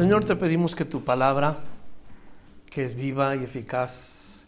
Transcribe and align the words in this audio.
Señor, 0.00 0.24
te 0.24 0.34
pedimos 0.34 0.74
que 0.74 0.86
tu 0.86 1.04
palabra, 1.04 1.58
que 2.70 2.86
es 2.86 2.94
viva 2.94 3.36
y 3.36 3.44
eficaz, 3.44 4.46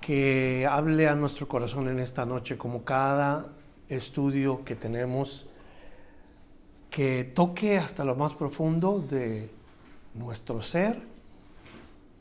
que 0.00 0.66
hable 0.68 1.06
a 1.06 1.14
nuestro 1.14 1.46
corazón 1.46 1.86
en 1.86 2.00
esta 2.00 2.26
noche, 2.26 2.58
como 2.58 2.82
cada 2.82 3.46
estudio 3.88 4.64
que 4.64 4.74
tenemos, 4.74 5.46
que 6.90 7.22
toque 7.32 7.78
hasta 7.78 8.04
lo 8.04 8.16
más 8.16 8.34
profundo 8.34 8.98
de 8.98 9.50
nuestro 10.14 10.60
ser, 10.62 11.00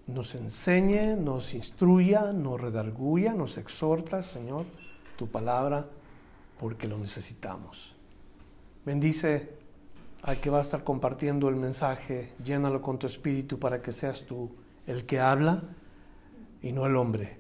nos 0.05 0.36
enseñe, 0.36 1.16
nos 1.16 1.55
instruya, 1.55 2.31
nos 2.31 2.61
redarguya, 2.61 3.34
nos 3.34 3.58
exhorta, 3.58 4.22
Señor, 4.22 4.66
tu 5.17 5.30
palabra, 5.30 5.88
porque 6.59 6.88
lo 6.88 7.00
necesitamos. 7.00 7.95
Bendice 8.86 9.62
al 10.23 10.39
que 10.39 10.49
va 10.49 10.59
a 10.59 10.61
estar 10.61 10.83
compartiendo 10.83 11.49
el 11.49 11.55
mensaje, 11.57 12.31
llénalo 12.43 12.81
con 12.81 12.97
tu 12.97 13.07
espíritu 13.07 13.59
para 13.59 13.81
que 13.81 13.91
seas 13.91 14.23
tú 14.25 14.49
el 14.88 15.05
que 15.05 15.19
habla 15.19 15.63
y 16.61 16.71
no 16.71 16.85
el 16.85 16.95
hombre. 16.95 17.39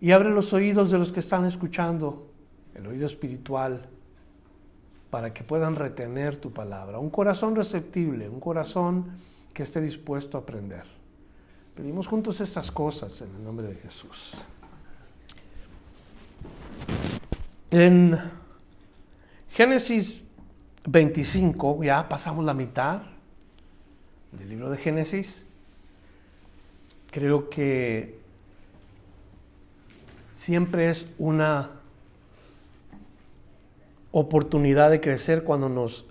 Y 0.00 0.12
abre 0.12 0.30
los 0.30 0.54
oídos 0.54 0.90
de 0.90 0.98
los 0.98 1.12
que 1.12 1.20
están 1.20 1.44
escuchando, 1.44 2.30
el 2.74 2.86
oído 2.86 3.04
espiritual, 3.06 3.86
para 5.10 5.34
que 5.34 5.44
puedan 5.44 5.76
retener 5.76 6.38
tu 6.38 6.52
palabra. 6.52 6.98
Un 6.98 7.10
corazón 7.10 7.54
receptible, 7.54 8.30
un 8.30 8.40
corazón 8.40 9.04
que 9.52 9.64
esté 9.64 9.82
dispuesto 9.82 10.38
a 10.38 10.40
aprender. 10.40 10.84
Pedimos 11.74 12.06
juntos 12.06 12.40
estas 12.40 12.70
cosas 12.70 13.20
en 13.20 13.34
el 13.34 13.44
nombre 13.44 13.66
de 13.66 13.74
Jesús. 13.74 14.36
En 17.70 18.18
Génesis 19.50 20.22
25, 20.86 21.84
ya 21.84 22.08
pasamos 22.08 22.44
la 22.44 22.54
mitad 22.54 23.02
del 24.32 24.48
libro 24.48 24.70
de 24.70 24.78
Génesis. 24.78 25.44
Creo 27.10 27.50
que 27.50 28.18
siempre 30.32 30.90
es 30.90 31.12
una 31.18 31.70
oportunidad 34.12 34.90
de 34.90 35.00
crecer 35.00 35.44
cuando 35.44 35.68
nos 35.68 36.06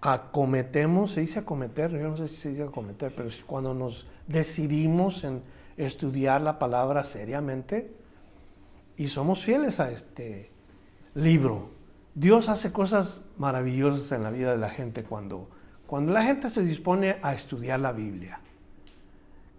acometemos, 0.00 1.12
se 1.12 1.20
dice 1.20 1.38
acometer, 1.38 1.92
yo 1.92 2.08
no 2.08 2.16
sé 2.16 2.28
si 2.28 2.36
se 2.36 2.48
dice 2.50 2.64
acometer, 2.64 3.14
pero 3.14 3.28
es 3.28 3.42
cuando 3.44 3.72
nos 3.72 4.06
decidimos 4.26 5.22
en 5.24 5.42
estudiar 5.76 6.40
la 6.40 6.58
palabra 6.58 7.04
seriamente 7.04 7.92
y 8.96 9.06
somos 9.06 9.44
fieles 9.44 9.80
a 9.80 9.90
este 9.90 10.50
libro 11.14 11.81
Dios 12.14 12.50
hace 12.50 12.72
cosas 12.72 13.22
maravillosas 13.38 14.12
en 14.12 14.22
la 14.22 14.30
vida 14.30 14.52
de 14.52 14.58
la 14.58 14.68
gente 14.68 15.02
cuando, 15.02 15.48
cuando 15.86 16.12
la 16.12 16.22
gente 16.22 16.50
se 16.50 16.62
dispone 16.62 17.16
a 17.22 17.32
estudiar 17.32 17.80
la 17.80 17.92
Biblia. 17.92 18.38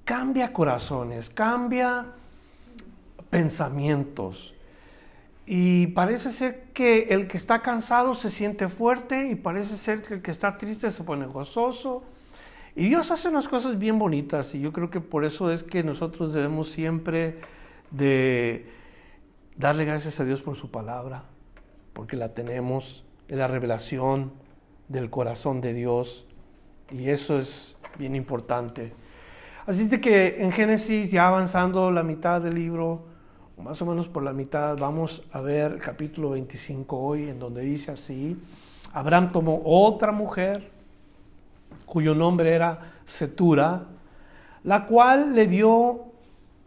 Cambia 0.05 0.53
corazones, 0.53 1.31
cambia 1.31 2.05
pensamientos. 3.29 4.53
Y 5.45 5.87
parece 5.87 6.31
ser 6.31 6.65
que 6.73 7.07
el 7.09 7.27
que 7.27 7.37
está 7.37 7.61
cansado 7.61 8.13
se 8.13 8.29
siente 8.29 8.69
fuerte 8.69 9.29
y 9.29 9.35
parece 9.35 9.77
ser 9.77 10.03
que 10.03 10.13
el 10.15 10.21
que 10.21 10.31
está 10.31 10.57
triste 10.57 10.91
se 10.91 11.03
pone 11.03 11.25
gozoso. 11.25 12.03
Y 12.75 12.87
Dios 12.87 13.09
hace 13.09 13.29
unas 13.29 13.47
cosas 13.47 13.79
bien 13.79 13.97
bonitas 13.97 14.53
y 14.53 14.59
yo 14.59 14.71
creo 14.71 14.89
que 14.89 15.01
por 15.01 15.25
eso 15.25 15.51
es 15.51 15.63
que 15.63 15.83
nosotros 15.83 16.33
debemos 16.33 16.69
siempre 16.69 17.39
de 17.91 18.67
darle 19.57 19.85
gracias 19.85 20.19
a 20.19 20.23
Dios 20.23 20.41
por 20.41 20.55
su 20.55 20.71
palabra 20.71 21.23
porque 21.93 22.17
la 22.17 22.29
tenemos 22.33 23.05
en 23.27 23.39
la 23.39 23.47
revelación 23.47 24.31
del 24.87 25.09
corazón 25.09 25.61
de 25.61 25.73
Dios 25.73 26.25
y 26.91 27.09
eso 27.09 27.39
es 27.39 27.75
bien 27.97 28.15
importante. 28.15 28.93
Así 29.65 29.87
de 29.87 30.01
que 30.01 30.43
en 30.43 30.51
Génesis, 30.51 31.11
ya 31.11 31.27
avanzando 31.27 31.89
la 31.89 32.03
mitad 32.03 32.41
del 32.41 32.55
libro, 32.55 33.05
más 33.57 33.81
o 33.81 33.85
menos 33.85 34.07
por 34.07 34.23
la 34.23 34.33
mitad, 34.33 34.77
vamos 34.77 35.23
a 35.31 35.39
ver 35.39 35.73
el 35.73 35.79
capítulo 35.79 36.31
25 36.31 36.97
hoy, 36.97 37.29
en 37.29 37.39
donde 37.39 37.61
dice 37.61 37.91
así, 37.91 38.37
Abraham 38.91 39.31
tomó 39.31 39.61
otra 39.63 40.11
mujer, 40.11 40.69
cuyo 41.85 42.13
nombre 42.13 42.51
era 42.53 42.93
Setura, 43.05 43.85
la 44.63 44.85
cual 44.85 45.33
le 45.33 45.47
dio 45.47 46.05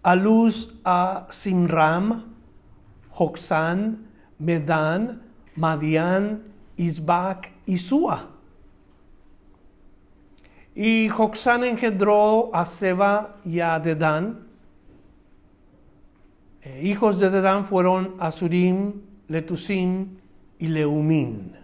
a 0.03 0.15
luz 0.15 0.79
a 0.85 1.27
Simram, 1.31 2.25
Joxán, 3.11 4.06
Medán, 4.39 5.23
Madián, 5.55 6.43
Isbac 6.77 7.53
y 7.65 7.79
Sua. 7.79 8.31
Y 10.75 11.09
Joxán 11.09 11.65
engendró 11.65 12.55
a 12.55 12.67
Seba 12.67 13.37
y 13.45 13.61
a 13.61 13.79
Dedán. 13.81 14.47
Eh, 16.61 16.83
hijos 16.85 17.19
de 17.19 17.31
Dedán 17.31 17.65
fueron 17.65 18.17
Asurim, 18.19 19.01
Letusim 19.29 20.19
y 20.59 20.67
Leumín. 20.69 21.57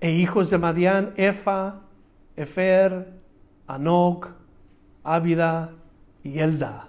E 0.00 0.10
hijos 0.10 0.50
de 0.50 0.58
Madián, 0.58 1.14
Efa, 1.16 1.80
Efer, 2.36 3.12
Anog, 3.66 4.26
Ábida 5.04 5.70
y 6.22 6.40
Elda. 6.40 6.88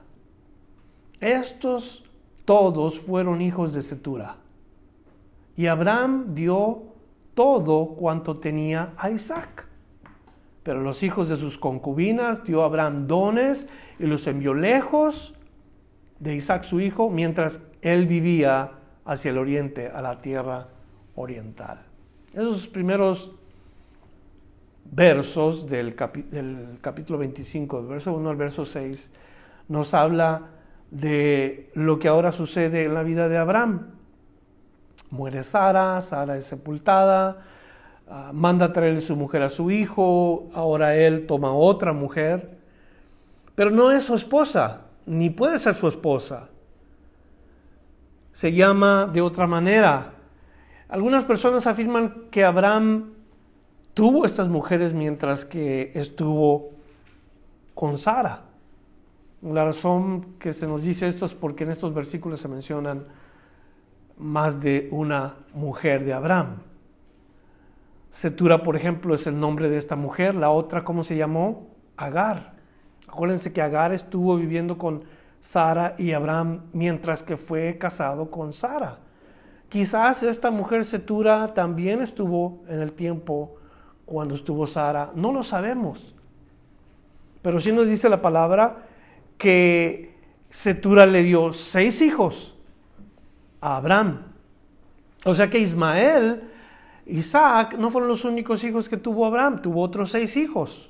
Estos 1.19 2.04
todos 2.45 3.00
fueron 3.00 3.41
hijos 3.41 3.73
de 3.73 3.81
Setura. 3.81 4.38
Y 5.57 5.67
Abraham 5.67 6.35
dio 6.35 6.83
todo 7.33 7.89
cuanto 7.89 8.38
tenía 8.38 8.94
a 8.97 9.09
Isaac. 9.09 9.67
Pero 10.63 10.81
los 10.81 11.03
hijos 11.03 11.29
de 11.29 11.35
sus 11.35 11.57
concubinas 11.57 12.44
dio 12.44 12.63
a 12.63 12.66
Abraham 12.66 13.07
dones 13.07 13.69
y 14.00 14.05
los 14.05 14.25
envió 14.28 14.53
lejos 14.53 15.38
de 16.19 16.35
Isaac 16.35 16.63
su 16.63 16.79
hijo, 16.79 17.09
mientras 17.09 17.61
él 17.81 18.07
vivía 18.07 18.72
hacia 19.05 19.31
el 19.31 19.38
oriente, 19.38 19.89
a 19.89 20.01
la 20.01 20.22
tierra 20.22 20.67
oriental. 21.16 21.81
Esos 22.34 22.67
primeros 22.67 23.35
versos 24.91 25.67
del, 25.67 25.95
del 26.31 26.78
capítulo 26.81 27.19
25, 27.19 27.81
del 27.81 27.88
verso 27.88 28.13
1 28.13 28.29
al 28.29 28.35
verso 28.35 28.66
6, 28.66 29.13
nos 29.67 29.94
habla 29.94 30.54
de 30.91 31.72
lo 31.73 32.00
que 32.00 32.07
ahora 32.07 32.31
sucede 32.31 32.85
en 32.85 32.94
la 32.94 33.03
vida 33.03 33.28
de 33.29 33.38
Abraham. 33.38 33.88
Muere 35.12 35.44
Sara, 35.44 36.00
Sara 36.01 36.38
es 36.38 36.46
sepultada, 36.46 37.44
ah, 38.07 38.31
manda 38.34 38.73
traerle 38.73 39.01
su 39.01 39.16
mujer 39.16 39.44
a 39.44 39.50
su 39.50 39.72
hijo, 39.72 40.50
ahora 40.53 40.96
él 40.96 41.25
toma 41.28 41.53
otra 41.53 41.94
mujer, 41.94 42.57
pero 43.56 43.72
no 43.72 43.91
es 43.91 44.03
su 44.03 44.16
esposa, 44.16 44.81
ni 45.06 45.29
puede 45.29 45.59
ser 45.59 45.75
su 45.75 45.88
esposa. 45.88 46.50
Se 48.34 48.52
llama 48.52 49.09
de 49.12 49.22
otra 49.22 49.47
manera. 49.47 50.14
Algunas 50.90 51.23
personas 51.23 51.67
afirman 51.67 52.26
que 52.31 52.43
Abraham 52.43 53.14
tuvo 53.93 54.26
estas 54.26 54.49
mujeres 54.49 54.93
mientras 54.93 55.46
que 55.46 55.91
estuvo 55.96 56.72
con 57.73 57.97
Sara. 57.97 58.44
La 59.41 59.66
razón 59.66 60.35
que 60.40 60.53
se 60.53 60.67
nos 60.67 60.84
dice 60.84 61.08
esto 61.08 61.26
es 61.26 61.34
porque 61.34 61.64
en 61.64 61.72
estos 61.72 61.93
versículos 61.93 62.40
se 62.40 62.47
mencionan 62.47 63.05
más 64.17 64.61
de 64.61 64.87
una 64.91 65.35
mujer 65.53 66.05
de 66.05 66.14
Abraham. 66.14 66.58
Setura, 68.09 68.64
por 68.64 68.76
ejemplo, 68.76 69.14
es 69.14 69.28
el 69.28 69.40
nombre 69.40 69.70
de 69.70 69.78
esta 69.78 69.96
mujer. 69.96 70.35
La 70.35 70.49
otra, 70.49 70.84
¿cómo 70.84 71.03
se 71.03 71.17
llamó? 71.17 71.67
Agar. 71.97 72.53
Acuérdense 73.08 73.52
que 73.52 73.61
Agar 73.61 73.93
estuvo 73.93 74.37
viviendo 74.37 74.78
con 74.78 75.03
Sara 75.41 75.96
y 75.97 76.14
Abraham 76.14 76.61
mientras 76.73 77.23
que 77.23 77.38
fue 77.38 77.78
casado 77.78 78.31
con 78.31 78.53
Sara. 78.53 78.99
Quizás 79.70 80.23
esta 80.23 80.49
mujer 80.49 80.85
Setura 80.85 81.53
también 81.53 82.02
estuvo 82.02 82.64
en 82.67 82.79
el 82.79 82.93
tiempo 82.93 83.58
cuando 84.05 84.35
estuvo 84.35 84.66
Sara. 84.66 85.11
No 85.14 85.34
lo 85.34 85.43
sabemos. 85.43 86.16
Pero 87.41 87.59
sí 87.59 87.72
nos 87.72 87.88
dice 87.88 88.09
la 88.09 88.22
palabra 88.22 88.84
que 89.37 90.16
Setura 90.49 91.05
le 91.05 91.23
dio 91.23 91.53
seis 91.53 92.02
hijos 92.02 92.55
a 93.61 93.78
Abraham. 93.78 94.22
O 95.23 95.34
sea 95.34 95.49
que 95.49 95.59
Ismael 95.59 96.43
Isaac 97.05 97.78
no 97.78 97.91
fueron 97.91 98.09
los 98.09 98.26
únicos 98.26 98.64
hijos 98.64 98.90
que 98.90 98.97
tuvo 98.97 99.26
Abraham, 99.26 99.61
tuvo 99.61 99.82
otros 99.82 100.11
seis 100.11 100.35
hijos. 100.37 100.90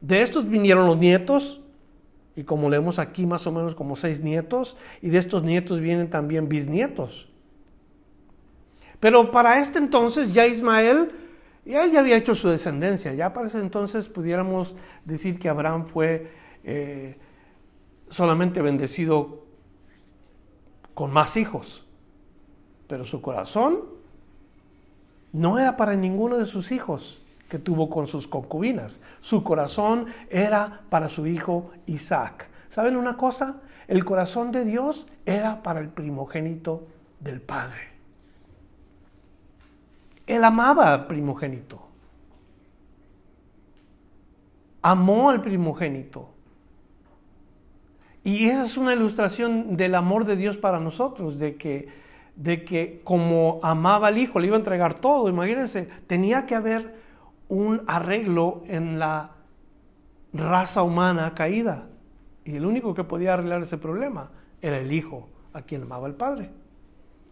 De 0.00 0.22
estos 0.22 0.48
vinieron 0.48 0.86
los 0.86 0.98
nietos, 0.98 1.60
y 2.34 2.42
como 2.42 2.68
leemos 2.68 2.98
aquí 2.98 3.26
más 3.26 3.46
o 3.46 3.52
menos 3.52 3.74
como 3.74 3.96
seis 3.96 4.20
nietos, 4.20 4.76
y 5.00 5.10
de 5.10 5.18
estos 5.18 5.42
nietos 5.42 5.80
vienen 5.80 6.10
también 6.10 6.48
bisnietos. 6.48 7.28
Pero 8.98 9.30
para 9.30 9.60
este 9.60 9.78
entonces 9.78 10.34
ya 10.34 10.46
Ismael, 10.46 11.12
ya 11.64 11.84
él 11.84 11.92
ya 11.92 12.00
había 12.00 12.16
hecho 12.16 12.34
su 12.34 12.48
descendencia, 12.48 13.14
ya 13.14 13.32
para 13.32 13.46
ese 13.46 13.58
entonces 13.58 14.08
pudiéramos 14.08 14.76
decir 15.04 15.38
que 15.38 15.48
Abraham 15.48 15.86
fue 15.86 16.30
eh, 16.66 17.16
solamente 18.10 18.60
bendecido 18.60 19.44
con 20.94 21.12
más 21.12 21.36
hijos, 21.36 21.86
pero 22.88 23.04
su 23.04 23.22
corazón 23.22 23.78
no 25.32 25.58
era 25.58 25.76
para 25.76 25.94
ninguno 25.94 26.38
de 26.38 26.44
sus 26.44 26.72
hijos 26.72 27.22
que 27.48 27.58
tuvo 27.60 27.88
con 27.88 28.08
sus 28.08 28.26
concubinas. 28.26 29.00
Su 29.20 29.44
corazón 29.44 30.06
era 30.28 30.80
para 30.90 31.08
su 31.08 31.26
hijo 31.26 31.70
Isaac. 31.86 32.48
¿Saben 32.68 32.96
una 32.96 33.16
cosa? 33.16 33.60
El 33.86 34.04
corazón 34.04 34.50
de 34.50 34.64
Dios 34.64 35.06
era 35.24 35.62
para 35.62 35.78
el 35.78 35.88
primogénito 35.88 36.88
del 37.20 37.40
Padre. 37.40 37.90
Él 40.26 40.42
amaba 40.42 40.92
al 40.92 41.06
primogénito. 41.06 41.80
Amó 44.82 45.30
al 45.30 45.40
primogénito. 45.40 46.35
Y 48.26 48.48
esa 48.48 48.64
es 48.64 48.76
una 48.76 48.92
ilustración 48.92 49.76
del 49.76 49.94
amor 49.94 50.24
de 50.24 50.34
Dios 50.34 50.56
para 50.56 50.80
nosotros, 50.80 51.38
de 51.38 51.54
que, 51.54 51.88
de 52.34 52.64
que 52.64 53.00
como 53.04 53.60
amaba 53.62 54.08
al 54.08 54.18
Hijo, 54.18 54.40
le 54.40 54.48
iba 54.48 54.56
a 54.56 54.58
entregar 54.58 54.94
todo. 54.94 55.28
Imagínense, 55.28 55.88
tenía 56.08 56.44
que 56.44 56.56
haber 56.56 56.96
un 57.46 57.82
arreglo 57.86 58.64
en 58.66 58.98
la 58.98 59.30
raza 60.32 60.82
humana 60.82 61.36
caída. 61.36 61.86
Y 62.44 62.56
el 62.56 62.66
único 62.66 62.94
que 62.94 63.04
podía 63.04 63.34
arreglar 63.34 63.62
ese 63.62 63.78
problema 63.78 64.30
era 64.60 64.76
el 64.80 64.92
Hijo, 64.92 65.28
a 65.52 65.62
quien 65.62 65.82
amaba 65.82 66.08
el 66.08 66.14
Padre. 66.14 66.50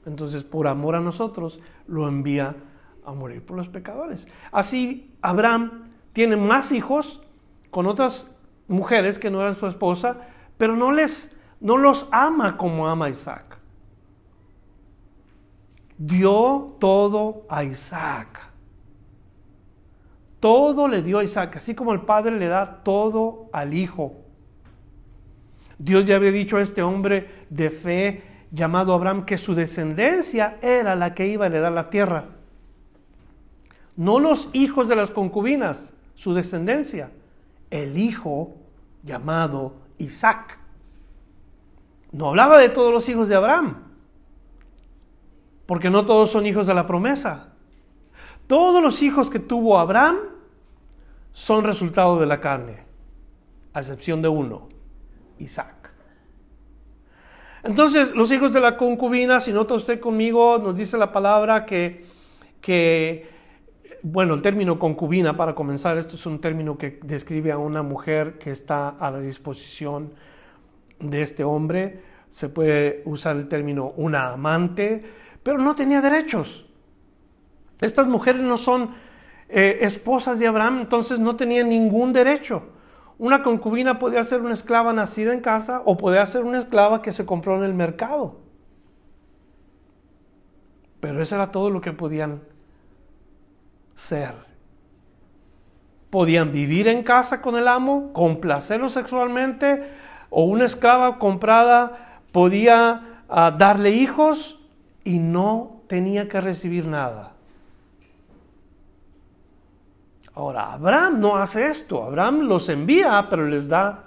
Entonces, 0.07 0.45
por 0.45 0.69
amor 0.69 0.95
a 0.95 1.01
nosotros, 1.01 1.59
lo 1.89 2.07
envía 2.07 2.55
a 3.05 3.13
morir 3.13 3.45
por 3.45 3.57
los 3.57 3.69
pecadores. 3.69 4.29
Así, 4.53 5.13
Abraham 5.23 5.91
tiene 6.13 6.37
más 6.37 6.71
hijos 6.71 7.21
con 7.73 7.89
otras 7.89 8.31
mujeres 8.69 9.19
que 9.19 9.33
no 9.33 9.41
eran 9.41 9.57
su 9.57 9.67
esposa, 9.67 10.29
pero 10.57 10.77
no 10.77 10.93
les 10.93 11.35
no 11.61 11.79
los 11.79 12.09
ama 12.11 12.57
como 12.59 12.87
ama 12.89 13.09
Isaac. 13.09 13.57
Dio 15.97 16.77
todo 16.79 17.47
a 17.49 17.65
Isaac. 17.65 18.41
Todo 20.41 20.89
le 20.89 21.01
dio 21.01 21.21
a 21.21 21.25
Isaac, 21.25 21.57
así 21.57 21.75
como 21.75 21.95
el 21.95 22.03
padre 22.03 22.39
le 22.39 22.49
da 22.49 22.83
todo 22.83 23.49
al 23.53 23.73
hijo. 23.73 24.13
Dios 25.79 26.05
ya 26.05 26.17
había 26.17 26.33
dicho 26.33 26.59
a 26.59 26.63
este 26.63 26.83
hombre 26.83 27.47
de 27.49 27.71
fe 27.71 28.23
llamado 28.51 28.93
Abraham 28.93 29.25
que 29.25 29.39
su 29.39 29.55
descendencia 29.55 30.59
era 30.61 30.95
la 30.97 31.15
que 31.15 31.29
iba 31.29 31.47
a 31.47 31.49
heredar 31.49 31.73
la 31.73 31.89
tierra. 31.89 32.27
No 33.97 34.19
los 34.19 34.51
hijos 34.55 34.87
de 34.89 34.97
las 34.97 35.11
concubinas, 35.11 35.95
su 36.15 36.35
descendencia, 36.35 37.11
el 37.71 37.97
hijo 37.97 38.55
llamado 39.03 39.84
Isaac. 39.99 40.59
No 42.13 42.29
hablaba 42.29 42.59
de 42.59 42.69
todos 42.69 42.93
los 42.93 43.09
hijos 43.09 43.29
de 43.29 43.35
Abraham, 43.35 43.83
porque 45.67 45.91
no 45.91 46.05
todos 46.05 46.31
son 46.31 46.47
hijos 46.47 46.67
de 46.67 46.75
la 46.75 46.87
promesa. 46.87 47.55
Todos 48.47 48.83
los 48.83 49.03
hijos 49.03 49.31
que 49.31 49.39
tuvo 49.39 49.79
Abraham 49.79 50.19
son 51.33 51.65
resultado 51.65 52.21
de 52.21 52.27
la 52.27 52.41
carne, 52.41 52.85
a 53.73 53.81
excepción 53.81 54.23
de 54.23 54.29
uno, 54.29 54.69
Isaac. 55.39 55.93
Entonces, 57.65 58.15
los 58.15 58.31
hijos 58.31 58.53
de 58.53 58.61
la 58.61 58.77
concubina, 58.77 59.41
si 59.41 59.51
nota 59.51 59.75
usted 59.75 59.99
conmigo, 59.99 60.59
nos 60.59 60.77
dice 60.77 60.99
la 60.99 61.11
palabra 61.11 61.65
que, 61.65 62.05
que, 62.61 63.34
bueno, 64.07 64.35
el 64.35 64.43
término 64.43 64.79
concubina, 64.79 65.35
para 65.35 65.55
comenzar, 65.55 65.97
esto 65.97 66.17
es 66.17 66.27
un 66.27 66.39
término 66.39 66.77
que 66.77 67.01
describe 67.03 67.53
a 67.53 67.57
una 67.57 67.83
mujer 67.83 68.39
que 68.39 68.51
está 68.51 68.91
a 68.91 69.11
la 69.11 69.19
disposición 69.19 70.13
de 71.01 71.23
este 71.23 71.43
hombre. 71.43 72.03
Se 72.31 72.51
puede 72.51 73.01
usar 73.07 73.37
el 73.37 73.49
término 73.49 73.95
una 73.97 74.29
amante, 74.29 75.03
pero 75.43 75.57
no 75.57 75.75
tenía 75.75 76.03
derechos. 76.03 76.67
Estas 77.81 78.07
mujeres 78.07 78.43
no 78.43 78.59
son 78.59 78.91
eh, 79.49 79.79
esposas 79.81 80.39
de 80.39 80.49
Abraham, 80.49 80.83
entonces 80.83 81.19
no 81.19 81.35
tenían 81.35 81.71
ningún 81.71 82.13
derecho. 82.13 82.63
Una 83.17 83.43
concubina 83.43 83.99
podía 83.99 84.23
ser 84.23 84.43
una 84.43 84.53
esclava 84.53 84.93
nacida 84.93 85.33
en 85.33 85.41
casa 85.41 85.81
o 85.87 85.97
podía 85.97 86.27
ser 86.27 86.45
una 86.45 86.59
esclava 86.59 87.01
que 87.01 87.13
se 87.13 87.25
compró 87.25 87.57
en 87.57 87.65
el 87.65 87.73
mercado. 87.73 88.37
Pero 91.01 91.23
eso 91.23 91.37
era 91.37 91.51
todo 91.51 91.71
lo 91.71 91.81
que 91.81 91.93
podían 91.93 92.43
ser. 93.95 94.33
Podían 96.11 96.53
vivir 96.53 96.89
en 96.89 97.03
casa 97.03 97.43
con 97.43 97.57
el 97.57 97.69
amo, 97.69 98.13
complacerlo 98.13 98.89
sexualmente, 98.89 99.83
o 100.31 100.45
una 100.45 100.65
esclava 100.65 101.19
comprada 101.19 102.21
podía 102.33 103.23
ah, 103.29 103.55
darle 103.57 103.91
hijos 103.91 104.61
y 105.05 105.19
no 105.19 105.83
tenía 105.87 106.29
que 106.29 106.41
recibir 106.41 106.87
nada. 106.87 107.35
Ahora, 110.35 110.73
Abraham 110.73 111.21
no 111.21 111.37
hace 111.37 111.69
esto. 111.69 112.03
Abraham 112.03 112.49
los 112.49 112.69
envía, 112.69 113.29
pero 113.31 113.47
les 113.47 113.69
da 113.69 114.07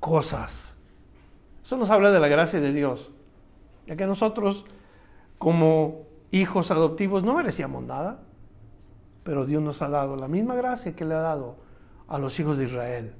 cosas. 0.00 0.74
Eso 1.62 1.76
nos 1.76 1.90
habla 1.90 2.10
de 2.10 2.20
la 2.20 2.28
gracia 2.28 2.60
de 2.60 2.72
Dios. 2.72 3.10
Ya 3.86 3.96
que 3.96 4.06
nosotros, 4.06 4.64
como 5.36 6.06
hijos 6.30 6.70
adoptivos, 6.70 7.24
no 7.24 7.34
merecíamos 7.34 7.84
nada. 7.84 8.20
Pero 9.26 9.44
Dios 9.44 9.60
nos 9.60 9.82
ha 9.82 9.88
dado 9.88 10.14
la 10.14 10.28
misma 10.28 10.54
gracia 10.54 10.94
que 10.94 11.04
le 11.04 11.14
ha 11.14 11.20
dado 11.20 11.56
a 12.06 12.16
los 12.16 12.38
hijos 12.38 12.58
de 12.58 12.66
Israel. 12.66 13.12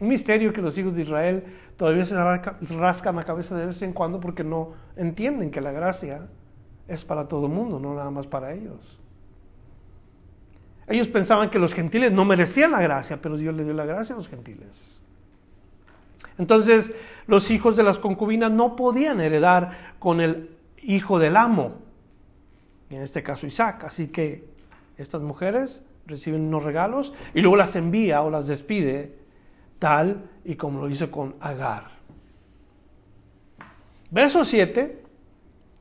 Un 0.00 0.08
misterio 0.08 0.52
que 0.52 0.62
los 0.62 0.78
hijos 0.78 0.94
de 0.94 1.02
Israel 1.02 1.44
todavía 1.76 2.04
se 2.04 2.14
rascan 2.14 3.16
la 3.16 3.24
cabeza 3.24 3.56
de 3.56 3.66
vez 3.66 3.82
en 3.82 3.92
cuando 3.92 4.20
porque 4.20 4.44
no 4.44 4.74
entienden 4.94 5.50
que 5.50 5.60
la 5.60 5.72
gracia 5.72 6.28
es 6.86 7.04
para 7.04 7.26
todo 7.26 7.46
el 7.46 7.52
mundo, 7.52 7.80
no 7.80 7.92
nada 7.92 8.10
más 8.12 8.28
para 8.28 8.52
ellos. 8.54 9.00
Ellos 10.86 11.08
pensaban 11.08 11.50
que 11.50 11.58
los 11.58 11.74
gentiles 11.74 12.12
no 12.12 12.24
merecían 12.24 12.70
la 12.70 12.80
gracia, 12.80 13.20
pero 13.20 13.36
Dios 13.36 13.52
le 13.56 13.64
dio 13.64 13.74
la 13.74 13.86
gracia 13.86 14.14
a 14.14 14.16
los 14.16 14.28
gentiles. 14.28 15.00
Entonces, 16.38 16.94
los 17.26 17.50
hijos 17.50 17.76
de 17.76 17.82
las 17.82 17.98
concubinas 17.98 18.52
no 18.52 18.76
podían 18.76 19.20
heredar 19.20 19.96
con 19.98 20.20
el 20.20 20.50
hijo 20.82 21.18
del 21.18 21.36
amo, 21.36 21.74
en 22.90 23.02
este 23.02 23.24
caso 23.24 23.48
Isaac. 23.48 23.84
Así 23.84 24.06
que 24.06 24.49
estas 25.02 25.22
mujeres 25.22 25.82
reciben 26.06 26.42
unos 26.42 26.64
regalos 26.64 27.12
y 27.34 27.40
luego 27.40 27.56
las 27.56 27.76
envía 27.76 28.22
o 28.22 28.30
las 28.30 28.46
despide, 28.46 29.16
tal 29.78 30.28
y 30.44 30.56
como 30.56 30.80
lo 30.80 30.90
hizo 30.90 31.10
con 31.10 31.34
Agar. 31.40 32.00
Verso 34.10 34.44
7. 34.44 35.02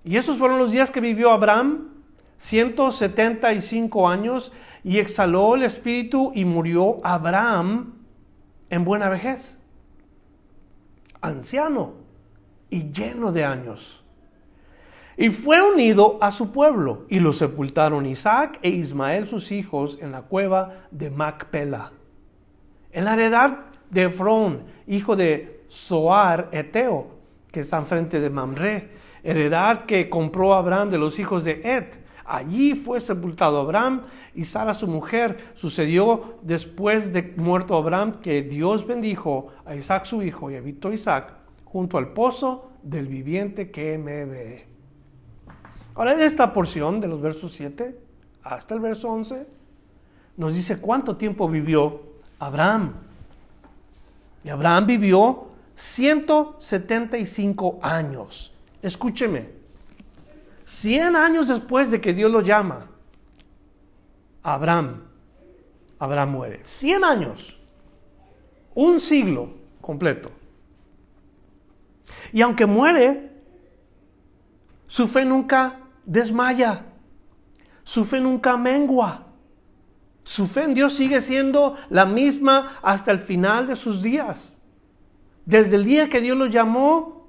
Y 0.06 0.18
esos 0.18 0.38
fueron 0.38 0.60
los 0.60 0.72
días 0.72 0.92
que 0.92 1.02
vivió 1.02 1.32
Abraham, 1.32 1.90
175 2.38 4.08
años, 4.08 4.54
y 4.84 5.00
exhaló 5.00 5.56
el 5.56 5.64
espíritu 5.64 6.32
y 6.34 6.46
murió 6.46 7.06
Abraham 7.06 7.96
en 8.70 8.86
buena 8.86 9.10
vejez, 9.10 9.58
anciano 11.22 11.94
y 12.70 12.92
lleno 12.92 13.32
de 13.32 13.44
años. 13.44 14.04
Y 15.20 15.32
fue 15.32 15.62
unido 15.62 16.18
a 16.22 16.32
su 16.32 16.54
pueblo, 16.54 17.04
y 17.10 17.20
lo 17.20 17.34
sepultaron 17.34 18.06
Isaac 18.06 18.58
e 18.62 18.70
Ismael 18.70 19.28
sus 19.28 19.52
hijos 19.52 19.98
en 20.02 20.14
la 20.14 20.22
cueva 20.22 20.86
de 20.92 21.10
Macpela. 21.10 21.92
En 22.94 23.04
la 23.04 23.16
heredad 23.16 23.66
de 23.90 24.04
Efrón, 24.04 24.64
hijo 24.88 25.18
de 25.18 25.66
Soar 25.68 26.48
Eteo, 26.54 27.08
que 27.52 27.60
está 27.60 27.80
enfrente 27.80 28.22
de 28.22 28.30
Mamre, 28.30 28.92
heredad 29.22 29.84
que 29.84 30.10
compró 30.10 30.54
Abraham 30.54 30.90
de 30.90 30.98
los 30.98 31.20
hijos 31.20 31.44
de 31.44 31.64
Et. 31.66 32.02
Allí 32.24 32.74
fue 32.74 33.02
sepultado 33.02 33.60
Abraham 33.60 34.04
y 34.34 34.46
Sara 34.46 34.74
su 34.74 34.88
mujer. 34.88 35.52
Sucedió 35.54 36.38
después 36.44 37.12
de 37.12 37.34
muerto 37.36 37.76
Abraham 37.76 38.22
que 38.22 38.42
Dios 38.42 38.88
bendijo 38.88 39.48
a 39.66 39.76
Isaac 39.76 40.06
su 40.06 40.24
hijo 40.24 40.50
y 40.50 40.56
habitó 40.56 40.94
Isaac 40.94 41.34
junto 41.66 41.98
al 41.98 42.14
pozo 42.14 42.72
del 42.84 43.08
viviente 43.08 43.70
que 43.70 43.98
me 43.98 44.24
ve. 44.24 44.69
Ahora 45.96 46.14
en 46.14 46.22
esta 46.22 46.54
porción 46.54 47.00
de 47.00 47.08
los 47.08 47.22
versos 47.22 47.54
7 47.54 47.98
hasta 48.44 48.74
el 48.74 48.80
verso 48.80 49.10
11 49.10 49.48
nos 50.38 50.54
dice 50.54 50.80
cuánto 50.80 51.18
tiempo 51.18 51.50
vivió 51.50 52.02
Abraham. 52.40 52.94
Y 54.44 54.50
Abraham 54.50 54.88
vivió 54.88 55.48
175 55.76 57.80
años. 57.82 58.54
Escúcheme, 58.82 59.50
100 60.64 61.16
años 61.16 61.48
después 61.48 61.92
de 61.92 62.00
que 62.00 62.14
Dios 62.14 62.32
lo 62.32 62.42
llama, 62.42 62.88
Abraham, 64.44 65.02
Abraham 66.00 66.32
muere. 66.32 66.62
100 66.64 67.04
años. 67.04 67.60
Un 68.74 69.00
siglo 69.00 69.54
completo. 69.82 70.30
Y 72.32 72.42
aunque 72.42 72.66
muere, 72.66 73.29
su 74.90 75.08
fe 75.08 75.24
nunca 75.24 75.82
desmaya. 76.04 76.88
Su 77.84 78.06
fe 78.06 78.20
nunca 78.20 78.58
mengua. 78.58 79.28
Su 80.24 80.48
fe 80.48 80.64
en 80.64 80.74
Dios 80.74 80.94
sigue 80.94 81.22
siendo 81.22 81.76
la 81.90 82.06
misma 82.06 82.80
hasta 82.82 83.12
el 83.12 83.20
final 83.20 83.68
de 83.68 83.76
sus 83.76 84.02
días. 84.02 84.58
Desde 85.46 85.76
el 85.76 85.86
día 85.86 86.10
que 86.10 86.22
Dios 86.22 86.36
lo 86.36 86.48
llamó, 86.48 87.28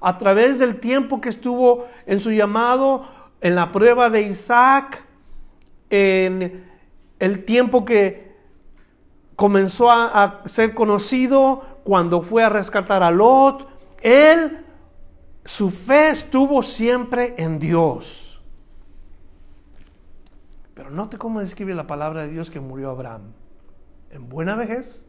a 0.00 0.18
través 0.18 0.60
del 0.60 0.78
tiempo 0.78 1.20
que 1.20 1.30
estuvo 1.30 1.88
en 2.06 2.20
su 2.20 2.30
llamado, 2.30 3.08
en 3.40 3.56
la 3.56 3.72
prueba 3.72 4.08
de 4.08 4.22
Isaac, 4.22 5.04
en 5.90 6.64
el 7.18 7.44
tiempo 7.44 7.84
que 7.84 8.36
comenzó 9.34 9.90
a, 9.90 10.42
ser 10.44 10.74
conocido, 10.74 11.80
cuando 11.82 12.22
fue 12.22 12.44
a 12.44 12.48
rescatar 12.48 13.02
a 13.02 13.10
Lot, 13.10 13.66
él, 14.00 14.64
su 15.50 15.70
fe 15.70 16.10
estuvo 16.10 16.62
siempre 16.62 17.34
en 17.36 17.58
Dios. 17.58 18.40
Pero 20.74 20.90
note 20.90 21.18
cómo 21.18 21.40
describe 21.40 21.74
la 21.74 21.88
palabra 21.88 22.22
de 22.22 22.30
Dios 22.30 22.50
que 22.50 22.60
murió 22.60 22.90
Abraham. 22.90 23.32
En 24.12 24.28
buena 24.28 24.54
vejez, 24.54 25.04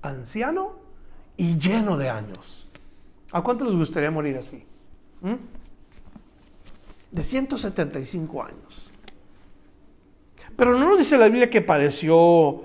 anciano 0.00 0.76
y 1.36 1.58
lleno 1.58 1.98
de 1.98 2.08
años. 2.08 2.68
¿A 3.32 3.42
cuánto 3.42 3.64
les 3.64 3.74
gustaría 3.74 4.12
morir 4.12 4.38
así? 4.38 4.64
¿Mm? 5.22 5.34
De 7.10 7.22
175 7.24 8.44
años. 8.44 8.90
Pero 10.54 10.78
no 10.78 10.88
nos 10.88 10.98
dice 10.98 11.18
la 11.18 11.26
Biblia 11.26 11.50
que 11.50 11.62
padeció 11.62 12.62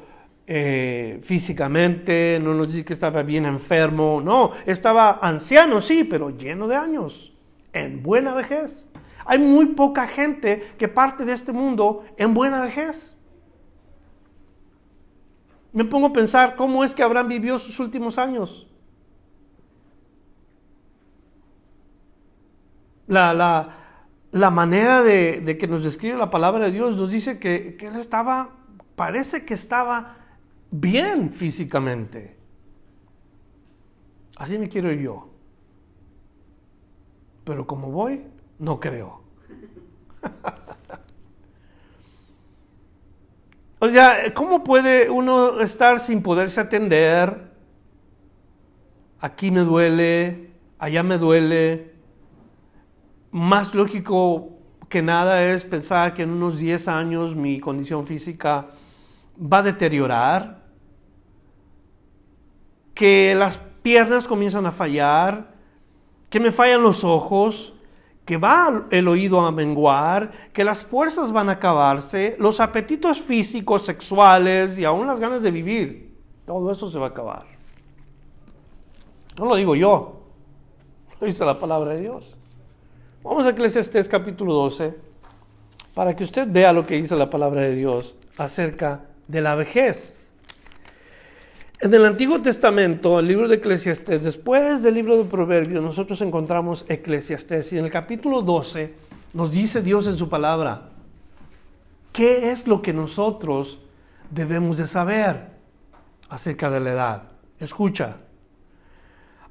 eh, 0.50 1.20
físicamente, 1.24 2.40
no 2.42 2.54
nos 2.54 2.70
dice 2.70 2.86
que 2.86 2.94
estaba 2.94 3.22
bien 3.22 3.46
enfermo, 3.46 4.22
no, 4.24 4.54
estaba 4.66 5.20
anciano, 5.22 5.82
sí, 5.82 6.06
pero 6.06 6.30
lleno 6.30 6.70
de 6.70 6.78
años, 6.78 7.34
en 7.74 8.02
buena 8.02 8.34
vejez. 8.34 8.88
Hay 9.26 9.40
muy 9.40 9.66
poca 9.68 10.08
gente 10.08 10.72
que 10.78 10.88
parte 10.88 11.26
de 11.26 11.34
este 11.34 11.52
mundo 11.52 12.06
en 12.16 12.34
buena 12.34 12.62
vejez. 12.62 13.18
Me 15.74 15.84
pongo 15.84 16.08
a 16.08 16.14
pensar 16.14 16.56
cómo 16.56 16.86
es 16.86 16.96
que 16.96 17.04
Abraham 17.04 17.28
vivió 17.28 17.60
sus 17.60 17.78
últimos 17.82 18.18
años. 18.18 18.68
La, 23.06 23.34
la, 23.34 23.76
la 24.32 24.50
manera 24.50 25.04
de, 25.04 25.58
que 25.60 25.68
nos 25.68 25.84
describe 25.84 26.18
la 26.18 26.30
palabra 26.30 26.66
de 26.66 26.72
Dios 26.72 26.96
nos 26.96 27.12
dice 27.12 27.38
que, 27.38 27.76
que 27.78 27.88
él 27.88 27.98
estaba, 27.98 28.52
parece 28.96 29.44
que 29.44 29.54
estaba 29.54 30.27
bien 30.72 31.32
físicamente. 31.32 32.36
Así 34.36 34.58
me 34.58 34.70
quiero 34.70 34.92
yo. 34.92 35.30
Pero 37.44 37.66
como 37.66 37.92
voy, 37.92 38.24
no 38.60 38.80
creo. 38.80 39.24
o 43.80 43.90
sea, 43.90 44.34
¿cómo 44.34 44.64
puede 44.64 45.10
uno 45.10 45.62
estar 45.62 46.00
sin 46.00 46.22
poderse 46.22 46.62
atender? 46.62 47.48
Aquí 49.20 49.50
me 49.50 49.62
duele, 49.62 50.52
allá 50.78 51.02
me 51.02 51.18
duele, 51.18 51.94
más 53.32 53.74
lógico 53.74 54.50
que 54.90 55.02
nada 55.02 55.44
es 55.44 55.66
pensar 55.66 56.14
que 56.14 56.24
en 56.24 56.30
unos 56.30 56.60
10 56.60 56.88
años 56.88 57.36
mi 57.36 57.60
condición 57.60 58.06
física 58.06 58.68
va 59.40 59.60
a 59.60 59.64
deteriorar, 59.64 60.64
que 62.94 63.36
las 63.36 63.60
piernas 63.84 64.28
comienzan 64.28 64.66
a 64.66 64.72
fallar, 64.72 65.54
que 66.30 66.40
me 66.40 66.52
fallan 66.52 66.82
los 66.82 67.04
ojos, 67.04 67.74
que 68.26 68.38
va 68.38 68.88
el 68.90 69.08
oído 69.08 69.40
a 69.40 69.52
menguar, 69.52 70.32
que 70.52 70.64
las 70.64 70.84
fuerzas 70.84 71.32
van 71.32 71.48
a 71.50 71.54
acabarse, 71.54 72.36
los 72.40 72.60
apetitos 72.60 73.22
físicos, 73.22 73.86
sexuales 73.86 74.78
y 74.78 74.84
aún 74.84 75.08
las 75.08 75.20
ganas 75.20 75.42
de 75.42 75.52
vivir. 75.52 76.18
Todo 76.46 76.72
eso 76.72 76.90
se 76.90 77.00
va 77.00 77.06
a 77.06 77.10
acabar. 77.10 77.46
No 79.38 79.46
lo 79.46 79.56
digo 79.56 79.76
yo, 79.76 80.24
lo 81.22 81.28
dice 81.28 81.46
la 81.46 81.60
palabra 81.60 81.92
de 81.92 82.02
Dios. 82.02 82.36
Vamos 83.24 83.46
a 83.46 83.52
Eclesiastés 83.52 84.10
capítulo 84.10 84.54
12 84.54 84.96
para 85.94 86.16
que 86.16 86.24
usted 86.24 86.48
vea 86.50 86.74
lo 86.74 86.86
que 86.86 86.96
dice 86.96 87.16
la 87.16 87.30
palabra 87.30 87.62
de 87.62 87.76
Dios 87.76 88.16
acerca 88.38 89.06
de 89.28 89.42
la 89.42 89.56
vejez. 89.56 90.22
En 91.80 91.94
el 91.94 92.06
Antiguo 92.06 92.42
Testamento, 92.42 93.20
el 93.20 93.28
libro 93.28 93.48
de 93.48 93.56
Eclesiastés, 93.58 94.24
después 94.24 94.82
del 94.84 94.96
libro 94.96 95.18
de 95.18 95.26
Proverbios, 95.26 95.84
nosotros 95.84 96.22
encontramos 96.22 96.86
Eclesiastés 96.88 97.72
y 97.74 97.78
en 97.78 97.86
el 97.86 97.92
capítulo 97.92 98.42
12 98.42 98.94
nos 99.34 99.52
dice 99.52 99.82
Dios 99.82 100.08
en 100.08 100.18
su 100.18 100.28
palabra, 100.30 100.90
¿qué 102.12 102.52
es 102.52 102.66
lo 102.66 102.82
que 102.82 102.94
nosotros 102.94 103.80
debemos 104.32 104.78
de 104.78 104.88
saber 104.88 105.50
acerca 106.30 106.72
de 106.72 106.80
la 106.80 106.92
edad? 106.92 107.24
Escucha, 107.60 108.18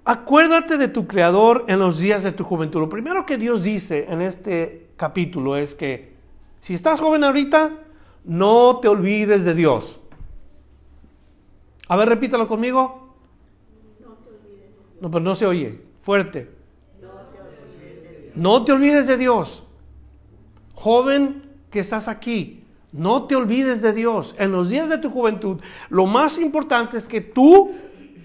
Acuérdate 0.09 0.77
de 0.77 0.87
tu 0.87 1.09
Creador 1.09 1.65
en 1.67 1.81
los 1.81 1.99
días 1.99 2.23
de 2.23 2.31
tu 2.31 2.45
juventud. 2.45 2.79
Lo 2.79 2.89
primero 2.89 3.27
que 3.27 3.37
Dios 3.37 3.65
dice 3.65 4.07
en 4.09 4.21
este 4.21 4.87
capítulo 4.97 5.57
es 5.57 5.75
que 5.75 6.15
si 6.61 6.75
estás 6.75 7.01
joven 7.01 7.25
ahorita, 7.25 7.73
no 8.27 8.81
te 8.81 8.89
olvides 8.89 9.45
de 9.45 9.55
Dios. 9.55 9.99
A 11.89 11.97
ver, 11.97 12.09
repítalo 12.09 12.49
conmigo. 12.49 13.15
No, 14.01 14.15
te 14.15 14.31
olvides 14.31 14.45
de 14.45 14.67
Dios. 14.67 15.01
no 15.01 15.11
pero 15.11 15.25
no 15.25 15.35
se 15.35 15.47
oye. 15.47 15.81
Fuerte. 16.03 16.57
No 18.35 18.65
te 18.65 18.73
olvides 18.73 19.07
de 19.07 19.17
Dios. 19.17 19.65
Joven 20.75 21.43
que 21.71 21.81
estás 21.81 22.07
aquí, 22.07 22.65
no 22.93 23.25
te 23.25 23.35
olvides 23.35 23.81
de 23.81 23.93
Dios. 23.93 24.35
En 24.39 24.53
los 24.53 24.69
días 24.69 24.91
de 24.91 24.99
tu 24.99 25.11
juventud, 25.11 25.61
lo 25.89 26.07
más 26.07 26.39
importante 26.39 26.97
es 26.99 27.09
que 27.09 27.23
tú 27.23 27.73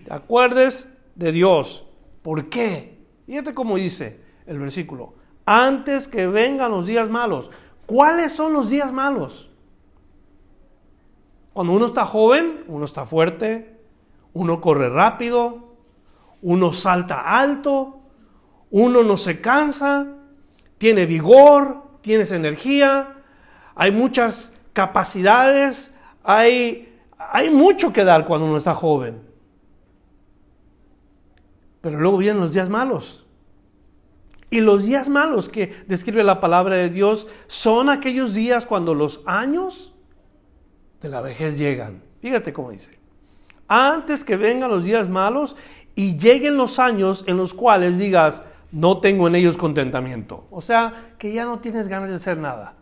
te 0.05 0.13
acuerdes 0.13 0.89
de 1.15 1.31
Dios. 1.31 1.85
¿Por 2.21 2.49
qué? 2.49 2.97
Fíjate 3.25 3.53
cómo 3.53 3.77
dice 3.77 4.19
el 4.45 4.59
versículo. 4.59 5.13
Antes 5.45 6.07
que 6.07 6.27
vengan 6.27 6.71
los 6.71 6.87
días 6.87 7.09
malos. 7.09 7.51
¿Cuáles 7.85 8.33
son 8.33 8.53
los 8.53 8.69
días 8.69 8.91
malos? 8.91 9.50
Cuando 11.53 11.73
uno 11.73 11.87
está 11.87 12.05
joven, 12.05 12.63
uno 12.67 12.85
está 12.85 13.05
fuerte, 13.05 13.77
uno 14.33 14.61
corre 14.61 14.89
rápido, 14.89 15.75
uno 16.41 16.73
salta 16.73 17.39
alto, 17.39 17.99
uno 18.69 19.03
no 19.03 19.17
se 19.17 19.41
cansa, 19.41 20.07
tiene 20.77 21.05
vigor, 21.05 21.83
tienes 22.01 22.31
energía, 22.31 23.17
hay 23.75 23.91
muchas 23.91 24.53
capacidades, 24.73 25.93
hay, 26.23 26.97
hay 27.17 27.49
mucho 27.49 27.91
que 27.91 28.03
dar 28.03 28.25
cuando 28.25 28.47
uno 28.47 28.57
está 28.57 28.73
joven. 28.73 29.21
Pero 31.81 31.99
luego 31.99 32.17
vienen 32.17 32.41
los 32.41 32.53
días 32.53 32.69
malos. 32.69 33.25
Y 34.49 34.61
los 34.61 34.85
días 34.85 35.09
malos 35.09 35.49
que 35.49 35.83
describe 35.87 36.23
la 36.23 36.39
palabra 36.39 36.75
de 36.75 36.89
Dios 36.89 37.27
son 37.47 37.89
aquellos 37.89 38.33
días 38.33 38.65
cuando 38.65 38.93
los 38.93 39.21
años 39.25 39.90
de 41.01 41.09
la 41.09 41.21
vejez 41.21 41.57
llegan. 41.57 42.01
Fíjate 42.21 42.53
cómo 42.53 42.71
dice. 42.71 42.97
Antes 43.67 44.23
que 44.23 44.37
vengan 44.37 44.69
los 44.69 44.83
días 44.83 45.09
malos 45.09 45.55
y 45.95 46.17
lleguen 46.17 46.57
los 46.57 46.79
años 46.79 47.23
en 47.27 47.37
los 47.37 47.53
cuales 47.53 47.97
digas, 47.97 48.43
no 48.71 48.99
tengo 48.99 49.27
en 49.27 49.35
ellos 49.35 49.57
contentamiento. 49.57 50.45
O 50.51 50.61
sea, 50.61 51.13
que 51.17 51.33
ya 51.33 51.45
no 51.45 51.59
tienes 51.59 51.87
ganas 51.87 52.09
de 52.09 52.15
hacer 52.15 52.37
nada. 52.37 52.75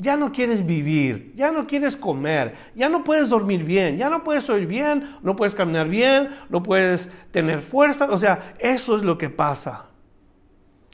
Ya 0.00 0.16
no 0.16 0.30
quieres 0.30 0.64
vivir, 0.64 1.32
ya 1.34 1.50
no 1.50 1.66
quieres 1.66 1.96
comer, 1.96 2.54
ya 2.76 2.88
no 2.88 3.02
puedes 3.02 3.30
dormir 3.30 3.64
bien, 3.64 3.98
ya 3.98 4.08
no 4.08 4.22
puedes 4.22 4.48
oír 4.48 4.66
bien, 4.66 5.16
no 5.22 5.34
puedes 5.34 5.56
caminar 5.56 5.88
bien, 5.88 6.30
no 6.48 6.62
puedes 6.62 7.10
tener 7.32 7.60
fuerza. 7.60 8.08
O 8.10 8.16
sea, 8.16 8.54
eso 8.60 8.96
es 8.96 9.02
lo 9.02 9.18
que 9.18 9.28
pasa. 9.28 9.86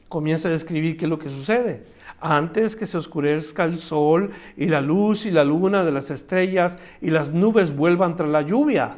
Comienza 0.09 0.47
a 0.47 0.51
describir 0.51 0.97
qué 0.97 1.05
es 1.05 1.09
lo 1.09 1.19
que 1.19 1.29
sucede. 1.29 1.85
Antes 2.27 2.75
que 2.75 2.87
se 2.87 2.97
oscurezca 2.97 3.65
el 3.65 3.77
sol 3.77 4.31
y 4.57 4.65
la 4.65 4.81
luz 4.81 5.27
y 5.27 5.31
la 5.31 5.43
luna 5.43 5.85
de 5.85 5.91
las 5.91 6.09
estrellas 6.09 6.79
y 6.99 7.11
las 7.11 7.29
nubes 7.29 7.75
vuelvan 7.75 8.15
tras 8.15 8.29
la 8.29 8.41
lluvia. 8.41 8.97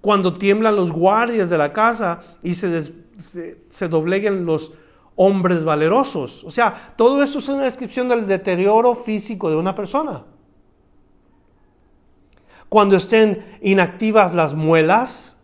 Cuando 0.00 0.32
tiemblan 0.32 0.76
los 0.76 0.90
guardias 0.90 1.50
de 1.50 1.58
la 1.58 1.74
casa 1.74 2.20
y 2.42 2.54
se, 2.54 3.88
dobleguen 3.90 4.46
los 4.46 4.72
hombres 5.14 5.62
valerosos. 5.62 6.42
O 6.44 6.50
sea, 6.50 6.94
todo 6.96 7.22
esto 7.22 7.40
es 7.40 7.48
una 7.50 7.64
descripción 7.64 8.08
del 8.08 8.26
deterioro 8.26 8.94
físico 8.94 9.50
de 9.50 9.56
una 9.56 9.74
persona. 9.74 10.24
Cuando 12.70 12.96
estén 12.96 13.58
inactivas 13.60 14.34
las 14.34 14.54
muelas 14.54 15.36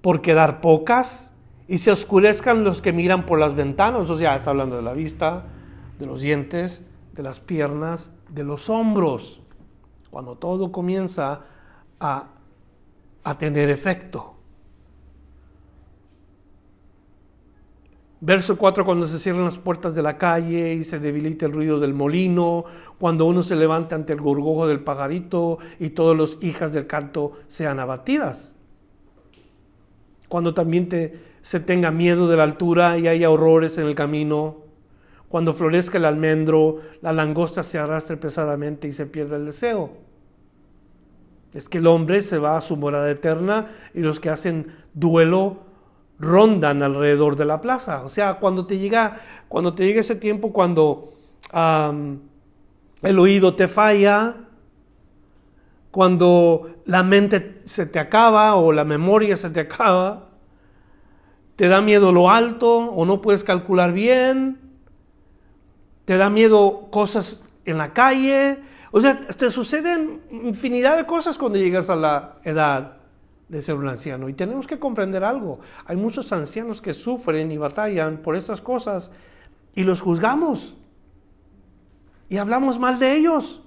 por 0.00 0.20
quedar 0.20 0.60
pocas 0.60 1.29
y 1.70 1.78
se 1.78 1.92
oscurezcan 1.92 2.64
los 2.64 2.82
que 2.82 2.92
miran 2.92 3.24
por 3.26 3.38
las 3.38 3.54
ventanas. 3.54 4.10
O 4.10 4.16
sea, 4.16 4.34
está 4.34 4.50
hablando 4.50 4.74
de 4.74 4.82
la 4.82 4.92
vista, 4.92 5.44
de 6.00 6.06
los 6.06 6.20
dientes, 6.20 6.82
de 7.12 7.22
las 7.22 7.38
piernas, 7.38 8.10
de 8.28 8.42
los 8.42 8.68
hombros. 8.68 9.40
Cuando 10.10 10.34
todo 10.34 10.72
comienza 10.72 11.42
a, 12.00 12.26
a 13.22 13.38
tener 13.38 13.70
efecto. 13.70 14.34
Verso 18.20 18.58
4, 18.58 18.84
cuando 18.84 19.06
se 19.06 19.20
cierran 19.20 19.44
las 19.44 19.58
puertas 19.58 19.94
de 19.94 20.02
la 20.02 20.18
calle 20.18 20.74
y 20.74 20.82
se 20.82 20.98
debilita 20.98 21.46
el 21.46 21.52
ruido 21.52 21.78
del 21.78 21.94
molino, 21.94 22.64
cuando 22.98 23.26
uno 23.26 23.44
se 23.44 23.54
levanta 23.54 23.94
ante 23.94 24.12
el 24.12 24.20
gorgojo 24.20 24.66
del 24.66 24.80
pajarito 24.80 25.58
y 25.78 25.90
todas 25.90 26.18
las 26.18 26.44
hijas 26.44 26.72
del 26.72 26.88
canto 26.88 27.34
sean 27.46 27.78
abatidas. 27.78 28.56
Cuando 30.28 30.52
también 30.52 30.88
te, 30.88 31.29
se 31.42 31.60
tenga 31.60 31.90
miedo 31.90 32.28
de 32.28 32.36
la 32.36 32.44
altura 32.44 32.98
y 32.98 33.08
haya 33.08 33.30
horrores 33.30 33.78
en 33.78 33.86
el 33.86 33.94
camino, 33.94 34.58
cuando 35.28 35.54
florezca 35.54 35.98
el 35.98 36.04
almendro, 36.06 36.80
la 37.02 37.12
langosta 37.12 37.62
se 37.62 37.78
arrastre 37.78 38.16
pesadamente 38.16 38.88
y 38.88 38.92
se 38.92 39.06
pierda 39.06 39.36
el 39.36 39.46
deseo. 39.46 39.92
Es 41.54 41.68
que 41.68 41.78
el 41.78 41.86
hombre 41.86 42.22
se 42.22 42.38
va 42.38 42.56
a 42.56 42.60
su 42.60 42.76
morada 42.76 43.08
eterna 43.10 43.70
y 43.94 44.00
los 44.00 44.18
que 44.18 44.28
hacen 44.28 44.74
duelo 44.92 45.58
rondan 46.18 46.82
alrededor 46.82 47.36
de 47.36 47.44
la 47.44 47.60
plaza. 47.60 48.02
O 48.02 48.08
sea, 48.08 48.34
cuando 48.34 48.66
te 48.66 48.78
llega, 48.78 49.20
cuando 49.48 49.72
te 49.72 49.86
llega 49.86 50.00
ese 50.00 50.16
tiempo, 50.16 50.52
cuando 50.52 51.12
el 51.52 53.18
oído 53.18 53.54
te 53.54 53.68
falla, 53.68 54.34
cuando 55.92 56.70
la 56.86 57.04
mente 57.04 57.62
se 57.66 57.86
te 57.86 58.00
acaba 58.00 58.56
o 58.56 58.72
la 58.72 58.84
memoria 58.84 59.36
se 59.36 59.50
te 59.50 59.60
acaba, 59.60 60.29
te 61.60 61.68
da 61.68 61.82
miedo 61.82 62.10
lo 62.10 62.30
alto 62.30 62.74
o 62.74 63.04
no 63.04 63.20
puedes 63.20 63.44
calcular 63.44 63.92
bien, 63.92 64.58
te 66.06 66.16
da 66.16 66.30
miedo 66.30 66.88
cosas 66.90 67.46
en 67.66 67.76
la 67.76 67.92
calle, 67.92 68.60
o 68.92 68.98
sea, 69.02 69.20
te 69.26 69.50
suceden 69.50 70.22
infinidad 70.30 70.96
de 70.96 71.04
cosas 71.04 71.36
cuando 71.36 71.58
llegas 71.58 71.90
a 71.90 71.96
la 71.96 72.36
edad 72.44 72.96
de 73.50 73.60
ser 73.60 73.74
un 73.74 73.88
anciano. 73.88 74.30
Y 74.30 74.32
tenemos 74.32 74.66
que 74.66 74.78
comprender 74.78 75.22
algo. 75.22 75.60
Hay 75.84 75.98
muchos 75.98 76.32
ancianos 76.32 76.80
que 76.80 76.94
sufren 76.94 77.52
y 77.52 77.58
batallan 77.58 78.22
por 78.22 78.36
estas 78.36 78.62
cosas 78.62 79.10
y 79.74 79.82
los 79.82 80.00
juzgamos. 80.00 80.74
Y 82.30 82.38
hablamos 82.38 82.78
mal 82.78 82.98
de 82.98 83.16
ellos. 83.16 83.60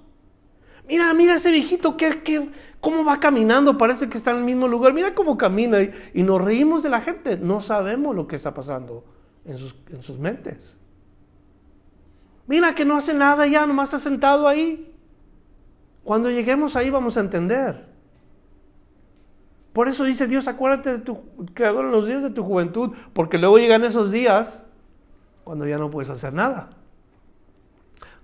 Mira, 0.88 1.14
mira 1.14 1.36
ese 1.36 1.52
viejito, 1.52 1.96
que, 1.96 2.24
que, 2.24 2.50
cómo 2.84 3.02
va 3.02 3.18
caminando, 3.18 3.78
parece 3.78 4.10
que 4.10 4.18
está 4.18 4.32
en 4.32 4.36
el 4.36 4.44
mismo 4.44 4.68
lugar, 4.68 4.92
mira 4.92 5.14
cómo 5.14 5.38
camina 5.38 5.78
y, 5.80 6.22
nos 6.22 6.38
reímos 6.38 6.82
de 6.82 6.90
la 6.90 7.00
gente, 7.00 7.38
no 7.38 7.62
sabemos 7.62 8.14
lo 8.14 8.26
que 8.26 8.36
está 8.36 8.52
pasando 8.52 9.06
en 9.46 9.56
sus, 9.56 9.74
en 9.88 10.02
sus 10.02 10.18
mentes. 10.18 10.76
Mira 12.46 12.74
que 12.74 12.84
no 12.84 12.98
hace 12.98 13.14
nada 13.14 13.46
ya, 13.46 13.66
nomás 13.66 13.88
está 13.88 13.98
sentado 13.98 14.46
ahí. 14.46 14.94
Cuando 16.02 16.28
lleguemos 16.30 16.76
ahí 16.76 16.90
vamos 16.90 17.16
a 17.16 17.20
entender. 17.20 17.86
Por 19.72 19.88
eso 19.88 20.04
dice 20.04 20.26
Dios, 20.26 20.46
acuérdate 20.46 20.92
de 20.92 20.98
tu 20.98 21.22
creador 21.54 21.86
en 21.86 21.90
los 21.90 22.06
días 22.06 22.22
de 22.22 22.28
tu 22.28 22.44
juventud, 22.44 22.90
porque 23.14 23.38
luego 23.38 23.56
llegan 23.56 23.82
esos 23.84 24.12
días 24.12 24.62
cuando 25.42 25.66
ya 25.66 25.78
no 25.78 25.90
puedes 25.90 26.10
hacer 26.10 26.34
nada. 26.34 26.68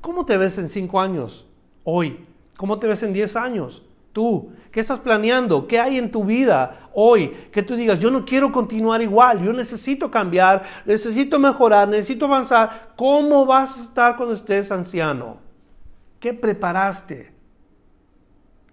¿Cómo 0.03 0.27
te 0.27 0.37
ves 0.37 0.59
en 0.59 0.69
cinco 0.69 1.01
años 1.01 1.47
hoy? 1.83 2.27
¿Cómo 2.59 2.79
te 2.79 2.89
ves 2.89 3.03
en 3.03 3.15
diez 3.15 3.37
años? 3.37 3.87
Tú, 4.13 4.53
¿qué 4.73 4.81
estás 4.81 4.99
planeando? 4.99 5.69
¿Qué 5.69 5.79
hay 5.79 5.97
en 5.97 6.11
tu 6.11 6.25
vida 6.25 6.91
hoy? 6.93 7.29
Que 7.53 7.63
tú 7.63 7.77
digas, 7.77 8.01
yo 8.01 8.11
no 8.11 8.25
quiero 8.25 8.51
continuar 8.51 9.03
igual, 9.03 9.41
yo 9.41 9.53
necesito 9.53 10.11
cambiar, 10.11 10.65
necesito 10.85 11.39
mejorar, 11.39 11.89
necesito 11.89 12.25
avanzar. 12.25 12.93
¿Cómo 12.97 13.47
vas 13.47 13.79
a 13.79 13.83
estar 13.83 14.17
cuando 14.17 14.35
estés 14.35 14.73
anciano? 14.73 15.39
¿Qué 16.19 16.35
preparaste 16.35 17.33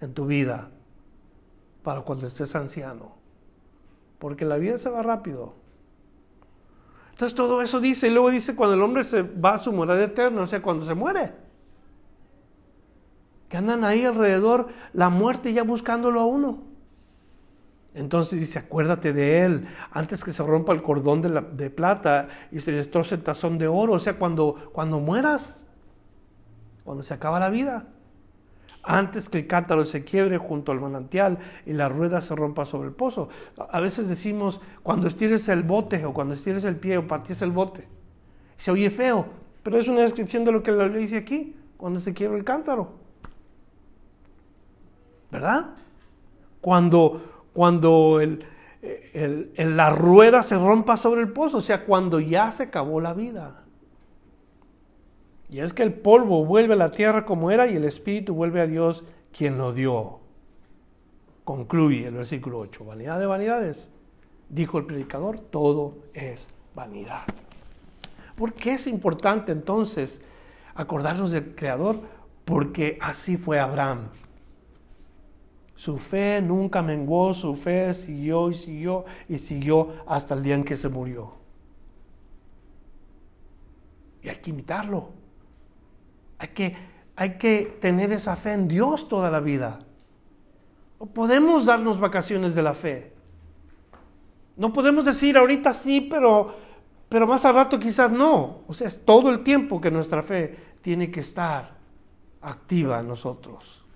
en 0.02 0.14
tu 0.14 0.26
vida 0.26 0.70
para 1.84 2.02
cuando 2.02 2.26
estés 2.26 2.56
anciano? 2.56 3.16
Porque 4.18 4.44
la 4.44 4.58
vida 4.58 4.80
se 4.80 4.90
va 4.90 5.04
rápido. 5.04 5.54
Entonces 7.12 7.36
todo 7.36 7.62
eso 7.62 7.80
dice, 7.80 8.08
y 8.08 8.12
luego 8.12 8.32
dice 8.32 8.56
cuando 8.56 8.76
el 8.76 8.82
hombre 8.82 9.04
se 9.04 9.22
va 9.22 9.54
a 9.54 9.58
su 9.60 9.72
morada 9.72 10.04
eterna, 10.04 10.42
o 10.42 10.48
sea, 10.48 10.64
cuando 10.64 10.84
se 10.84 10.96
muere 10.96 11.47
que 13.50 13.58
andan 13.58 13.84
ahí 13.84 14.06
alrededor 14.06 14.68
la 14.94 15.10
muerte 15.10 15.54
ya 15.54 15.64
buscándolo 15.64 16.20
a 16.20 16.26
uno. 16.26 16.64
Entonces 17.94 18.40
dice, 18.40 18.60
acuérdate 18.60 19.12
de 19.12 19.44
él, 19.44 19.68
antes 19.92 20.24
que 20.24 20.32
se 20.32 20.44
rompa 20.44 20.72
el 20.72 20.84
cordón 20.84 21.22
de, 21.22 21.70
plata 21.72 22.28
y 22.52 22.60
se 22.60 22.72
destroce 22.72 23.16
el 23.16 23.24
tazón 23.24 23.58
de 23.58 23.68
oro, 23.68 23.94
o 23.94 24.00
sea, 24.00 24.20
cuando, 24.20 24.70
cuando 24.72 25.00
mueras, 25.00 25.66
cuando 26.84 27.02
se 27.02 27.16
acaba 27.16 27.40
la 27.40 27.50
vida, 27.50 27.88
antes 28.84 29.30
que 29.30 29.40
el 29.40 29.48
cántaro 29.48 29.84
se 29.84 30.04
quiebre 30.04 30.38
junto 30.38 30.72
al 30.72 30.80
manantial 30.80 31.40
y 31.66 31.74
la 31.74 31.90
rueda 31.90 32.22
se 32.22 32.36
rompa 32.36 32.66
sobre 32.66 32.90
el 32.90 32.94
pozo. 32.94 33.30
A 33.58 33.80
veces 33.80 34.08
decimos, 34.08 34.62
cuando 34.84 35.08
estires 35.08 35.50
el 35.50 35.64
bote 35.64 36.06
o 36.06 36.14
cuando 36.14 36.36
estires 36.36 36.66
el 36.66 36.76
pie 36.76 36.98
o 36.98 37.08
patees 37.08 37.42
el 37.42 37.52
bote, 37.52 37.88
se 38.58 38.70
oye 38.70 38.92
feo, 38.92 39.26
pero 39.64 39.80
es 39.80 39.88
una 39.88 40.02
descripción 40.02 40.46
de 40.46 40.52
lo 40.52 40.62
que 40.62 40.72
la 40.72 40.88
ley 40.88 41.02
dice 41.02 41.18
aquí, 41.18 41.56
cuando 41.78 42.00
se 42.00 42.14
quiebra 42.14 42.38
el 42.38 42.44
cántaro. 42.44 42.97
¿Verdad? 45.38 45.68
Cuando, 46.62 47.22
cuando 47.54 48.20
el, 48.20 48.46
la 49.56 49.90
rueda 49.92 50.42
se 50.42 50.58
rompa 50.58 50.98
sobre 50.98 51.22
el 51.22 51.30
pozo, 51.32 51.58
o 51.58 51.62
sea, 51.62 51.86
cuando 51.86 52.20
ya 52.20 52.52
se 52.52 52.64
acabó 52.64 53.00
la 53.00 53.14
vida. 53.14 53.64
Y 55.50 55.60
es 55.60 55.74
que 55.74 55.84
el 55.84 55.94
polvo 55.94 56.44
vuelve 56.44 56.74
a 56.74 56.78
la 56.78 56.92
tierra 56.92 57.26
como 57.26 57.52
era 57.52 57.68
y 57.68 57.76
el 57.76 57.86
espíritu 57.86 58.34
vuelve 58.34 58.62
a 58.62 58.68
Dios 58.68 59.04
quien 59.32 59.58
lo 59.58 59.74
dio. 59.74 60.20
Concluye 61.44 62.08
el 62.08 62.16
versículo 62.16 62.60
8. 62.60 62.84
Vanidad 62.84 63.20
de 63.20 63.28
vanidades. 63.28 63.92
Dijo 64.50 64.80
el 64.80 64.86
predicador, 64.86 65.40
todo 65.40 66.00
es 66.14 66.50
vanidad. 66.76 67.22
¿Por 68.36 68.54
qué 68.54 68.74
es 68.74 68.88
importante 68.88 69.52
entonces 69.52 70.22
acordarnos 70.76 71.32
del 71.32 71.56
Creador? 71.56 72.02
Porque 72.44 72.98
así 73.02 73.38
fue 73.38 73.60
Abraham. 73.60 74.10
Su 75.78 76.00
fe 76.00 76.42
nunca 76.42 76.82
menguó, 76.82 77.36
su 77.36 77.56
fe 77.56 77.94
siguió 77.94 78.50
y 78.50 78.56
siguió 78.56 79.06
y 79.30 79.38
siguió 79.38 79.94
hasta 80.08 80.34
el 80.34 80.42
día 80.42 80.56
en 80.56 80.64
que 80.64 80.76
se 80.76 80.90
murió. 80.90 81.34
Y 84.24 84.30
hay 84.30 84.38
que 84.38 84.50
imitarlo. 84.50 85.10
Hay 86.40 86.48
que, 86.48 86.76
hay 87.16 87.38
que 87.38 87.78
tener 87.80 88.12
esa 88.12 88.36
fe 88.36 88.54
en 88.54 88.68
Dios 88.68 89.08
toda 89.08 89.30
la 89.30 89.40
vida. 89.40 89.78
No 91.00 91.06
podemos 91.06 91.66
darnos 91.66 92.00
vacaciones 92.00 92.56
de 92.56 92.64
la 92.64 92.74
fe. 92.74 93.14
No 94.56 94.74
podemos 94.74 95.06
decir 95.06 95.38
ahorita 95.38 95.74
sí, 95.74 96.02
pero, 96.02 96.56
pero 97.08 97.28
más 97.28 97.46
al 97.46 97.54
rato 97.54 97.80
quizás 97.80 98.12
no. 98.12 98.62
O 98.68 98.74
sea, 98.74 98.88
es 98.88 99.06
todo 99.06 99.30
el 99.30 99.44
tiempo 99.44 99.80
que 99.80 99.92
nuestra 99.92 100.24
fe 100.24 100.58
tiene 100.82 101.12
que 101.12 101.20
estar 101.20 101.78
activa 102.42 103.00
en 103.00 103.08
nosotros. 103.08 103.87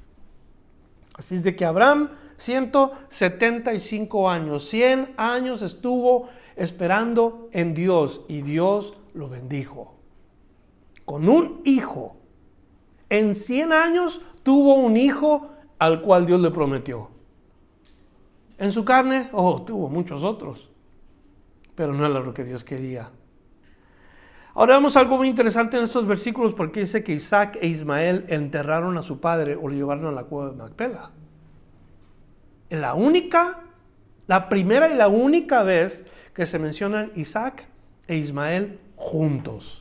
Así 1.21 1.35
es 1.35 1.43
de 1.43 1.55
que 1.55 1.65
Abraham, 1.65 2.09
175 2.37 4.27
años, 4.27 4.67
100 4.69 5.13
años 5.17 5.61
estuvo 5.61 6.29
esperando 6.55 7.47
en 7.51 7.75
Dios 7.75 8.25
y 8.27 8.41
Dios 8.41 8.97
lo 9.13 9.29
bendijo. 9.29 9.93
Con 11.05 11.29
un 11.29 11.61
hijo. 11.63 12.15
En 13.07 13.35
100 13.35 13.71
años 13.71 14.21
tuvo 14.41 14.73
un 14.73 14.97
hijo 14.97 15.51
al 15.77 16.01
cual 16.01 16.25
Dios 16.25 16.41
le 16.41 16.49
prometió. 16.49 17.09
En 18.57 18.71
su 18.71 18.83
carne, 18.83 19.29
oh, 19.31 19.61
tuvo 19.61 19.89
muchos 19.89 20.23
otros, 20.23 20.71
pero 21.75 21.93
no 21.93 22.03
era 22.03 22.19
lo 22.19 22.33
que 22.33 22.45
Dios 22.45 22.63
quería. 22.63 23.11
Ahora 24.53 24.75
vemos 24.75 24.97
algo 24.97 25.17
muy 25.17 25.29
interesante 25.29 25.77
en 25.77 25.83
estos 25.83 26.05
versículos 26.05 26.53
porque 26.53 26.81
dice 26.81 27.03
que 27.03 27.13
Isaac 27.13 27.57
e 27.61 27.67
Ismael 27.67 28.25
enterraron 28.27 28.97
a 28.97 29.01
su 29.01 29.21
padre 29.21 29.55
o 29.55 29.69
lo 29.69 29.75
llevaron 29.75 30.07
a 30.07 30.11
la 30.11 30.23
cueva 30.23 30.51
de 30.51 30.57
Macpela. 30.57 31.11
La 32.69 32.93
única, 32.93 33.61
la 34.27 34.49
primera 34.49 34.89
y 34.89 34.95
la 34.95 35.07
única 35.07 35.63
vez 35.63 36.05
que 36.33 36.45
se 36.45 36.59
mencionan 36.59 37.11
Isaac 37.15 37.65
e 38.07 38.17
Ismael 38.17 38.79
juntos. 38.97 39.79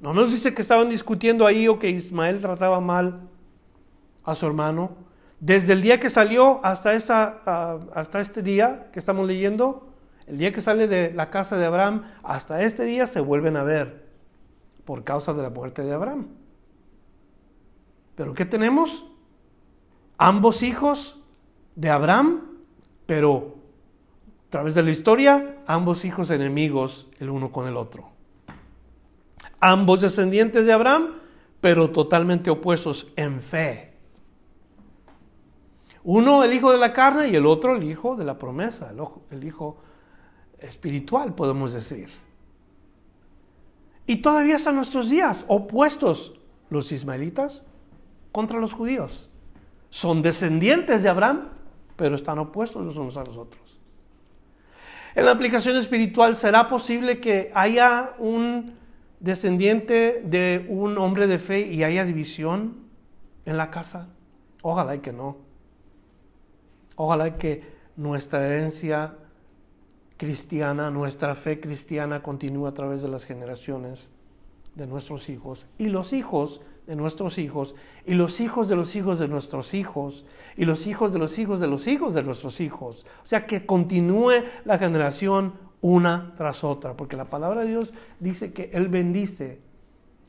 No 0.00 0.14
nos 0.14 0.30
dice 0.30 0.54
que 0.54 0.62
estaban 0.62 0.88
discutiendo 0.88 1.46
ahí 1.46 1.66
o 1.68 1.78
que 1.78 1.90
Ismael 1.90 2.40
trataba 2.40 2.80
mal 2.80 3.28
a 4.24 4.34
su 4.34 4.46
hermano. 4.46 4.96
Desde 5.40 5.72
el 5.72 5.82
día 5.82 5.98
que 5.98 6.08
salió 6.08 6.64
hasta, 6.64 6.96
ah, 7.46 7.78
hasta 7.94 8.20
este 8.20 8.42
día 8.42 8.90
que 8.92 8.98
estamos 8.98 9.26
leyendo, 9.26 9.89
el 10.30 10.38
día 10.38 10.52
que 10.52 10.60
sale 10.60 10.86
de 10.86 11.12
la 11.12 11.28
casa 11.28 11.58
de 11.58 11.66
Abraham, 11.66 12.04
hasta 12.22 12.62
este 12.62 12.84
día 12.84 13.08
se 13.08 13.18
vuelven 13.18 13.56
a 13.56 13.64
ver 13.64 14.06
por 14.84 15.02
causa 15.02 15.34
de 15.34 15.42
la 15.42 15.50
muerte 15.50 15.82
de 15.82 15.92
Abraham. 15.92 16.28
Pero 18.14 18.32
¿qué 18.34 18.44
tenemos? 18.44 19.04
Ambos 20.18 20.62
hijos 20.62 21.18
de 21.74 21.90
Abraham, 21.90 22.42
pero 23.06 23.56
A 24.46 24.50
través 24.50 24.74
de 24.74 24.82
la 24.82 24.90
historia, 24.90 25.58
ambos 25.68 26.04
hijos 26.04 26.28
enemigos 26.30 27.08
el 27.20 27.30
uno 27.30 27.52
con 27.52 27.68
el 27.68 27.76
otro. 27.76 28.10
Ambos 29.60 30.00
descendientes 30.00 30.66
de 30.66 30.72
Abraham, 30.72 31.20
pero 31.60 31.90
totalmente 31.90 32.50
opuestos 32.50 33.06
en 33.14 33.40
fe. 33.40 33.94
Uno 36.02 36.42
el 36.42 36.52
hijo 36.52 36.72
de 36.72 36.78
la 36.78 36.92
carne 36.92 37.28
y 37.28 37.36
el 37.36 37.46
otro 37.46 37.76
el 37.76 37.84
hijo 37.84 38.16
de 38.16 38.24
la 38.24 38.38
promesa, 38.38 38.92
el 39.30 39.44
hijo 39.44 39.78
espiritual, 40.60 41.34
podemos 41.34 41.72
decir. 41.72 42.08
Y 44.06 44.16
todavía 44.16 44.56
están 44.56 44.76
nuestros 44.76 45.08
días 45.08 45.44
opuestos 45.48 46.40
los 46.68 46.90
ismaelitas 46.92 47.62
contra 48.32 48.58
los 48.58 48.72
judíos. 48.72 49.28
Son 49.90 50.22
descendientes 50.22 51.02
de 51.02 51.08
Abraham, 51.08 51.48
pero 51.96 52.14
están 52.14 52.38
opuestos 52.38 52.84
los 52.84 52.96
unos 52.96 53.16
a 53.16 53.24
los 53.24 53.36
otros. 53.36 53.78
En 55.14 55.24
la 55.24 55.32
aplicación 55.32 55.76
espiritual, 55.76 56.36
¿será 56.36 56.68
posible 56.68 57.20
que 57.20 57.50
haya 57.54 58.14
un 58.18 58.74
descendiente 59.18 60.22
de 60.24 60.66
un 60.68 60.96
hombre 60.98 61.26
de 61.26 61.38
fe 61.38 61.60
y 61.60 61.82
haya 61.82 62.04
división 62.04 62.76
en 63.44 63.56
la 63.56 63.70
casa? 63.70 64.08
Ojalá 64.62 64.94
y 64.94 65.00
que 65.00 65.12
no. 65.12 65.36
Ojalá 66.94 67.36
que 67.36 67.64
nuestra 67.96 68.46
herencia 68.46 69.14
cristiana, 70.20 70.90
nuestra 70.90 71.34
fe 71.34 71.60
cristiana 71.60 72.22
continúe 72.22 72.66
a 72.66 72.74
través 72.74 73.00
de 73.00 73.08
las 73.08 73.24
generaciones 73.24 74.10
de 74.74 74.86
nuestros 74.86 75.30
hijos 75.30 75.66
y 75.78 75.88
los 75.88 76.12
hijos 76.12 76.60
de 76.86 76.94
nuestros 76.94 77.38
hijos 77.38 77.74
y 78.04 78.12
los 78.12 78.38
hijos 78.38 78.68
de 78.68 78.76
los 78.76 78.94
hijos 78.96 79.18
de 79.18 79.28
nuestros 79.28 79.72
hijos 79.72 80.26
y 80.58 80.66
los 80.66 80.86
hijos 80.86 81.14
de 81.14 81.18
los 81.18 81.38
hijos 81.38 81.58
de 81.58 81.68
los 81.68 81.86
hijos 81.86 82.12
de 82.12 82.22
nuestros 82.22 82.60
hijos. 82.60 83.06
O 83.24 83.26
sea, 83.26 83.46
que 83.46 83.64
continúe 83.64 84.44
la 84.66 84.76
generación 84.76 85.54
una 85.80 86.34
tras 86.36 86.64
otra, 86.64 86.98
porque 86.98 87.16
la 87.16 87.30
palabra 87.30 87.62
de 87.62 87.68
Dios 87.68 87.94
dice 88.18 88.52
que 88.52 88.68
Él 88.74 88.88
bendice 88.88 89.62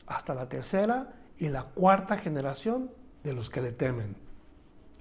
hasta 0.06 0.34
la 0.34 0.48
tercera 0.48 1.16
y 1.36 1.50
la 1.50 1.64
cuarta 1.64 2.16
generación 2.16 2.90
de 3.24 3.34
los 3.34 3.50
que 3.50 3.60
le 3.60 3.72
temen. 3.72 4.16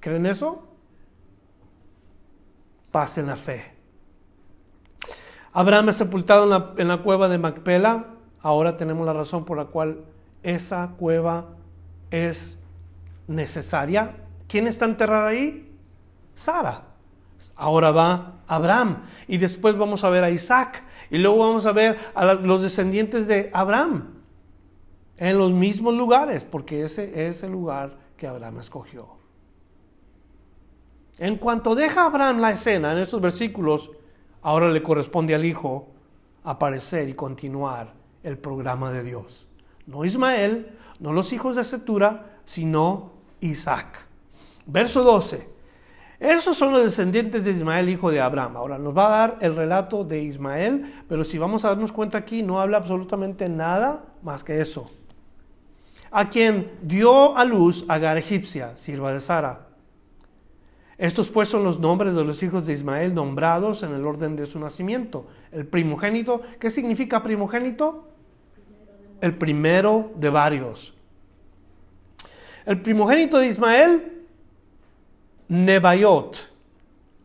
¿Creen 0.01 0.25
eso? 0.25 0.67
Pasen 2.91 3.27
la 3.27 3.37
fe. 3.37 3.79
Abraham 5.53 5.89
es 5.89 5.97
sepultado 5.97 6.43
en 6.45 6.49
la, 6.49 6.73
en 6.77 6.87
la 6.87 6.97
cueva 6.97 7.27
de 7.27 7.37
Macpela. 7.37 8.05
Ahora 8.41 8.77
tenemos 8.77 9.05
la 9.05 9.13
razón 9.13 9.45
por 9.45 9.57
la 9.57 9.65
cual 9.65 9.99
esa 10.43 10.91
cueva 10.97 11.49
es 12.09 12.59
necesaria. 13.27 14.15
¿Quién 14.47 14.67
está 14.67 14.85
enterrada 14.85 15.27
ahí? 15.27 15.71
Sara. 16.35 16.83
Ahora 17.55 17.91
va 17.91 18.33
Abraham 18.47 19.03
y 19.27 19.37
después 19.37 19.77
vamos 19.77 20.03
a 20.03 20.09
ver 20.09 20.23
a 20.23 20.29
Isaac 20.29 20.83
y 21.09 21.17
luego 21.17 21.39
vamos 21.39 21.65
a 21.65 21.71
ver 21.71 21.97
a 22.13 22.33
los 22.33 22.61
descendientes 22.61 23.27
de 23.27 23.49
Abraham 23.53 24.21
en 25.17 25.37
los 25.37 25.51
mismos 25.51 25.93
lugares, 25.93 26.45
porque 26.45 26.83
ese 26.83 27.27
es 27.27 27.43
el 27.43 27.51
lugar 27.51 27.95
que 28.17 28.27
Abraham 28.27 28.59
escogió. 28.59 29.07
En 31.17 31.37
cuanto 31.37 31.75
deja 31.75 32.05
Abraham 32.05 32.39
la 32.39 32.51
escena 32.51 32.93
en 32.93 32.99
estos 32.99 33.21
versículos, 33.21 33.91
ahora 34.41 34.69
le 34.69 34.83
corresponde 34.83 35.35
al 35.35 35.45
hijo 35.45 35.89
aparecer 36.43 37.09
y 37.09 37.13
continuar 37.13 37.93
el 38.23 38.37
programa 38.37 38.91
de 38.91 39.03
Dios. 39.03 39.47
No 39.85 40.05
Ismael, 40.05 40.77
no 40.99 41.13
los 41.13 41.33
hijos 41.33 41.55
de 41.55 41.63
Setura, 41.63 42.37
sino 42.45 43.11
Isaac. 43.39 44.05
Verso 44.65 45.03
12. 45.03 45.49
Esos 46.19 46.55
son 46.55 46.71
los 46.71 46.83
descendientes 46.83 47.43
de 47.43 47.51
Ismael, 47.51 47.89
hijo 47.89 48.11
de 48.11 48.21
Abraham. 48.21 48.55
Ahora 48.55 48.77
nos 48.77 48.95
va 48.95 49.07
a 49.07 49.09
dar 49.09 49.37
el 49.41 49.55
relato 49.55 50.03
de 50.03 50.21
Ismael, 50.21 51.03
pero 51.09 51.25
si 51.25 51.39
vamos 51.39 51.65
a 51.65 51.69
darnos 51.69 51.91
cuenta 51.91 52.19
aquí, 52.19 52.43
no 52.43 52.61
habla 52.61 52.77
absolutamente 52.77 53.49
nada 53.49 54.05
más 54.21 54.43
que 54.43 54.61
eso. 54.61 54.85
A 56.11 56.29
quien 56.29 56.77
dio 56.83 57.35
a 57.35 57.43
luz 57.43 57.85
Agar 57.87 58.17
egipcia, 58.17 58.75
sirva 58.75 59.13
de 59.13 59.19
Sara. 59.19 59.70
Estos 61.01 61.29
pues 61.29 61.49
son 61.49 61.65
los 61.65 61.81
nombres 61.81 62.15
de 62.15 62.23
los 62.23 62.41
hijos 62.43 62.65
de 62.65 62.73
Ismael 62.73 63.13
nombrados 63.13 63.83
en 63.83 63.93
el 63.93 64.05
orden 64.05 64.37
de 64.37 64.45
su 64.45 64.57
nacimiento. 64.57 65.27
El 65.51 65.65
primogénito, 65.65 66.41
¿qué 66.59 66.69
significa 66.69 67.21
primogénito? 67.21 68.07
el 69.21 69.35
primero 69.35 70.11
de 70.15 70.29
varios. 70.29 70.93
El 72.65 72.81
primogénito 72.81 73.37
de 73.37 73.47
Ismael, 73.47 74.25
Nebayot. 75.47 76.49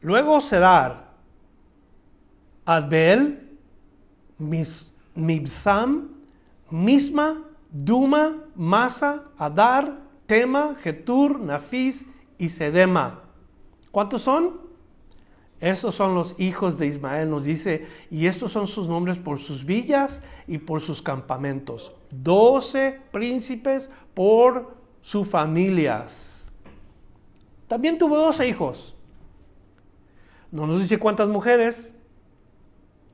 Luego 0.02 0.40
Sedar, 0.40 1.14
Adbel, 2.64 3.58
Mibsam, 5.14 6.10
Misma, 6.70 7.42
Duma, 7.70 8.44
Masa, 8.54 9.24
Adar, 9.38 9.98
Tema, 10.26 10.76
Getur, 10.82 11.40
Nafis 11.40 12.06
y 12.38 12.48
Sedema. 12.48 13.22
¿Cuántos 13.96 14.20
son? 14.20 14.61
Estos 15.59 15.94
son 15.94 16.14
los 16.14 16.38
hijos 16.38 16.78
de 16.78 16.87
Ismael, 16.87 17.30
nos 17.30 17.44
dice, 17.44 17.87
y 18.11 18.26
estos 18.26 18.52
son 18.52 18.66
sus 18.66 18.88
nombres 18.88 19.16
por 19.16 19.38
sus 19.38 19.64
villas 19.64 20.22
y 20.46 20.59
por 20.59 20.82
sus 20.82 21.00
campamentos. 21.00 21.94
Doce 22.11 23.00
príncipes 23.11 23.88
por 24.12 24.76
sus 25.00 25.26
familias. 25.26 26.46
También 27.68 27.96
tuvo 27.96 28.18
doce 28.18 28.46
hijos. 28.46 28.94
No 30.50 30.66
nos 30.66 30.82
dice 30.82 30.98
cuántas 30.98 31.28
mujeres. 31.28 31.94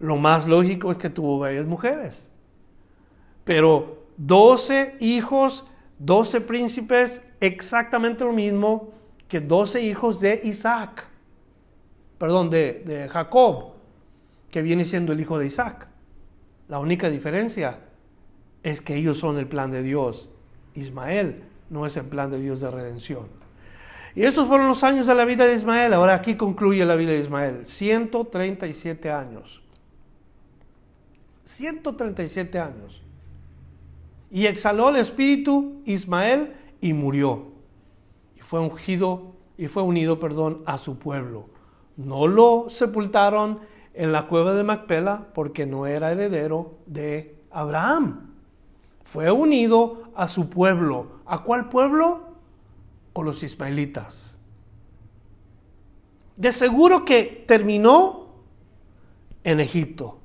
Lo 0.01 0.17
más 0.17 0.49
lógico 0.49 0.91
es 0.91 0.99
que 0.99 1.11
tuvo 1.11 1.39
varias 1.39 1.65
mujeres. 1.65 2.29
Pero 3.45 3.99
doce 4.17 4.97
hijos, 4.99 5.65
doce 6.01 6.41
príncipes, 6.41 7.23
exactamente 7.39 8.25
lo 8.25 8.33
mismo 8.33 9.01
que 9.33 9.41
doce 9.41 9.81
hijos 9.81 10.21
de 10.21 10.43
Isaac 10.45 11.07
perdón, 12.23 12.51
de, 12.51 13.09
Jacob, 13.11 13.73
que 14.49 14.63
viene 14.63 14.85
siendo 14.85 15.13
el 15.13 15.21
hijo 15.21 15.41
de 15.41 15.47
Isaac. 15.47 15.89
La 16.69 16.79
única 16.79 17.11
diferencia 17.11 17.81
es 18.63 18.81
que 18.81 18.95
ellos 18.95 19.19
son 19.19 19.39
el 19.39 19.49
plan 19.49 19.73
de 19.73 19.83
Dios. 19.83 20.31
Ismael 20.75 21.43
no 21.69 21.85
es 21.85 21.97
el 21.97 22.05
plan 22.05 22.31
de 22.31 22.39
Dios 22.39 22.61
de 22.61 22.71
redención. 22.71 23.27
Y 24.15 24.23
estos 24.23 24.47
fueron 24.47 24.69
los 24.69 24.85
años 24.85 25.09
de 25.09 25.17
la 25.17 25.25
vida 25.25 25.47
de 25.47 25.57
Ismael. 25.57 25.95
Ahora 25.95 26.15
aquí 26.15 26.37
concluye 26.37 26.85
la 26.85 26.95
vida 26.95 27.11
de 27.11 27.19
Ismael. 27.19 27.67
137 27.67 29.11
años. 29.11 29.61
137 31.45 32.59
años. 32.61 33.03
Y 34.31 34.47
exhaló 34.47 34.91
el 34.91 34.97
espíritu 34.97 35.83
Ismael 35.87 36.53
y 36.81 36.93
murió. 36.93 37.52
Fue 38.53 38.61
ungido 38.61 39.33
y 39.57 39.69
fue 39.69 39.83
unido, 39.83 40.21
perdón, 40.21 40.63
a 40.67 40.77
su 40.77 40.99
pueblo. 40.99 41.47
No 41.97 42.27
lo 42.27 42.67
sepultaron 42.69 43.61
en 43.95 44.13
la 44.13 44.27
cueva 44.27 44.53
de 44.53 44.63
Macpela 44.63 45.29
porque 45.33 45.65
no 45.65 45.87
era 45.87 46.13
heredero 46.13 46.75
de 46.85 47.35
Abraham. 47.51 48.35
Fue 49.05 49.31
unido 49.31 50.03
a 50.15 50.29
su 50.29 50.51
pueblo. 50.51 51.13
¿A 51.25 51.45
cuál 51.45 51.71
pueblo? 51.71 52.35
Con 53.15 53.25
los 53.25 53.43
ismaelitas. 53.43 54.37
De 56.37 56.53
seguro 56.53 57.07
que 57.07 57.47
terminó 57.49 58.35
en 59.45 59.61
Egipto. 59.61 60.19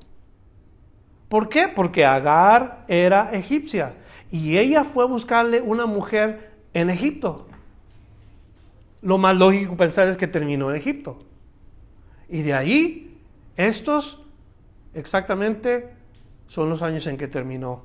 ¿Por 1.30 1.48
qué? 1.48 1.70
Porque 1.70 2.04
Agar 2.04 2.84
era 2.90 3.32
egipcia 3.32 3.96
y 4.30 4.58
ella 4.58 4.84
fue 4.84 5.06
a 5.06 5.08
buscarle 5.08 5.62
una 5.62 5.86
mujer 5.86 6.58
en 6.74 6.90
Egipto. 6.90 7.47
Lo 9.02 9.18
más 9.18 9.38
lógico 9.38 9.78
pensar 9.78 10.08
es 10.08 10.18
que 10.18 10.28
terminó 10.28 10.70
en 10.70 10.78
Egipto. 10.78 11.20
Y 12.30 12.42
de 12.42 12.54
ahí, 12.54 13.18
estos 13.56 14.22
exactamente 14.94 15.90
son 16.48 16.70
los 16.70 16.82
años 16.82 17.06
en 17.08 17.18
que 17.18 17.28
terminó. 17.28 17.84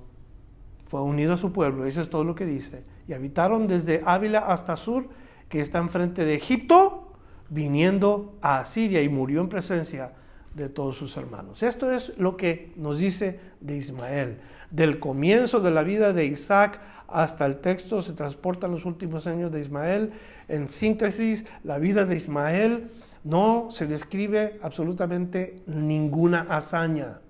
Fue 0.87 1.01
unido 1.01 1.35
a 1.35 1.37
su 1.37 1.53
pueblo, 1.53 1.87
eso 1.87 2.03
es 2.03 2.11
todo 2.11 2.25
lo 2.25 2.35
que 2.35 2.47
dice. 2.47 2.85
Y 3.09 3.13
habitaron 3.13 3.67
desde 3.67 4.03
Ávila 4.05 4.41
hasta 4.41 4.77
Sur, 4.77 5.09
que 5.49 5.61
está 5.61 5.79
enfrente 5.79 6.25
de 6.25 6.35
Egipto, 6.35 7.13
viniendo 7.49 8.35
a 8.41 8.61
Asiria 8.61 9.03
y 9.03 9.09
murió 9.09 9.41
en 9.41 9.49
presencia 9.49 10.13
de 10.55 10.69
todos 10.69 10.97
sus 10.97 11.17
hermanos. 11.17 11.63
Esto 11.63 11.93
es 11.93 12.17
lo 12.19 12.37
que 12.37 12.73
nos 12.77 12.99
dice 12.99 13.41
de 13.61 13.77
Ismael. 13.77 14.39
Del 14.71 14.99
comienzo 14.99 15.61
de 15.61 15.71
la 15.71 15.83
vida 15.83 16.13
de 16.13 16.27
Isaac 16.27 16.81
hasta 17.09 17.45
el 17.45 17.61
texto 17.61 18.01
se 18.01 18.13
transportan 18.15 18.71
los 18.71 18.85
últimos 18.85 19.27
años 19.27 19.53
de 19.53 19.61
Ismael. 19.61 20.13
En 20.53 20.69
síntesis, 20.69 21.47
la 21.65 21.79
vida 21.79 22.05
de 22.05 22.15
Ismael 22.15 22.91
no 23.25 23.69
se 23.71 23.87
describe 23.87 24.61
absolutamente 24.63 25.63
ninguna 25.67 26.43
hazaña. 26.43 27.21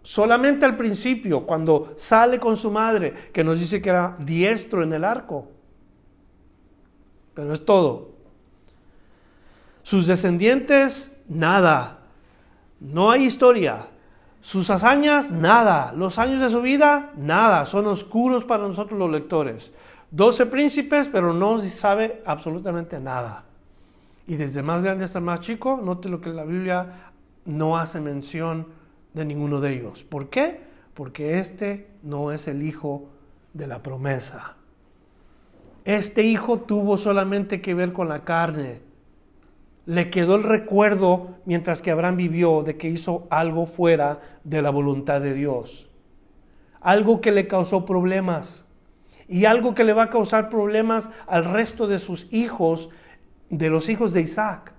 Solamente 0.00 0.64
al 0.66 0.76
principio, 0.76 1.44
cuando 1.44 1.94
sale 1.96 2.38
con 2.38 2.56
su 2.56 2.70
madre, 2.70 3.12
que 3.32 3.42
nos 3.42 3.58
dice 3.58 3.82
que 3.82 3.88
era 3.88 4.14
diestro 4.20 4.84
en 4.84 4.92
el 4.92 5.02
arco. 5.02 5.48
Pero 7.34 7.52
es 7.52 7.64
todo. 7.64 8.10
Sus 9.82 10.06
descendientes 10.06 11.12
nada. 11.28 11.98
No 12.78 13.10
hay 13.10 13.24
historia. 13.24 13.88
Sus 14.42 14.70
hazañas, 14.70 15.32
nada. 15.32 15.92
Los 15.96 16.20
años 16.20 16.40
de 16.40 16.50
su 16.50 16.62
vida, 16.62 17.10
nada. 17.16 17.66
Son 17.66 17.84
oscuros 17.88 18.44
para 18.44 18.68
nosotros 18.68 18.96
los 18.96 19.10
lectores. 19.10 19.72
Doce 20.14 20.46
príncipes, 20.46 21.08
pero 21.08 21.32
no 21.32 21.58
sabe 21.58 22.22
absolutamente 22.24 23.00
nada. 23.00 23.46
Y 24.28 24.36
desde 24.36 24.62
más 24.62 24.80
grande 24.80 25.06
hasta 25.06 25.18
más 25.18 25.40
chico, 25.40 25.80
note 25.82 26.08
lo 26.08 26.20
que 26.20 26.30
la 26.30 26.44
Biblia 26.44 27.10
no 27.44 27.76
hace 27.76 28.00
mención 28.00 28.68
de 29.12 29.24
ninguno 29.24 29.60
de 29.60 29.74
ellos. 29.74 30.04
¿Por 30.04 30.28
qué? 30.30 30.60
Porque 30.94 31.40
este 31.40 31.88
no 32.04 32.30
es 32.30 32.46
el 32.46 32.62
hijo 32.62 33.08
de 33.54 33.66
la 33.66 33.82
promesa. 33.82 34.54
Este 35.84 36.22
hijo 36.22 36.60
tuvo 36.60 36.96
solamente 36.96 37.60
que 37.60 37.74
ver 37.74 37.92
con 37.92 38.08
la 38.08 38.22
carne. 38.22 38.82
Le 39.84 40.10
quedó 40.10 40.36
el 40.36 40.44
recuerdo 40.44 41.38
mientras 41.44 41.82
que 41.82 41.90
Abraham 41.90 42.18
vivió 42.18 42.62
de 42.62 42.76
que 42.76 42.88
hizo 42.88 43.26
algo 43.30 43.66
fuera 43.66 44.20
de 44.44 44.62
la 44.62 44.70
voluntad 44.70 45.20
de 45.20 45.34
Dios. 45.34 45.90
Algo 46.80 47.20
que 47.20 47.32
le 47.32 47.48
causó 47.48 47.84
problemas. 47.84 48.63
Y 49.28 49.46
algo 49.46 49.74
que 49.74 49.84
le 49.84 49.92
va 49.92 50.04
a 50.04 50.10
causar 50.10 50.50
problemas 50.50 51.08
al 51.26 51.44
resto 51.44 51.86
de 51.86 51.98
sus 51.98 52.26
hijos, 52.32 52.90
de 53.50 53.70
los 53.70 53.88
hijos 53.88 54.12
de 54.12 54.20
Isaac. 54.20 54.72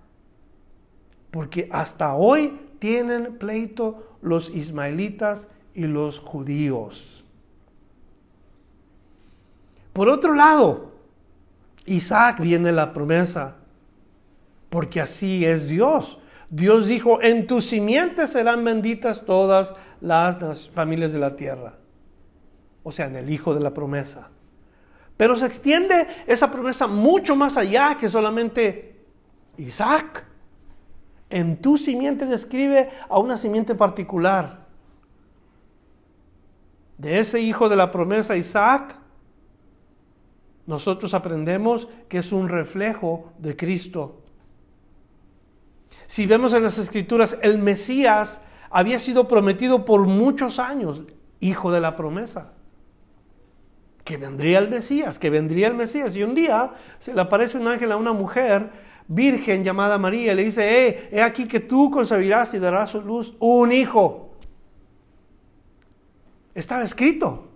Porque 1.32 1.68
hasta 1.72 2.16
hoy 2.16 2.60
tienen 2.80 3.38
pleito 3.38 4.18
los 4.22 4.50
ismaelitas 4.50 5.48
y 5.74 5.84
los 5.84 6.20
judíos. 6.20 7.26
Por 9.94 10.10
otro 10.10 10.34
lado, 10.34 10.92
Isaac 11.86 12.40
viene 12.40 12.72
la 12.72 12.94
promesa, 12.94 13.56
porque 14.70 15.00
así 15.00 15.46
es 15.46 15.70
Dios. 15.70 16.20
Dios 16.50 16.88
dijo, 16.88 17.22
en 17.22 17.48
tu 17.48 17.62
simiente 17.62 18.28
serán 18.28 18.64
benditas 18.64 19.26
todas 19.26 19.76
las 20.02 20.70
familias 20.70 21.14
de 21.14 21.20
la 21.20 21.36
tierra. 21.36 21.76
O 22.84 22.92
sea, 22.92 23.08
en 23.08 23.16
el 23.16 23.30
hijo 23.30 23.54
de 23.54 23.62
la 23.62 23.74
promesa. 23.74 24.30
Pero 25.18 25.36
se 25.36 25.46
extiende 25.46 26.08
esa 26.28 26.52
promesa 26.52 26.88
mucho 26.88 27.36
más 27.36 27.58
allá 27.58 27.98
que 27.98 28.10
solamente 28.10 28.96
Isaac. 29.58 30.26
En 31.30 31.62
tu 31.62 31.78
simiente 31.78 32.26
describe 32.26 32.90
a 33.10 33.18
una 33.18 33.38
simiente 33.38 33.76
particular. 33.76 34.66
De 36.98 37.20
ese 37.20 37.42
hijo 37.42 37.70
de 37.70 37.76
la 37.76 37.92
promesa, 37.92 38.36
Isaac, 38.36 38.98
nosotros 40.66 41.14
aprendemos 41.14 41.88
que 42.10 42.20
es 42.20 42.32
un 42.32 42.50
reflejo 42.50 43.32
de 43.38 43.56
Cristo. 43.56 44.22
Si 46.08 46.26
vemos 46.26 46.54
en 46.54 46.64
las 46.64 46.78
escrituras, 46.78 47.38
el 47.42 47.58
Mesías 47.58 48.44
había 48.70 49.00
sido 49.00 49.28
prometido 49.28 49.86
por 49.86 50.02
muchos 50.02 50.60
años, 50.60 51.04
hijo 51.40 51.72
de 51.72 51.82
la 51.82 51.96
promesa. 51.96 52.55
Que 54.06 54.16
vendría 54.16 54.60
el 54.60 54.70
Mesías, 54.70 55.20
que 55.20 55.30
vendría 55.30 55.68
el 55.68 55.74
Mesías. 55.74 56.16
Y 56.16 56.24
un 56.24 56.34
día 56.34 56.76
se 57.00 57.14
le 57.14 57.20
aparece 57.20 57.58
un 57.58 57.68
ángel 57.68 57.92
a 57.92 57.98
una 57.98 58.14
mujer 58.14 58.70
virgen 59.08 59.64
llamada 59.64 59.98
María 59.98 60.32
y 60.32 60.36
le 60.36 60.46
dice, 60.46 60.88
eh, 60.88 61.10
he 61.12 61.22
aquí 61.22 61.48
que 61.48 61.60
tú 61.60 61.92
concebirás 61.92 62.54
y 62.54 62.60
darás 62.60 62.96
a 62.96 63.00
luz 63.00 63.36
un 63.40 63.74
hijo. 63.74 64.38
Estaba 66.54 66.84
escrito 66.84 67.50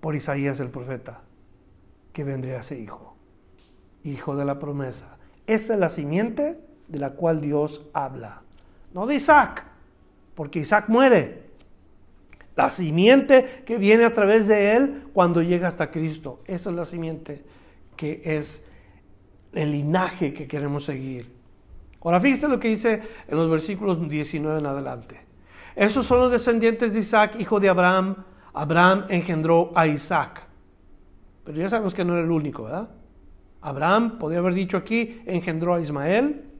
por 0.00 0.14
Isaías 0.14 0.58
el 0.60 0.70
profeta 0.70 1.20
que 2.12 2.24
vendría 2.24 2.60
ese 2.60 2.78
hijo, 2.78 3.16
hijo 4.04 4.36
de 4.36 4.44
la 4.44 4.58
promesa. 4.58 5.18
Esa 5.46 5.74
es 5.74 5.80
la 5.80 5.88
simiente 5.88 6.60
de 6.88 6.98
la 6.98 7.10
cual 7.10 7.40
Dios 7.40 7.82
habla. 7.92 8.42
No 8.94 9.06
de 9.06 9.16
Isaac, 9.16 9.64
porque 10.34 10.60
Isaac 10.60 10.86
muere. 10.88 11.51
La 12.54 12.68
simiente 12.68 13.62
que 13.64 13.78
viene 13.78 14.04
a 14.04 14.12
través 14.12 14.46
de 14.48 14.76
él 14.76 15.04
cuando 15.12 15.42
llega 15.42 15.68
hasta 15.68 15.90
Cristo. 15.90 16.40
Esa 16.46 16.70
es 16.70 16.76
la 16.76 16.84
simiente 16.84 17.42
que 17.96 18.20
es 18.24 18.66
el 19.52 19.72
linaje 19.72 20.32
que 20.32 20.46
queremos 20.46 20.84
seguir. 20.84 21.32
Ahora 22.02 22.20
fíjese 22.20 22.48
lo 22.48 22.58
que 22.58 22.68
dice 22.68 23.02
en 23.28 23.36
los 23.36 23.50
versículos 23.50 24.08
19 24.08 24.58
en 24.58 24.66
adelante. 24.66 25.20
Esos 25.76 26.06
son 26.06 26.20
los 26.20 26.30
descendientes 26.30 26.92
de 26.94 27.00
Isaac, 27.00 27.36
hijo 27.38 27.60
de 27.60 27.68
Abraham. 27.68 28.16
Abraham 28.52 29.06
engendró 29.08 29.72
a 29.74 29.86
Isaac. 29.86 30.42
Pero 31.44 31.58
ya 31.58 31.68
sabemos 31.68 31.94
que 31.94 32.04
no 32.04 32.14
era 32.14 32.22
el 32.22 32.30
único, 32.30 32.64
¿verdad? 32.64 32.90
Abraham, 33.62 34.18
podría 34.18 34.40
haber 34.40 34.54
dicho 34.54 34.76
aquí, 34.76 35.22
engendró 35.24 35.74
a 35.74 35.80
Ismael 35.80 36.51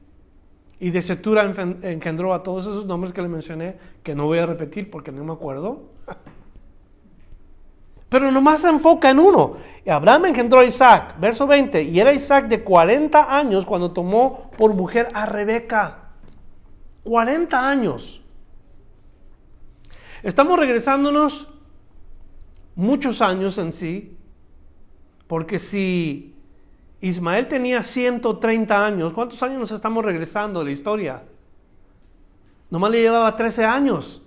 y 0.83 0.91
de 0.91 1.01
Setura 1.01 1.49
engendró 1.81 2.33
a 2.33 2.43
todos 2.43 2.67
esos 2.67 2.85
nombres 2.85 3.13
que 3.13 3.21
le 3.21 3.29
mencioné, 3.29 3.77
que 4.03 4.13
no 4.13 4.25
voy 4.25 4.39
a 4.39 4.45
repetir 4.45 4.91
porque 4.91 5.13
no 5.13 5.23
me 5.23 5.31
acuerdo. 5.31 5.83
Pero 8.09 8.29
nomás 8.33 8.59
se 8.59 8.67
enfoca 8.67 9.09
en 9.09 9.19
uno. 9.19 9.55
Abraham 9.87 10.25
engendró 10.25 10.59
a 10.59 10.65
Isaac, 10.65 11.15
verso 11.21 11.47
20, 11.47 11.83
y 11.83 12.01
era 12.01 12.11
Isaac 12.11 12.49
de 12.49 12.65
40 12.65 13.33
años 13.33 13.65
cuando 13.65 13.91
tomó 13.91 14.51
por 14.57 14.73
mujer 14.73 15.07
a 15.13 15.25
Rebeca. 15.25 16.09
40 17.05 17.69
años. 17.69 18.21
Estamos 20.21 20.59
regresándonos 20.59 21.47
muchos 22.75 23.21
años 23.21 23.57
en 23.57 23.71
sí 23.71 24.17
porque 25.27 25.59
si 25.59 26.32
Ismael 27.03 27.49
tenía 27.49 27.83
130 27.83 28.85
años, 28.85 29.11
¿cuántos 29.11 29.43
años 29.43 29.59
nos 29.59 29.71
estamos 29.73 30.05
regresando 30.05 30.59
de 30.59 30.65
la 30.65 30.71
historia? 30.71 31.23
Nomás 32.69 32.91
le 32.91 33.01
llevaba 33.01 33.35
13 33.35 33.65
años 33.65 34.25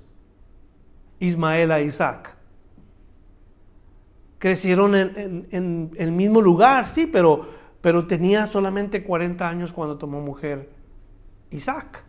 Ismael 1.19 1.73
a 1.73 1.81
Isaac. 1.81 2.37
Crecieron 4.39 4.95
en, 4.95 5.91
el 5.97 6.13
mismo 6.13 6.43
lugar, 6.43 6.87
sí, 6.87 7.07
pero, 7.07 7.49
pero 7.81 8.07
tenía 8.07 8.47
solamente 8.47 9.03
40 9.03 9.49
años 9.49 9.73
cuando 9.73 9.97
tomó 9.97 10.21
mujer 10.21 10.69
Isaac. 11.51 12.05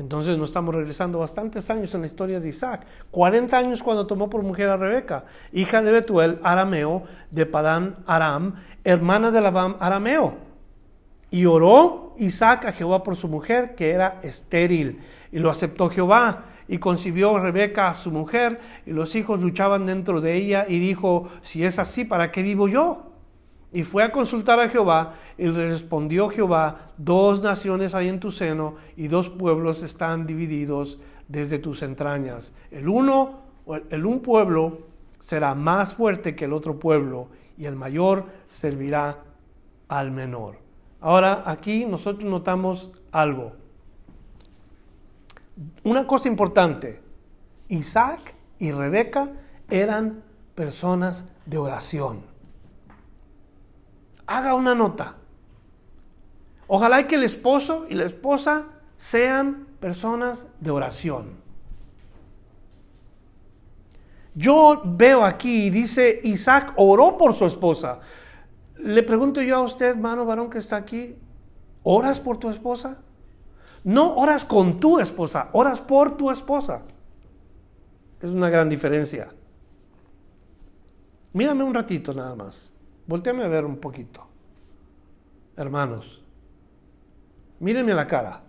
Entonces 0.00 0.38
nos 0.38 0.48
estamos 0.48 0.74
regresando 0.74 1.18
bastantes 1.18 1.68
años 1.68 1.94
en 1.94 2.00
la 2.00 2.06
historia 2.06 2.40
de 2.40 2.48
Isaac. 2.48 2.86
40 3.10 3.56
años 3.56 3.82
cuando 3.82 4.06
tomó 4.06 4.30
por 4.30 4.42
mujer 4.42 4.70
a 4.70 4.78
Rebeca, 4.78 5.26
hija 5.52 5.82
de 5.82 5.92
Betuel, 5.92 6.38
arameo, 6.42 7.04
de 7.30 7.44
Padán 7.44 7.96
Aram, 8.06 8.54
hermana 8.82 9.30
de 9.30 9.42
Labán 9.42 9.76
arameo. 9.78 10.38
Y 11.30 11.44
oró 11.44 12.14
Isaac 12.16 12.64
a 12.64 12.72
Jehová 12.72 13.02
por 13.04 13.16
su 13.16 13.28
mujer, 13.28 13.74
que 13.74 13.90
era 13.90 14.20
estéril. 14.22 15.00
Y 15.32 15.38
lo 15.38 15.50
aceptó 15.50 15.90
Jehová. 15.90 16.46
Y 16.66 16.78
concibió 16.78 17.38
Rebeca 17.38 17.88
a 17.88 17.94
su 17.94 18.10
mujer, 18.10 18.58
y 18.86 18.92
los 18.92 19.14
hijos 19.16 19.40
luchaban 19.40 19.86
dentro 19.86 20.20
de 20.20 20.36
ella, 20.36 20.64
y 20.68 20.78
dijo, 20.78 21.28
si 21.42 21.64
es 21.64 21.78
así, 21.78 22.04
¿para 22.04 22.30
qué 22.30 22.42
vivo 22.42 22.68
yo? 22.68 23.09
Y 23.72 23.84
fue 23.84 24.02
a 24.02 24.10
consultar 24.10 24.58
a 24.58 24.68
Jehová, 24.68 25.14
y 25.38 25.46
le 25.46 25.68
respondió 25.68 26.28
Jehová, 26.28 26.88
dos 26.98 27.40
naciones 27.40 27.94
hay 27.94 28.08
en 28.08 28.18
tu 28.18 28.32
seno, 28.32 28.74
y 28.96 29.06
dos 29.06 29.28
pueblos 29.28 29.82
están 29.82 30.26
divididos 30.26 30.98
desde 31.28 31.60
tus 31.60 31.82
entrañas. 31.82 32.52
El 32.72 32.88
uno, 32.88 33.40
el 33.90 34.06
un 34.06 34.20
pueblo 34.20 34.80
será 35.20 35.54
más 35.54 35.94
fuerte 35.94 36.34
que 36.34 36.46
el 36.46 36.52
otro 36.52 36.80
pueblo, 36.80 37.28
y 37.56 37.66
el 37.66 37.76
mayor 37.76 38.24
servirá 38.48 39.18
al 39.86 40.10
menor. 40.10 40.56
Ahora, 41.00 41.44
aquí 41.46 41.86
nosotros 41.86 42.24
notamos 42.24 42.90
algo. 43.12 43.52
Una 45.84 46.06
cosa 46.06 46.28
importante, 46.28 47.00
Isaac 47.68 48.34
y 48.58 48.72
Rebeca 48.72 49.30
eran 49.68 50.24
personas 50.56 51.24
de 51.46 51.58
oración 51.58 52.29
haga 54.30 54.54
una 54.54 54.76
nota. 54.76 55.16
Ojalá 56.68 57.08
que 57.08 57.16
el 57.16 57.24
esposo 57.24 57.86
y 57.88 57.94
la 57.94 58.04
esposa 58.04 58.66
sean 58.96 59.66
personas 59.80 60.46
de 60.60 60.70
oración. 60.70 61.40
Yo 64.36 64.82
veo 64.84 65.24
aquí, 65.24 65.68
dice 65.70 66.20
Isaac 66.22 66.74
oró 66.76 67.18
por 67.18 67.34
su 67.34 67.44
esposa. 67.44 67.98
Le 68.76 69.02
pregunto 69.02 69.42
yo 69.42 69.56
a 69.56 69.62
usted, 69.62 69.86
hermano 69.86 70.24
varón 70.24 70.48
que 70.48 70.58
está 70.58 70.76
aquí, 70.76 71.16
¿oras 71.82 72.20
por 72.20 72.38
tu 72.38 72.50
esposa? 72.50 72.98
No 73.82 74.14
oras 74.14 74.44
con 74.44 74.78
tu 74.78 75.00
esposa, 75.00 75.48
oras 75.52 75.80
por 75.80 76.16
tu 76.16 76.30
esposa. 76.30 76.82
Es 78.22 78.30
una 78.30 78.48
gran 78.48 78.68
diferencia. 78.68 79.28
Mírame 81.32 81.64
un 81.64 81.74
ratito 81.74 82.14
nada 82.14 82.36
más. 82.36 82.70
Volteame 83.06 83.44
a 83.44 83.48
ver 83.48 83.64
un 83.64 83.78
poquito. 83.78 84.26
Hermanos, 85.56 86.22
mírenme 87.58 87.92
a 87.92 87.96
la 87.96 88.06
cara. 88.06 88.42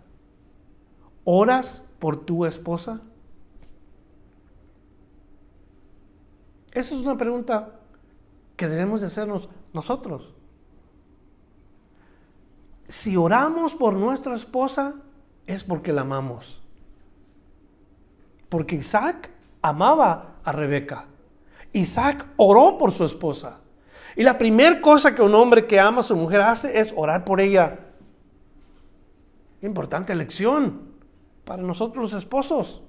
¿Oras 1.24 1.84
por 2.00 2.26
tu 2.26 2.46
esposa? 2.46 3.02
Esa 6.74 6.96
es 6.96 7.02
una 7.02 7.18
pregunta 7.18 7.80
que 8.56 8.68
debemos 8.68 9.02
de 9.02 9.08
hacernos 9.08 9.50
nosotros. 9.74 10.34
si 12.88 13.16
oramos 13.16 13.74
por 13.74 13.94
nuestra 13.94 14.36
esposa, 14.36 14.96
es 15.48 15.64
porque 15.64 15.94
la 15.94 16.02
amamos. 16.02 16.62
Porque 18.50 18.76
Isaac 18.76 19.30
amaba 19.62 20.36
a 20.44 20.52
Rebeca. 20.52 21.06
Isaac 21.72 22.28
oró 22.36 22.78
por 22.78 22.92
su 22.92 23.06
esposa. 23.06 23.61
Y 24.22 24.24
la 24.24 24.38
primera 24.38 24.80
cosa 24.82 25.16
que 25.16 25.24
un 25.24 25.34
hombre 25.34 25.66
que 25.66 25.80
ama 25.80 26.02
a 26.02 26.04
su 26.04 26.16
mujer 26.16 26.42
hace 26.42 26.80
es 26.80 26.94
orar 26.96 27.26
por 27.26 27.42
ella. 27.42 27.80
Importante 29.64 30.14
lección 30.14 30.92
para 31.44 31.64
nosotros 31.64 32.12
los 32.12 32.22
esposos. 32.22 32.84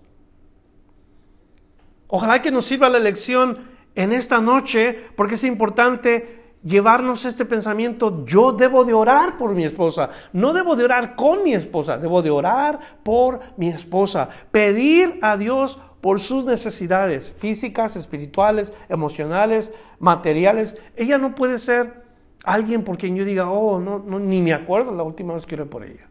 Ojalá 2.06 2.42
que 2.42 2.50
nos 2.50 2.66
sirva 2.66 2.90
la 2.90 2.98
lección 2.98 3.66
en 3.94 4.12
esta 4.12 4.42
noche, 4.42 5.06
porque 5.16 5.36
es 5.36 5.44
importante 5.44 6.52
llevarnos 6.62 7.24
este 7.24 7.46
pensamiento, 7.46 8.26
yo 8.26 8.52
debo 8.52 8.84
de 8.84 8.92
orar 8.92 9.38
por 9.38 9.54
mi 9.54 9.64
esposa, 9.64 10.10
no 10.34 10.52
debo 10.52 10.76
de 10.76 10.84
orar 10.84 11.16
con 11.16 11.42
mi 11.42 11.54
esposa, 11.54 11.96
debo 11.96 12.20
de 12.20 12.30
orar 12.30 12.78
por 13.02 13.40
mi 13.56 13.68
esposa, 13.68 14.28
pedir 14.50 15.18
a 15.22 15.38
Dios 15.38 15.80
por 16.02 16.20
sus 16.20 16.44
necesidades 16.44 17.30
físicas, 17.30 17.96
espirituales, 17.96 18.74
emocionales, 18.90 19.72
materiales. 20.00 20.76
Ella 20.96 21.16
no 21.16 21.34
puede 21.34 21.58
ser 21.58 22.02
alguien 22.44 22.82
por 22.82 22.98
quien 22.98 23.16
yo 23.16 23.24
diga, 23.24 23.48
oh, 23.48 23.78
no, 23.78 24.00
no 24.00 24.18
ni 24.18 24.42
me 24.42 24.52
acuerdo 24.52 24.94
la 24.94 25.04
última 25.04 25.32
vez 25.32 25.46
que 25.46 25.54
oré 25.54 25.64
por 25.64 25.84
ella. 25.84 26.08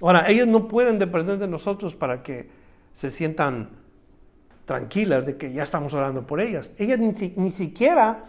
Ahora, 0.00 0.28
ellos 0.28 0.46
no 0.46 0.68
pueden 0.68 0.98
depender 0.98 1.38
de 1.38 1.48
nosotros 1.48 1.96
para 1.96 2.22
que 2.22 2.50
se 2.92 3.10
sientan 3.10 3.70
tranquilas 4.66 5.24
de 5.24 5.38
que 5.38 5.50
ya 5.50 5.62
estamos 5.62 5.94
orando 5.94 6.26
por 6.26 6.42
ellas. 6.42 6.72
Ellas 6.76 6.98
ni, 6.98 7.50
siquiera 7.50 8.26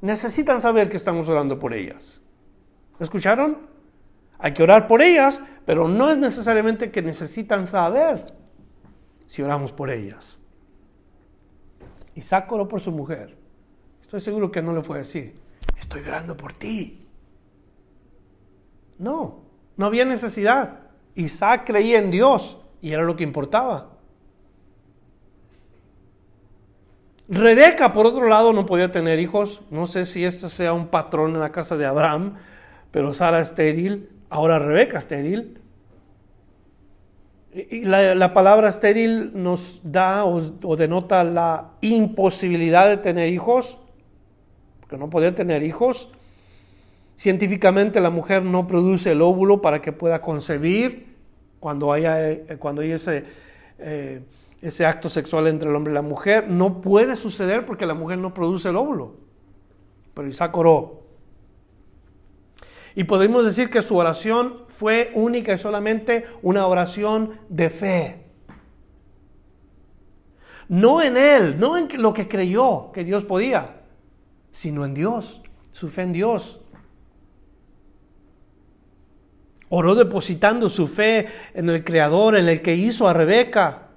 necesitan 0.00 0.60
saber 0.60 0.88
que 0.88 0.96
estamos 0.96 1.28
orando 1.28 1.58
por 1.58 1.74
ellas. 1.74 2.22
¿Escucharon? 3.00 3.58
Hay 4.40 4.54
que 4.54 4.62
orar 4.62 4.88
por 4.88 5.02
ellas, 5.02 5.42
pero 5.66 5.86
no 5.88 6.10
es 6.10 6.18
necesariamente 6.18 6.90
que 6.90 7.02
necesitan 7.02 7.66
saber 7.66 8.24
si 9.26 9.42
oramos 9.42 9.72
por 9.72 9.90
ellas. 9.90 10.38
Isaac 12.14 12.50
oró 12.50 12.66
por 12.66 12.80
su 12.80 12.90
mujer. 12.90 13.36
Estoy 14.02 14.20
seguro 14.20 14.50
que 14.50 14.62
no 14.62 14.74
le 14.74 14.82
fue 14.82 14.96
a 14.96 14.98
decir, 15.00 15.36
estoy 15.78 16.02
orando 16.02 16.36
por 16.36 16.52
ti. 16.52 17.06
No, 18.98 19.42
no 19.76 19.86
había 19.86 20.04
necesidad. 20.04 20.80
Isaac 21.14 21.62
creía 21.66 21.98
en 21.98 22.10
Dios 22.10 22.58
y 22.80 22.92
era 22.92 23.04
lo 23.04 23.16
que 23.16 23.24
importaba. 23.24 23.90
Rebeca, 27.28 27.92
por 27.92 28.06
otro 28.06 28.26
lado, 28.26 28.52
no 28.52 28.66
podía 28.66 28.90
tener 28.90 29.20
hijos. 29.20 29.62
No 29.70 29.86
sé 29.86 30.04
si 30.04 30.24
esto 30.24 30.48
sea 30.48 30.72
un 30.72 30.88
patrón 30.88 31.34
en 31.34 31.40
la 31.40 31.52
casa 31.52 31.76
de 31.76 31.86
Abraham, 31.86 32.34
pero 32.90 33.14
Sara 33.14 33.40
estéril, 33.40 34.10
ahora 34.30 34.58
Rebeca 34.58 34.98
estéril. 34.98 35.58
Y 37.52 37.84
la, 37.84 38.32
palabra 38.32 38.68
estéril 38.68 39.32
nos 39.34 39.80
da 39.82 40.24
o, 40.24 40.76
denota 40.76 41.24
la 41.24 41.72
imposibilidad 41.80 42.88
de 42.88 42.96
tener 42.96 43.28
hijos, 43.28 43.76
porque 44.78 44.96
no 44.96 45.10
podía 45.10 45.34
tener 45.34 45.62
hijos. 45.64 46.10
Científicamente 47.16 48.00
la 48.00 48.10
mujer 48.10 48.44
no 48.44 48.66
produce 48.66 49.10
el 49.12 49.20
óvulo 49.20 49.60
para 49.60 49.82
que 49.82 49.92
pueda 49.92 50.22
concebir 50.22 51.16
cuando 51.58 51.92
haya, 51.92 52.30
eh, 52.30 52.56
cuando 52.58 52.82
hay 52.82 52.92
ese... 52.92 53.24
Eh, 53.78 54.22
ese 54.62 54.84
acto 54.84 55.08
sexual 55.08 55.46
entre 55.46 55.70
el 55.70 55.76
hombre 55.76 55.92
y 55.92 55.94
la 55.94 56.02
mujer. 56.02 56.48
No 56.48 56.80
puede 56.80 57.16
suceder 57.16 57.64
porque 57.64 57.86
la 57.86 57.94
mujer 57.94 58.18
no 58.18 58.34
produce 58.34 58.68
el 58.68 58.76
óvulo. 58.76 59.14
Pero 60.14 60.28
Isaac 60.28 60.56
oró. 60.56 60.99
Y 62.94 63.04
podemos 63.04 63.44
decir 63.44 63.70
que 63.70 63.82
su 63.82 63.96
oración 63.96 64.64
fue 64.68 65.12
única 65.14 65.52
y 65.52 65.58
solamente 65.58 66.26
una 66.42 66.66
oración 66.66 67.38
de 67.48 67.70
fe. 67.70 68.24
No 70.68 71.02
en 71.02 71.16
él, 71.16 71.58
no 71.58 71.76
en 71.76 71.88
lo 72.00 72.14
que 72.14 72.28
creyó 72.28 72.92
que 72.92 73.04
Dios 73.04 73.24
podía, 73.24 73.82
sino 74.52 74.84
en 74.84 74.94
Dios, 74.94 75.40
su 75.72 75.88
fe 75.88 76.02
en 76.02 76.12
Dios. 76.12 76.60
Oró 79.68 79.94
depositando 79.94 80.68
su 80.68 80.88
fe 80.88 81.28
en 81.54 81.68
el 81.68 81.84
Creador, 81.84 82.36
en 82.36 82.48
el 82.48 82.62
que 82.62 82.74
hizo 82.74 83.08
a 83.08 83.12
Rebeca 83.12 83.90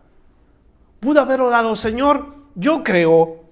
pudo 1.03 1.19
haber 1.19 1.41
orado, 1.41 1.75
Señor, 1.75 2.33
yo 2.55 2.81
creo 2.81 3.43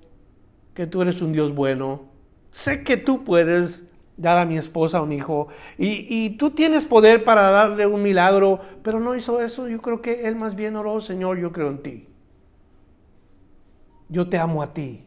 que 0.73 0.87
tú 0.87 1.01
eres 1.01 1.21
un 1.21 1.33
Dios 1.33 1.53
bueno. 1.53 2.05
Sé 2.51 2.83
que 2.83 2.95
tú 2.95 3.25
puedes 3.25 3.90
dar 4.21 4.37
a 4.37 4.45
mi 4.45 4.57
esposa 4.57 5.01
un 5.01 5.11
hijo 5.11 5.47
y, 5.77 6.31
tú 6.37 6.51
tienes 6.51 6.85
poder 6.85 7.23
para 7.23 7.49
darle 7.49 7.87
un 7.87 8.01
milagro, 8.01 8.59
pero 8.83 8.99
no 8.99 9.15
hizo 9.15 9.41
eso. 9.41 9.67
Yo 9.67 9.81
creo 9.81 10.01
que 10.01 10.27
él 10.27 10.35
más 10.35 10.55
bien 10.55 10.75
oró, 10.75 11.01
Señor, 11.01 11.39
yo 11.39 11.51
creo 11.51 11.69
en 11.69 11.81
ti. 11.81 12.07
Yo 14.09 14.29
te 14.29 14.37
amo 14.37 14.61
a 14.61 14.73
ti. 14.73 15.03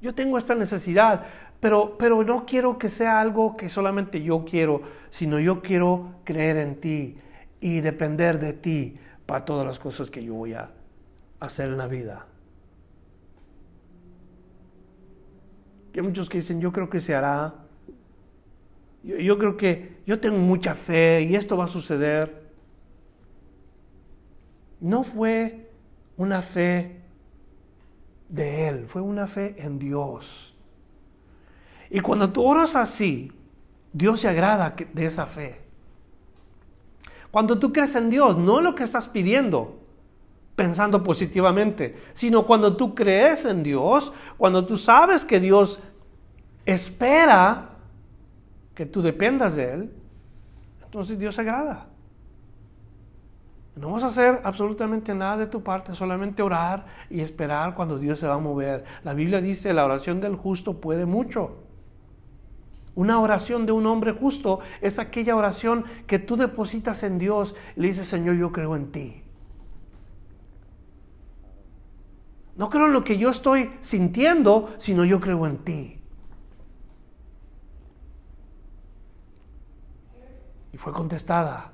Yo 0.00 0.14
tengo 0.14 0.38
esta 0.38 0.54
necesidad, 0.54 1.26
pero, 1.58 1.96
pero 1.98 2.22
no 2.24 2.46
quiero 2.46 2.78
que 2.78 2.88
sea 2.88 3.20
algo 3.20 3.56
que 3.56 3.68
solamente 3.68 4.22
yo 4.22 4.44
quiero, 4.44 4.82
sino 5.10 5.38
yo 5.38 5.60
quiero 5.60 6.14
creer 6.24 6.56
en 6.58 6.80
ti 6.80 7.18
y 7.60 7.80
depender 7.80 8.38
de 8.38 8.52
ti 8.52 8.96
para 9.26 9.44
todas 9.44 9.66
las 9.66 9.78
cosas 9.78 10.10
que 10.10 10.24
yo 10.24 10.34
voy 10.34 10.54
a 10.54 10.70
hacer 11.40 11.68
en 11.68 11.78
la 11.78 11.86
vida. 11.86 12.26
hay 15.94 16.02
muchos 16.02 16.28
que 16.28 16.38
dicen, 16.38 16.60
yo 16.60 16.72
creo 16.72 16.88
que 16.88 17.00
se 17.00 17.14
hará. 17.14 17.54
Yo, 19.02 19.38
creo 19.38 19.56
que 19.56 19.96
yo 20.06 20.20
tengo 20.20 20.38
mucha 20.38 20.74
fe 20.74 21.22
y 21.22 21.34
esto 21.34 21.56
va 21.56 21.64
a 21.64 21.68
suceder. 21.68 22.50
No 24.80 25.04
fue 25.04 25.68
una 26.16 26.42
fe 26.42 27.00
de 28.28 28.68
Él, 28.68 28.86
fue 28.86 29.00
una 29.00 29.26
fe 29.26 29.56
en 29.58 29.78
Dios. 29.78 30.54
Y 31.88 32.00
cuando 32.00 32.30
tú 32.30 32.44
oras 32.44 32.76
así, 32.76 33.32
Dios 33.92 34.20
se 34.20 34.28
agrada 34.28 34.76
de 34.92 35.06
esa 35.06 35.26
fe. 35.26 35.60
Cuando 37.30 37.58
tú 37.58 37.72
crees 37.72 37.94
en 37.94 38.10
Dios, 38.10 38.36
no 38.36 38.60
lo 38.60 38.74
que 38.74 38.84
estás 38.84 39.08
pidiendo, 39.08 39.80
pensando 40.56 41.02
positivamente, 41.02 41.96
sino 42.12 42.44
cuando 42.44 42.76
tú 42.76 42.94
crees 42.94 43.44
en 43.44 43.62
Dios, 43.62 44.12
cuando 44.36 44.66
tú 44.66 44.76
sabes 44.76 45.24
que 45.24 45.40
Dios 45.40 45.80
espera 46.66 47.69
que 48.80 48.86
tú 48.86 49.02
dependas 49.02 49.56
de 49.56 49.74
Él, 49.74 49.92
entonces 50.82 51.18
Dios 51.18 51.34
se 51.34 51.42
agrada. 51.42 51.88
No 53.76 53.90
vas 53.90 54.04
a 54.04 54.06
hacer 54.06 54.40
absolutamente 54.42 55.14
nada 55.14 55.36
de 55.36 55.46
tu 55.48 55.62
parte, 55.62 55.92
solamente 55.92 56.42
orar 56.42 56.86
y 57.10 57.20
esperar 57.20 57.74
cuando 57.74 57.98
Dios 57.98 58.18
se 58.18 58.26
va 58.26 58.36
a 58.36 58.38
mover. 58.38 58.86
La 59.04 59.12
Biblia 59.12 59.42
dice, 59.42 59.74
la 59.74 59.84
oración 59.84 60.22
del 60.22 60.34
justo 60.34 60.80
puede 60.80 61.04
mucho. 61.04 61.58
Una 62.94 63.20
oración 63.20 63.66
de 63.66 63.72
un 63.72 63.84
hombre 63.84 64.12
justo 64.12 64.60
es 64.80 64.98
aquella 64.98 65.36
oración 65.36 65.84
que 66.06 66.18
tú 66.18 66.36
depositas 66.36 67.02
en 67.02 67.18
Dios 67.18 67.54
y 67.76 67.82
le 67.82 67.88
dices, 67.88 68.08
Señor, 68.08 68.36
yo 68.36 68.50
creo 68.50 68.76
en 68.76 68.92
ti. 68.92 69.22
No 72.56 72.70
creo 72.70 72.86
en 72.86 72.94
lo 72.94 73.04
que 73.04 73.18
yo 73.18 73.28
estoy 73.28 73.72
sintiendo, 73.82 74.74
sino 74.78 75.04
yo 75.04 75.20
creo 75.20 75.46
en 75.46 75.58
ti. 75.58 76.00
Y 80.69 80.69
fue 80.80 80.94
contestada 80.94 81.72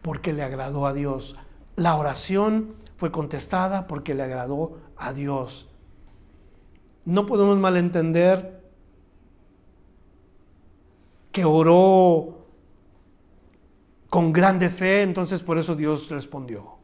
porque 0.00 0.32
le 0.32 0.42
agradó 0.42 0.86
a 0.86 0.94
Dios. 0.94 1.36
La 1.76 1.94
oración 1.96 2.74
fue 2.96 3.12
contestada 3.12 3.86
porque 3.86 4.14
le 4.14 4.22
agradó 4.22 4.78
a 4.96 5.12
Dios. 5.12 5.68
No 7.04 7.26
podemos 7.26 7.58
malentender 7.58 8.62
que 11.32 11.44
oró 11.44 12.46
con 14.08 14.32
grande 14.32 14.70
fe, 14.70 15.02
entonces 15.02 15.42
por 15.42 15.58
eso 15.58 15.76
Dios 15.76 16.08
respondió. 16.08 16.76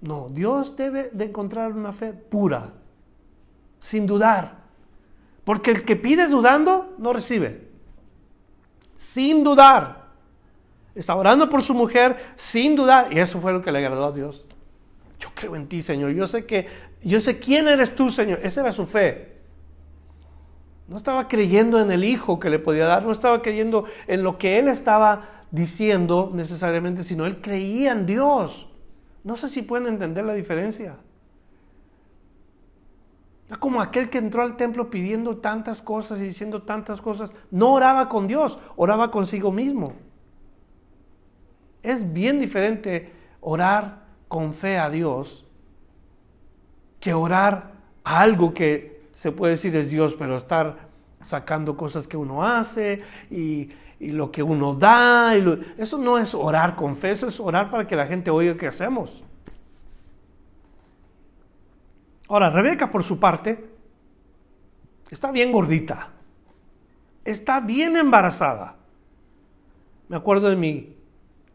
No, 0.00 0.28
Dios 0.30 0.76
debe 0.76 1.10
de 1.12 1.24
encontrar 1.24 1.72
una 1.72 1.92
fe 1.92 2.12
pura, 2.12 2.72
sin 3.80 4.06
dudar. 4.06 4.60
Porque 5.42 5.72
el 5.72 5.84
que 5.84 5.96
pide 5.96 6.28
dudando, 6.28 6.94
no 6.98 7.12
recibe. 7.12 7.69
Sin 9.00 9.42
dudar. 9.42 10.10
Está 10.94 11.16
orando 11.16 11.48
por 11.48 11.62
su 11.62 11.72
mujer 11.72 12.34
sin 12.36 12.76
dudar. 12.76 13.10
Y 13.10 13.18
eso 13.18 13.40
fue 13.40 13.50
lo 13.50 13.62
que 13.62 13.72
le 13.72 13.78
agradó 13.78 14.04
a 14.04 14.12
Dios. 14.12 14.44
Yo 15.18 15.30
creo 15.34 15.56
en 15.56 15.68
ti, 15.68 15.80
Señor. 15.80 16.10
Yo 16.10 16.26
sé 16.26 16.44
que, 16.44 16.66
yo 17.02 17.18
sé 17.22 17.38
quién 17.38 17.66
eres 17.66 17.96
tú, 17.96 18.10
Señor. 18.10 18.40
Esa 18.42 18.60
era 18.60 18.72
su 18.72 18.84
fe. 18.84 19.38
No 20.86 20.98
estaba 20.98 21.28
creyendo 21.28 21.80
en 21.80 21.90
el 21.90 22.04
hijo 22.04 22.38
que 22.38 22.50
le 22.50 22.58
podía 22.58 22.84
dar, 22.84 23.02
no 23.02 23.12
estaba 23.12 23.40
creyendo 23.40 23.86
en 24.06 24.22
lo 24.22 24.36
que 24.36 24.58
él 24.58 24.68
estaba 24.68 25.44
diciendo 25.50 26.30
necesariamente, 26.34 27.02
sino 27.02 27.24
él 27.24 27.40
creía 27.40 27.92
en 27.92 28.04
Dios. 28.04 28.68
No 29.24 29.38
sé 29.38 29.48
si 29.48 29.62
pueden 29.62 29.86
entender 29.86 30.26
la 30.26 30.34
diferencia. 30.34 30.96
Como 33.58 33.80
aquel 33.80 34.10
que 34.10 34.18
entró 34.18 34.42
al 34.42 34.56
templo 34.56 34.90
pidiendo 34.90 35.38
tantas 35.38 35.82
cosas 35.82 36.20
y 36.20 36.24
diciendo 36.24 36.62
tantas 36.62 37.00
cosas, 37.00 37.34
no 37.50 37.72
oraba 37.72 38.08
con 38.08 38.26
Dios, 38.26 38.58
oraba 38.76 39.10
consigo 39.10 39.50
mismo. 39.50 39.86
Es 41.82 42.12
bien 42.12 42.38
diferente 42.38 43.12
orar 43.40 44.04
con 44.28 44.54
fe 44.54 44.78
a 44.78 44.88
Dios 44.88 45.44
que 47.00 47.14
orar 47.14 47.72
a 48.04 48.20
algo 48.20 48.54
que 48.54 49.00
se 49.14 49.32
puede 49.32 49.52
decir 49.52 49.74
es 49.74 49.90
Dios, 49.90 50.14
pero 50.18 50.36
estar 50.36 50.90
sacando 51.20 51.76
cosas 51.76 52.06
que 52.06 52.16
uno 52.16 52.46
hace 52.46 53.02
y, 53.30 53.70
lo 53.98 54.30
que 54.32 54.42
uno 54.42 54.74
da. 54.74 55.34
eso 55.76 55.98
no 55.98 56.16
es 56.16 56.34
orar 56.34 56.74
con 56.74 56.96
fe, 56.96 57.10
eso 57.10 57.26
es 57.26 57.38
orar 57.38 57.70
para 57.70 57.86
que 57.86 57.96
la 57.96 58.06
gente 58.06 58.30
oiga 58.30 58.56
qué 58.56 58.66
hacemos. 58.66 59.22
Ahora, 62.30 62.48
Rebeca, 62.48 62.92
por 62.92 63.02
su 63.02 63.18
parte, 63.18 63.68
está 65.10 65.32
bien 65.32 65.50
gordita. 65.50 66.10
Está 67.24 67.58
bien 67.58 67.96
embarazada. 67.96 68.76
Me 70.08 70.16
acuerdo 70.16 70.48
de 70.48 70.54
mi 70.54 70.96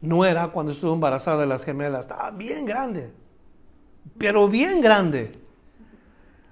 nuera 0.01 0.49
cuando 0.49 0.73
estuvo 0.73 0.93
embarazada 0.93 1.39
de 1.39 1.47
las 1.47 1.63
gemelas. 1.63 2.01
Estaba 2.01 2.30
bien 2.32 2.65
grande. 2.65 3.13
Pero 4.17 4.49
bien 4.49 4.82
grande. 4.82 5.39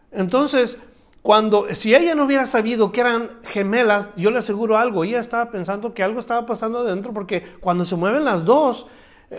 Entonces, 0.10 0.80
cuando, 1.22 1.68
si 1.76 1.94
ella 1.94 2.16
no 2.16 2.24
hubiera 2.24 2.46
sabido 2.46 2.94
que 2.94 3.02
eran 3.02 3.30
gemelas, 3.44 4.10
yo 4.16 4.32
le 4.32 4.38
aseguro 4.38 4.78
algo, 4.78 5.04
ella 5.04 5.20
estaba 5.20 5.52
pensando 5.52 5.94
que 5.94 6.02
algo 6.02 6.22
estaba 6.22 6.46
pasando 6.46 6.80
adentro, 6.80 7.12
porque 7.12 7.44
cuando 7.60 7.84
se 7.84 7.98
mueven 7.98 8.24
las 8.24 8.46
dos, 8.46 8.88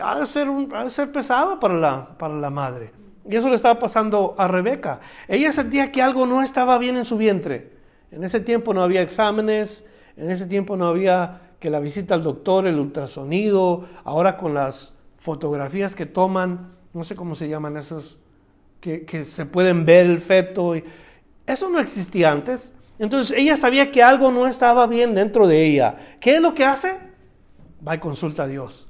ha 0.03 0.19
de 0.19 0.27
ser, 0.27 0.47
ha 0.75 0.85
de 0.85 0.91
ser 0.91 1.11
pesado 1.11 1.59
para 1.59 1.75
la, 1.75 2.19
para 2.19 2.35
la 2.35 2.51
madre. 2.51 3.04
Y 3.29 3.37
eso 3.37 3.49
le 3.49 3.55
estaba 3.55 3.79
pasando 3.79 4.35
a 4.39 4.49
Rebeca. 4.49 5.01
Ella 5.29 5.51
sentía 5.53 5.91
que 5.91 6.03
algo 6.03 6.27
no 6.27 6.43
estaba 6.43 6.77
bien 6.79 6.97
en 6.97 7.05
su 7.05 7.17
vientre. 7.17 7.73
En 8.11 8.23
ese 8.23 8.41
tiempo 8.41 8.75
no 8.75 8.83
había 8.83 9.03
exámenes, 9.03 9.87
en 10.17 10.31
ese 10.31 10.47
tiempo 10.47 10.77
no 10.77 10.87
había 10.87 11.41
que 11.59 11.71
la 11.71 11.81
visita 11.81 12.15
al 12.15 12.23
doctor, 12.23 12.67
el 12.67 12.79
ultrasonido, 12.79 13.87
ahora 14.05 14.37
con 14.37 14.53
las 14.53 14.93
fotografías 15.19 15.95
que 15.95 16.05
toman, 16.05 16.73
no 16.93 17.05
sé 17.05 17.17
cómo 17.17 17.35
se 17.35 17.49
llaman 17.49 17.79
esos, 17.79 18.19
que, 18.81 19.25
se 19.25 19.47
pueden 19.47 19.87
ver 19.87 20.07
el 20.07 20.21
feto. 20.21 20.75
Eso 21.47 21.71
no 21.71 21.81
existía 21.81 22.31
antes. 22.31 22.75
Entonces 22.99 23.37
ella 23.37 23.57
sabía 23.57 23.91
que 23.91 24.03
algo 24.03 24.31
no 24.31 24.47
estaba 24.47 24.87
bien 24.87 25.15
dentro 25.15 25.47
de 25.47 25.65
ella. 25.65 26.17
¿Qué 26.21 26.37
es 26.37 26.43
lo 26.43 26.55
que 26.55 26.65
hace? 26.65 27.01
Va 27.87 27.95
y 27.95 27.99
consulta 27.99 28.43
a 28.43 28.47
Dios. 28.47 28.87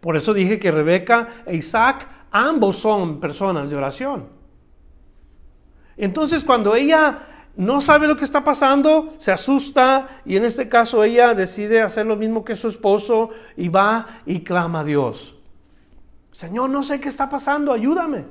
Por 0.00 0.16
eso 0.16 0.32
dije 0.32 0.58
que 0.58 0.70
Rebeca 0.70 1.28
e 1.46 1.56
Isaac 1.56 2.08
Ambos 2.30 2.76
son 2.76 3.20
personas 3.20 3.70
de 3.70 3.76
oración. 3.76 4.28
Entonces 5.96 6.44
cuando 6.44 6.74
ella 6.74 7.26
no 7.56 7.80
sabe 7.80 8.06
lo 8.06 8.16
que 8.16 8.24
está 8.24 8.42
pasando, 8.42 9.14
se 9.18 9.32
asusta 9.32 10.22
y 10.24 10.36
en 10.36 10.44
este 10.44 10.68
caso 10.68 11.04
ella 11.04 11.34
decide 11.34 11.82
hacer 11.82 12.06
lo 12.06 12.16
mismo 12.16 12.44
que 12.44 12.54
su 12.54 12.68
esposo 12.68 13.30
y 13.56 13.68
va 13.68 14.20
y 14.24 14.40
clama 14.40 14.80
a 14.80 14.84
Dios. 14.84 15.36
Señor, 16.32 16.70
no 16.70 16.82
sé 16.82 17.00
qué 17.00 17.08
está 17.08 17.28
pasando, 17.28 17.72
ayúdame. 17.72 18.24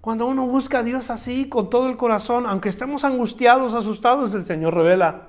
Cuando 0.00 0.26
uno 0.26 0.46
busca 0.46 0.80
a 0.80 0.82
Dios 0.82 1.10
así, 1.10 1.48
con 1.48 1.70
todo 1.70 1.88
el 1.88 1.96
corazón, 1.96 2.46
aunque 2.46 2.68
estemos 2.68 3.04
angustiados, 3.04 3.74
asustados, 3.74 4.34
el 4.34 4.44
Señor 4.44 4.74
revela, 4.74 5.28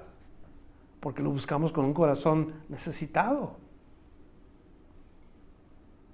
porque 0.99 1.23
lo 1.23 1.31
buscamos 1.31 1.71
con 1.71 1.85
un 1.85 1.93
corazón 1.93 2.53
necesitado. 2.69 3.55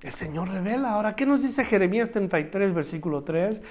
El 0.03 0.11
Señor 0.11 0.49
revela. 0.49 0.91
Ahora, 0.91 1.15
¿qué 1.15 1.25
nos 1.25 1.41
dice 1.41 1.63
Jeremías 1.63 2.11
33, 2.11 2.73
versículo 2.73 3.23
3? 3.23 3.61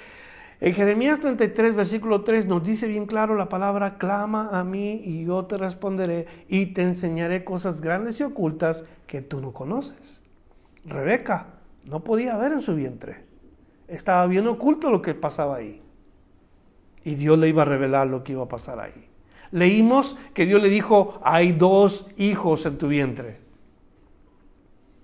En 0.60 0.74
Jeremías 0.74 1.20
33, 1.20 1.74
versículo 1.74 2.22
3 2.22 2.46
nos 2.46 2.62
dice 2.62 2.86
bien 2.86 3.06
claro 3.06 3.34
la 3.34 3.48
palabra, 3.48 3.98
clama 3.98 4.48
a 4.52 4.64
mí 4.64 5.02
y 5.04 5.24
yo 5.24 5.44
te 5.44 5.58
responderé 5.58 6.26
y 6.48 6.66
te 6.66 6.82
enseñaré 6.82 7.44
cosas 7.44 7.80
grandes 7.80 8.20
y 8.20 8.22
ocultas 8.22 8.84
que 9.06 9.22
tú 9.22 9.40
no 9.40 9.52
conoces. 9.52 10.22
Rebeca 10.84 11.48
no 11.84 12.04
podía 12.04 12.36
ver 12.36 12.52
en 12.52 12.62
su 12.62 12.74
vientre. 12.76 13.24
Estaba 13.88 14.26
bien 14.26 14.46
oculto 14.46 14.90
lo 14.90 15.02
que 15.02 15.14
pasaba 15.14 15.56
ahí. 15.56 15.82
Y 17.04 17.16
Dios 17.16 17.38
le 17.38 17.48
iba 17.48 17.62
a 17.62 17.66
revelar 17.66 18.06
lo 18.06 18.22
que 18.22 18.32
iba 18.32 18.44
a 18.44 18.48
pasar 18.48 18.78
ahí. 18.78 19.08
Leímos 19.50 20.16
que 20.32 20.46
Dios 20.46 20.62
le 20.62 20.70
dijo, 20.70 21.20
hay 21.24 21.52
dos 21.52 22.08
hijos 22.16 22.64
en 22.64 22.78
tu 22.78 22.86
vientre. 22.88 23.41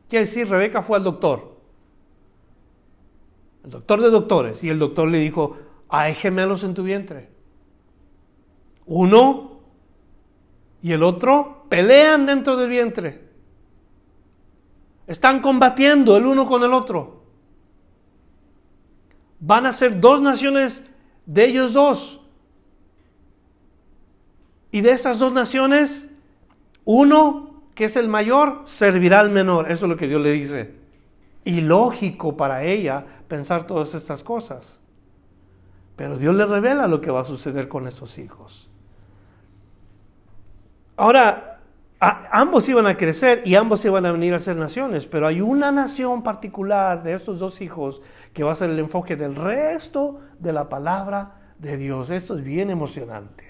Quiere 0.09 0.25
decir, 0.25 0.49
Rebeca 0.49 0.83
fue 0.83 0.97
al 0.97 1.05
doctor. 1.05 1.59
El 3.65 3.71
doctor 3.71 4.01
de 4.01 4.11
doctores. 4.11 4.65
Y 4.65 4.71
el 4.71 4.79
doctor 4.79 5.09
le 5.09 5.19
dijo, 5.19 5.57
hay 5.89 6.15
gemelos 6.15 6.65
en 6.65 6.75
tu 6.75 6.83
vientre. 6.83 7.29
Uno 8.87 9.61
y 10.83 10.93
el 10.93 11.03
otro 11.03 11.67
pelean 11.69 12.25
dentro 12.25 12.57
del 12.57 12.71
vientre. 12.71 13.29
Están 15.07 15.41
combatiendo 15.41 16.17
el 16.17 16.27
uno 16.27 16.47
con 16.47 16.63
el 16.63 16.73
otro. 16.73 17.23
Van 19.41 19.67
a 19.67 19.73
ser 19.73 20.01
dos 20.01 20.21
naciones 20.21 20.83
de 21.27 21.45
ellos 21.45 21.73
dos. 21.73 22.21
Y 24.71 24.81
de 24.81 24.93
esas 24.93 25.19
dos 25.19 25.33
naciones, 25.33 26.11
uno 26.85 27.48
que 27.79 27.85
es 27.85 27.95
el 27.95 28.09
mayor, 28.09 28.63
servirá 28.65 29.21
al 29.21 29.31
menor. 29.31 29.71
Eso 29.71 29.87
es 29.87 29.91
lo 29.91 29.97
que 29.97 30.09
Dios 30.09 30.21
le 30.21 30.33
dice. 30.33 30.75
Y 31.45 31.61
lógico 31.61 32.37
para 32.37 32.65
ella 32.65 33.07
pensar 33.29 33.69
todas 33.69 33.95
estas 33.95 34.25
cosas. 34.25 34.81
Pero 35.95 36.19
Dios 36.19 36.35
le 36.35 36.45
revela 36.45 36.89
lo 36.89 37.01
que 37.01 37.13
va 37.13 37.21
a 37.21 37.25
suceder 37.25 37.69
con 37.69 37.87
estos 37.87 38.19
hijos. 38.19 38.69
Ahora, 40.97 41.61
ambos 42.01 42.69
iban 42.69 42.89
a 42.89 42.97
crecer 42.97 43.43
y 43.45 43.55
ambos 43.55 43.85
iban 43.85 44.07
a 44.07 44.11
venir 44.11 44.35
a 44.35 44.41
ser 44.41 44.57
naciones, 44.57 45.07
pero 45.07 45.29
hay 45.29 45.41
una 45.41 45.71
nación 45.71 46.25
particular 46.25 47.05
de 47.05 47.15
estos 47.15 47.39
dos 47.39 47.61
hijos 47.61 48.03
que 48.33 48.43
va 48.43 48.51
a 48.51 48.57
ser 48.57 48.71
el 48.71 48.79
enfoque 48.81 49.15
del 49.15 49.37
resto 49.37 50.19
de 50.41 50.53
la 50.53 50.69
palabra 50.69 51.53
de 51.61 51.77
Dios. 51.77 52.11
Esto 52.11 52.37
es 52.37 52.43
bien 52.43 52.71
emocionante 52.71 53.48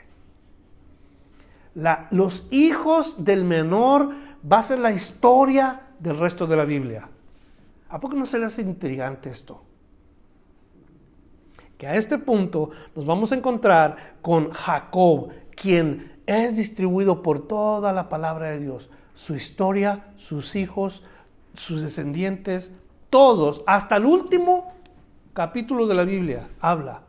los 1.74 2.48
hijos 2.52 3.24
del 3.24 3.44
menor 3.44 4.12
va 4.50 4.58
a 4.58 4.62
ser 4.62 4.78
la 4.78 4.92
historia 4.92 5.82
del 5.98 6.18
resto 6.18 6.46
de 6.46 6.56
la 6.56 6.64
Biblia. 6.64 7.08
¿A 7.88 8.00
poco 8.00 8.16
no 8.16 8.26
se 8.26 8.38
les 8.38 8.58
intrigante 8.58 9.30
esto? 9.30 9.62
Que 11.76 11.86
a 11.86 11.96
este 11.96 12.18
punto 12.18 12.70
nos 12.94 13.06
vamos 13.06 13.32
a 13.32 13.36
encontrar 13.36 14.16
con 14.20 14.50
Jacob, 14.50 15.30
quien 15.54 16.12
es 16.26 16.56
distribuido 16.56 17.22
por 17.22 17.46
toda 17.46 17.92
la 17.92 18.08
palabra 18.08 18.46
de 18.50 18.60
Dios. 18.60 18.90
Su 19.14 19.34
historia, 19.34 20.12
sus 20.16 20.54
hijos, 20.56 21.02
sus 21.54 21.82
descendientes, 21.82 22.72
todos, 23.10 23.62
hasta 23.66 23.96
el 23.96 24.04
último 24.04 24.72
capítulo 25.32 25.86
de 25.86 25.94
la 25.94 26.04
Biblia, 26.04 26.48
habla 26.60 27.02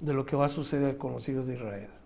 de 0.00 0.12
lo 0.12 0.26
que 0.26 0.36
va 0.36 0.46
a 0.46 0.48
suceder 0.48 0.98
con 0.98 1.12
los 1.12 1.28
hijos 1.28 1.46
de 1.46 1.54
Israel. 1.54 1.99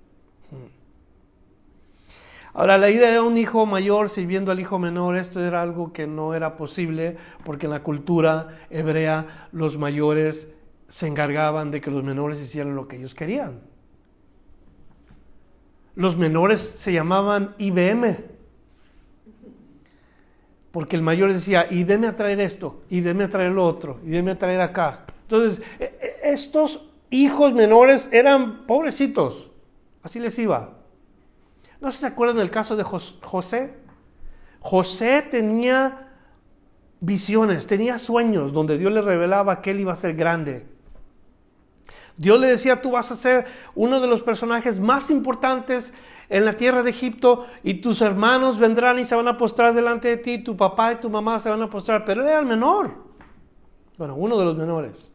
Ahora, 2.57 2.79
la 2.79 2.89
idea 2.89 3.11
de 3.11 3.21
un 3.21 3.37
hijo 3.37 3.67
mayor 3.67 4.09
sirviendo 4.09 4.53
al 4.53 4.61
hijo 4.61 4.79
menor, 4.79 5.17
esto 5.17 5.45
era 5.45 5.61
algo 5.61 5.93
que 5.93 6.07
no 6.07 6.35
era 6.35 6.55
posible 6.55 7.17
porque 7.45 7.67
en 7.67 7.73
la 7.73 7.83
cultura 7.83 8.61
hebrea 8.71 9.49
los 9.51 9.77
mayores 9.77 10.49
se 10.87 11.09
encargaban 11.09 11.73
de 11.73 11.81
que 11.81 11.91
los 11.91 12.05
menores 12.05 12.41
hicieran 12.41 12.77
lo 12.77 12.87
que 12.87 12.97
ellos 12.97 13.13
querían. 13.13 13.61
Los 15.97 16.17
menores 16.17 16.61
se 16.61 16.93
llamaban 16.93 17.57
IBM, 17.59 18.19
porque 20.71 20.95
el 20.95 21.03
mayor 21.03 21.33
decía, 21.33 21.67
y 21.69 21.83
deme 21.83 22.07
a 22.07 22.15
traer 22.15 22.41
esto, 22.41 22.83
y 22.89 23.01
deme 23.01 23.25
a 23.25 23.31
traer 23.31 23.51
lo 23.51 23.67
otro, 23.67 23.99
y 24.05 24.11
deme 24.11 24.31
a 24.31 24.39
traer 24.39 24.61
acá. 24.61 25.07
Entonces, 25.23 25.61
e, 25.81 25.85
e, 26.01 26.33
estos 26.33 26.89
hijos 27.11 27.53
menores 27.53 28.09
eran 28.13 28.65
pobrecitos, 28.67 29.51
así 30.05 30.21
les 30.21 30.39
iba. 30.39 30.84
No 31.85 31.91
sé 31.91 31.99
si 31.99 32.01
se 32.01 32.07
acuerdan 32.07 32.39
del 32.39 32.51
caso 32.51 32.77
de 32.77 32.83
José. 32.83 33.75
José 34.61 35.21
tenía 35.21 36.09
visiones, 37.01 37.67
tenía 37.67 37.99
sueños 37.99 38.55
donde 38.55 38.79
Dios 38.79 38.91
le 38.91 39.03
revelaba 39.03 39.61
que 39.61 39.73
él 39.73 39.81
iba 39.81 39.93
a 39.93 39.97
ser 39.97 40.15
grande. 40.15 40.67
Dios 42.17 42.41
le 42.41 42.47
decía, 42.47 42.81
tú 42.81 42.93
vas 42.93 43.13
a 43.13 43.17
ser 43.17 43.45
uno 43.75 44.01
de 44.01 44.07
los 44.07 44.23
personajes 44.23 44.81
más 44.81 45.11
importantes 45.11 45.93
en 46.31 46.47
la 46.47 46.55
tierra 46.55 46.83
de 46.83 46.89
Egipto 46.89 47.45
y 47.63 47.75
tus 47.75 48.01
hermanos 48.01 48.59
vendrán 48.59 48.99
y 48.99 49.05
se 49.05 49.15
van 49.15 49.29
a 49.29 49.37
postrar 49.37 49.75
delante 49.75 50.09
de 50.09 50.17
ti, 50.17 50.39
tu 50.39 50.57
papá 50.57 50.93
y 50.93 50.97
tu 50.97 51.11
mamá 51.11 51.39
se 51.39 51.51
van 51.51 51.61
a 51.61 51.69
postrar, 51.69 52.07
pero 52.07 52.23
él 52.23 52.29
era 52.29 52.39
el 52.39 52.47
menor. 52.47 52.95
Bueno, 53.99 54.15
uno 54.15 54.39
de 54.39 54.45
los 54.47 54.57
menores. 54.57 55.13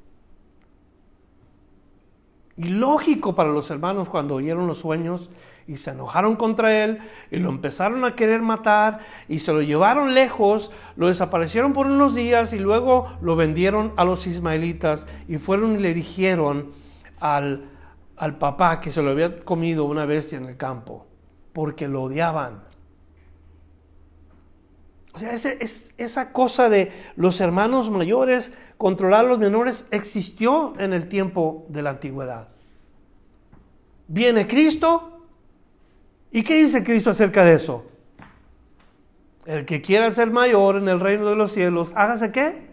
Y 2.57 2.65
lógico 2.65 3.33
para 3.33 3.49
los 3.49 3.71
hermanos 3.71 4.07
cuando 4.07 4.35
oyeron 4.35 4.67
los 4.67 4.77
sueños 4.77 5.31
y 5.69 5.75
se 5.75 5.91
enojaron 5.91 6.35
contra 6.35 6.83
él 6.83 6.97
y 7.29 7.37
lo 7.37 7.49
empezaron 7.49 8.03
a 8.03 8.15
querer 8.15 8.41
matar 8.41 9.01
y 9.27 9.37
se 9.37 9.53
lo 9.53 9.61
llevaron 9.61 10.15
lejos, 10.15 10.71
lo 10.95 11.09
desaparecieron 11.09 11.73
por 11.73 11.85
unos 11.85 12.15
días 12.15 12.53
y 12.53 12.57
luego 12.57 13.15
lo 13.21 13.35
vendieron 13.35 13.93
a 13.95 14.03
los 14.03 14.25
ismaelitas 14.25 15.05
y 15.27 15.37
fueron 15.37 15.75
y 15.75 15.77
le 15.77 15.93
dijeron 15.93 16.71
al, 17.19 17.69
al 18.17 18.39
papá 18.39 18.79
que 18.79 18.91
se 18.91 19.03
lo 19.03 19.11
había 19.11 19.41
comido 19.41 19.85
una 19.85 20.05
bestia 20.05 20.39
en 20.39 20.45
el 20.45 20.57
campo 20.57 21.05
porque 21.53 21.87
lo 21.87 22.01
odiaban. 22.01 22.63
O 25.13 25.19
sea, 25.19 25.33
es, 25.33 25.93
esa 25.99 26.31
cosa 26.31 26.67
de 26.67 26.91
los 27.15 27.41
hermanos 27.41 27.91
mayores 27.91 28.51
controlar 28.79 29.25
a 29.25 29.29
los 29.29 29.37
menores 29.37 29.85
existió 29.91 30.73
en 30.79 30.93
el 30.93 31.07
tiempo 31.07 31.67
de 31.69 31.83
la 31.83 31.91
antigüedad. 31.91 32.47
Viene 34.07 34.47
Cristo. 34.47 35.18
¿Y 36.31 36.43
qué 36.43 36.55
dice 36.55 36.83
Cristo 36.83 37.09
acerca 37.09 37.43
de 37.43 37.55
eso? 37.55 37.85
El 39.45 39.65
que 39.65 39.81
quiera 39.81 40.11
ser 40.11 40.29
mayor 40.31 40.77
en 40.77 40.87
el 40.87 40.99
reino 40.99 41.27
de 41.27 41.35
los 41.35 41.51
cielos, 41.51 41.93
hágase 41.95 42.31
qué? 42.31 42.67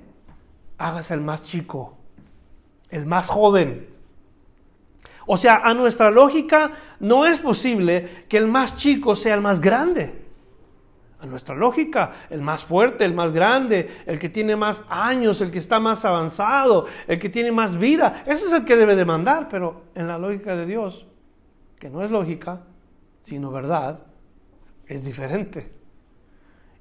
Hágase 0.79 1.15
el 1.15 1.23
más 1.23 1.43
chico, 1.43 1.97
el 2.91 3.07
más 3.07 3.29
joven. 3.29 3.89
O 5.27 5.37
sea, 5.37 5.57
a 5.65 5.75
nuestra 5.75 6.11
lógica 6.11 6.73
no 7.01 7.27
es 7.27 7.39
posible 7.39 8.27
que 8.29 8.37
el 8.37 8.47
más 8.47 8.77
chico 8.77 9.17
sea 9.17 9.35
el 9.35 9.41
más 9.41 9.61
grande 9.61 10.27
a 11.19 11.27
nuestra 11.27 11.55
lógica, 11.55 12.13
el 12.29 12.43
más 12.43 12.65
fuerte, 12.65 13.05
el 13.05 13.15
más 13.15 13.33
grande, 13.33 14.03
el 14.07 14.19
que 14.19 14.29
tiene 14.29 14.55
más 14.55 14.85
años, 14.89 15.41
el 15.41 15.51
que 15.51 15.59
está 15.59 15.81
más 15.81 16.05
avanzado, 16.05 16.87
el 17.07 17.19
que 17.19 17.29
tiene 17.29 17.53
más 17.53 17.79
vida, 17.79 18.23
ese 18.27 18.47
es 18.47 18.53
el 18.53 18.65
que 18.65 18.77
debe 18.77 18.97
demandar, 18.97 19.49
pero 19.49 19.85
en 19.95 20.09
la 20.09 20.19
lógica 20.19 20.55
de 20.55 20.67
Dios, 20.67 21.07
que 21.79 21.89
no 21.89 22.03
es 22.03 22.11
lógica, 22.11 22.63
sino 23.27 23.51
verdad, 23.51 24.07
es 24.87 25.05
diferente. 25.05 25.73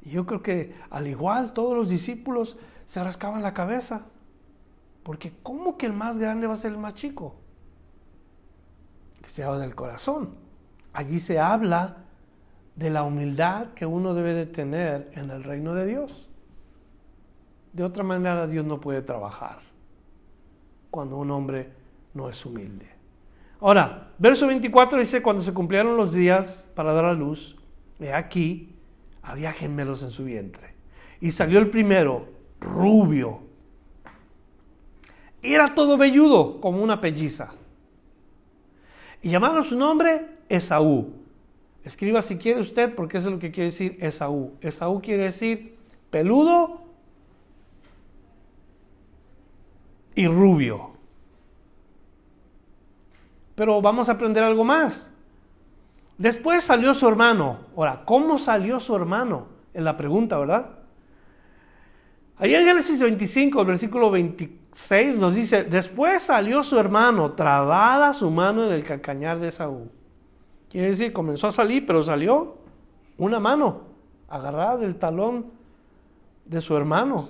Y 0.03 0.11
yo 0.11 0.27
creo 0.27 0.43
que 0.43 0.75
al 0.91 1.07
igual 1.07 1.53
todos 1.53 1.75
los 1.75 1.89
discípulos 1.89 2.55
se 2.85 3.03
rascaban 3.03 3.41
la 3.41 3.55
cabeza, 3.55 4.05
porque 5.01 5.33
¿cómo 5.41 5.75
que 5.75 5.87
el 5.87 5.93
más 5.93 6.19
grande 6.19 6.45
va 6.45 6.53
a 6.53 6.57
ser 6.57 6.73
el 6.73 6.77
más 6.77 6.93
chico? 6.93 7.33
Se 9.25 9.43
habla 9.43 9.61
del 9.61 9.73
corazón. 9.73 10.35
Allí 10.93 11.19
se 11.19 11.39
habla 11.39 11.97
de 12.75 12.91
la 12.91 13.01
humildad 13.01 13.73
que 13.73 13.87
uno 13.87 14.13
debe 14.13 14.35
de 14.35 14.45
tener 14.45 15.09
en 15.15 15.31
el 15.31 15.43
reino 15.43 15.73
de 15.73 15.87
Dios. 15.87 16.29
De 17.73 17.83
otra 17.83 18.03
manera 18.03 18.45
Dios 18.45 18.67
no 18.67 18.79
puede 18.79 19.01
trabajar 19.01 19.61
cuando 20.91 21.17
un 21.17 21.31
hombre 21.31 21.71
no 22.13 22.29
es 22.29 22.45
humilde. 22.45 22.94
Ahora, 23.59 24.11
verso 24.17 24.47
24 24.47 24.99
dice, 24.99 25.21
cuando 25.21 25.41
se 25.41 25.53
cumplieron 25.53 25.97
los 25.97 26.13
días 26.13 26.67
para 26.75 26.93
dar 26.93 27.05
a 27.05 27.13
luz, 27.13 27.57
he 27.99 28.13
aquí, 28.13 28.75
había 29.21 29.53
gemelos 29.53 30.03
en 30.03 30.09
su 30.09 30.25
vientre. 30.25 30.75
Y 31.21 31.31
salió 31.31 31.59
el 31.59 31.69
primero, 31.69 32.27
rubio. 32.59 33.41
Era 35.41 35.73
todo 35.73 35.97
velludo, 35.97 36.59
como 36.59 36.83
una 36.83 36.99
pelliza. 36.99 37.53
Y 39.21 39.29
llamaron 39.29 39.63
su 39.63 39.77
nombre 39.77 40.27
Esaú 40.49 41.25
Escriba 41.85 42.23
si 42.23 42.37
quiere 42.37 42.61
usted, 42.61 42.95
porque 42.95 43.17
eso 43.17 43.27
es 43.27 43.35
lo 43.35 43.39
que 43.39 43.51
quiere 43.51 43.69
decir 43.69 43.97
Esaú. 44.01 44.55
Esaú 44.59 45.01
quiere 45.01 45.25
decir 45.25 45.77
peludo 46.09 46.81
y 50.15 50.27
rubio. 50.27 50.94
Pero 53.55 53.81
vamos 53.81 54.09
a 54.09 54.13
aprender 54.13 54.43
algo 54.43 54.63
más. 54.63 55.11
Después 56.17 56.63
salió 56.63 56.93
su 56.93 57.07
hermano. 57.07 57.59
Ahora, 57.75 58.03
¿cómo 58.05 58.37
salió 58.37 58.79
su 58.79 58.95
hermano? 58.95 59.47
Es 59.73 59.83
la 59.83 59.97
pregunta, 59.97 60.37
¿verdad? 60.37 60.67
Ahí 62.37 62.53
en 62.53 62.65
Génesis 62.65 62.99
25, 62.99 63.61
el 63.61 63.67
versículo 63.67 64.11
26 64.11 65.17
nos 65.17 65.35
dice, 65.35 65.63
después 65.63 66.21
salió 66.21 66.63
su 66.63 66.77
hermano, 66.77 67.31
trabada 67.31 68.13
su 68.13 68.29
mano 68.29 68.65
en 68.65 68.73
el 68.73 68.83
calcañar 68.83 69.39
de 69.39 69.49
Esaú. 69.49 69.89
Quiere 70.69 70.89
decir, 70.89 71.13
comenzó 71.13 71.47
a 71.47 71.51
salir, 71.51 71.85
pero 71.85 72.03
salió 72.03 72.57
una 73.17 73.39
mano 73.39 73.83
agarrada 74.27 74.77
del 74.77 74.97
talón 74.97 75.45
de 76.45 76.59
su 76.59 76.75
hermano. 76.75 77.29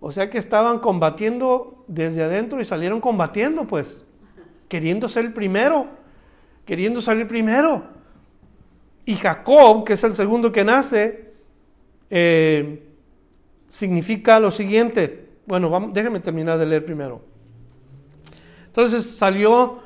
O 0.00 0.12
sea 0.12 0.30
que 0.30 0.38
estaban 0.38 0.78
combatiendo 0.78 1.84
desde 1.86 2.22
adentro 2.22 2.60
y 2.60 2.64
salieron 2.64 3.00
combatiendo, 3.00 3.64
pues, 3.64 4.06
queriendo 4.74 5.08
ser 5.08 5.26
el 5.26 5.32
primero, 5.32 5.86
queriendo 6.66 7.00
salir 7.00 7.28
primero. 7.28 7.84
Y 9.04 9.14
Jacob, 9.14 9.84
que 9.84 9.92
es 9.92 10.02
el 10.02 10.14
segundo 10.14 10.50
que 10.50 10.64
nace, 10.64 11.32
eh, 12.10 12.84
significa 13.68 14.40
lo 14.40 14.50
siguiente. 14.50 15.28
Bueno, 15.46 15.70
vamos, 15.70 15.92
déjenme 15.94 16.18
terminar 16.18 16.58
de 16.58 16.66
leer 16.66 16.84
primero. 16.84 17.22
Entonces 18.66 19.16
salió 19.16 19.78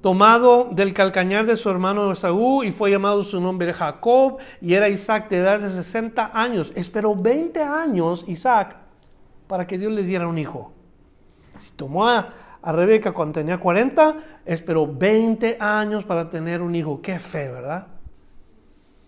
tomado 0.00 0.70
del 0.72 0.92
calcañar 0.92 1.46
de 1.46 1.56
su 1.56 1.70
hermano 1.70 2.10
Esaú 2.10 2.64
y 2.64 2.72
fue 2.72 2.90
llamado 2.90 3.22
su 3.22 3.40
nombre 3.40 3.72
Jacob 3.72 4.38
y 4.60 4.74
era 4.74 4.88
Isaac 4.88 5.28
de 5.28 5.36
edad 5.36 5.60
de 5.60 5.70
60 5.70 6.32
años. 6.34 6.72
Esperó 6.74 7.14
20 7.14 7.62
años 7.62 8.24
Isaac 8.26 8.74
para 9.46 9.68
que 9.68 9.78
Dios 9.78 9.92
le 9.92 10.02
diera 10.02 10.26
un 10.26 10.38
hijo. 10.38 10.72
Si 11.54 11.76
tomó 11.76 12.08
a, 12.08 12.34
Rebeca 12.70 13.10
cuando 13.10 13.40
tenía 13.40 13.58
40, 13.58 14.16
esperó 14.46 14.86
20 14.86 15.56
años 15.58 16.04
para 16.04 16.30
tener 16.30 16.62
un 16.62 16.74
hijo. 16.76 17.02
Qué 17.02 17.18
fe, 17.18 17.50
¿verdad? 17.50 17.88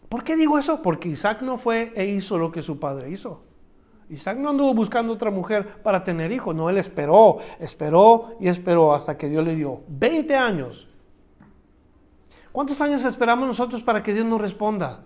¿Por 0.09 0.25
qué 0.25 0.35
digo 0.35 0.59
eso? 0.59 0.83
Porque 0.83 1.09
Isaac 1.09 1.43
no 1.43 1.57
fue 1.57 1.93
e 1.95 2.05
hizo 2.07 2.37
lo 2.37 2.51
que 2.51 2.63
su 2.63 2.81
padre 2.81 3.11
hizo. 3.11 3.43
Isaac 4.11 4.39
no 4.39 4.51
anduvo 4.51 4.75
buscando 4.75 5.13
otra 5.13 5.31
mujer 5.31 5.83
para 5.83 6.03
tener 6.03 6.31
hijos, 6.33 6.55
no, 6.55 6.69
él 6.69 6.79
esperó, 6.79 7.39
esperó 7.59 8.37
y 8.41 8.49
esperó 8.49 8.95
hasta 8.95 9.17
que 9.17 9.29
Dios 9.29 9.45
le 9.45 9.55
dio 9.55 9.83
20 9.89 10.35
años. 10.35 10.89
¿Cuántos 12.53 12.81
años 12.81 13.05
esperamos 13.05 13.47
nosotros 13.47 13.83
para 13.83 14.03
que 14.03 14.13
Dios 14.13 14.27
nos 14.27 14.41
responda? 14.41 15.05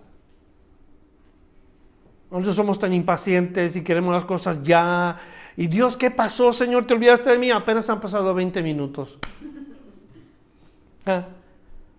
Nosotros 2.29 2.55
somos 2.55 2.77
tan 2.77 2.93
impacientes 2.93 3.75
y 3.75 3.83
queremos 3.83 4.13
las 4.13 4.25
cosas 4.25 4.61
ya. 4.61 5.17
Y 5.57 5.67
Dios, 5.67 5.97
¿qué 5.97 6.11
pasó, 6.11 6.53
Señor? 6.53 6.85
¿Te 6.85 6.93
olvidaste 6.93 7.29
de 7.29 7.39
mí? 7.39 7.51
Apenas 7.51 7.89
han 7.89 7.99
pasado 7.99 8.33
20 8.33 8.61
minutos. 8.63 9.17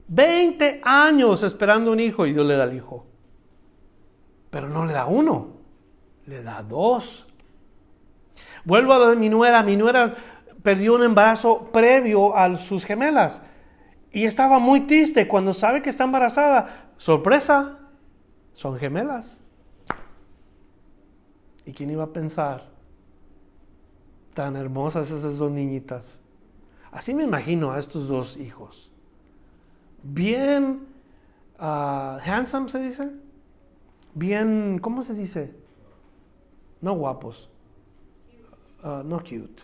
20 0.09 0.81
ah, 0.85 1.07
años 1.07 1.43
esperando 1.43 1.91
un 1.93 2.01
hijo 2.01 2.27
y 2.27 2.33
Dios 2.33 2.47
le 2.47 2.57
da 2.57 2.65
el 2.65 2.77
hijo. 2.77 3.07
Pero 4.51 4.69
no 4.69 4.87
le 4.87 4.93
da 4.93 5.07
uno 5.07 5.61
le 6.31 6.43
da 6.43 6.63
dos. 6.63 7.27
Vuelvo 8.65 8.93
a 8.95 8.99
lo 8.99 9.11
de 9.11 9.17
mi 9.17 9.29
nuera. 9.29 9.63
Mi 9.63 9.77
nuera 9.77 10.15
perdió 10.63 10.95
un 10.95 11.03
embarazo 11.03 11.71
previo 11.73 12.37
a 12.37 12.57
sus 12.57 12.85
gemelas. 12.85 13.43
Y 14.13 14.25
estaba 14.25 14.59
muy 14.59 14.83
triste 14.83 15.29
cuando 15.29 15.53
sabe 15.53 15.83
que 15.83 15.91
está 15.91 16.05
embarazada. 16.05 16.93
Sorpresa, 16.97 17.79
son 18.55 18.79
gemelas. 18.79 19.41
¿Y 21.67 21.73
quién 21.73 21.91
iba 21.91 22.05
a 22.05 22.13
pensar? 22.13 22.69
Tan 24.41 24.57
hermosas 24.57 25.11
esas 25.11 25.37
dos 25.37 25.51
niñitas. 25.51 26.19
Así 26.91 27.13
me 27.13 27.25
imagino 27.25 27.73
a 27.73 27.79
estos 27.79 28.09
dos 28.09 28.39
hijos. 28.39 28.91
Bien 30.03 30.81
uh, 31.59 32.17
handsome 32.25 32.71
se 32.71 32.79
dice. 32.79 33.11
Bien, 34.15 34.79
¿cómo 34.79 35.03
se 35.03 35.13
dice? 35.13 35.55
no 36.81 36.95
guapos, 36.95 37.51
ah, 38.83 39.03
no 39.05 39.19
cute, 39.19 39.63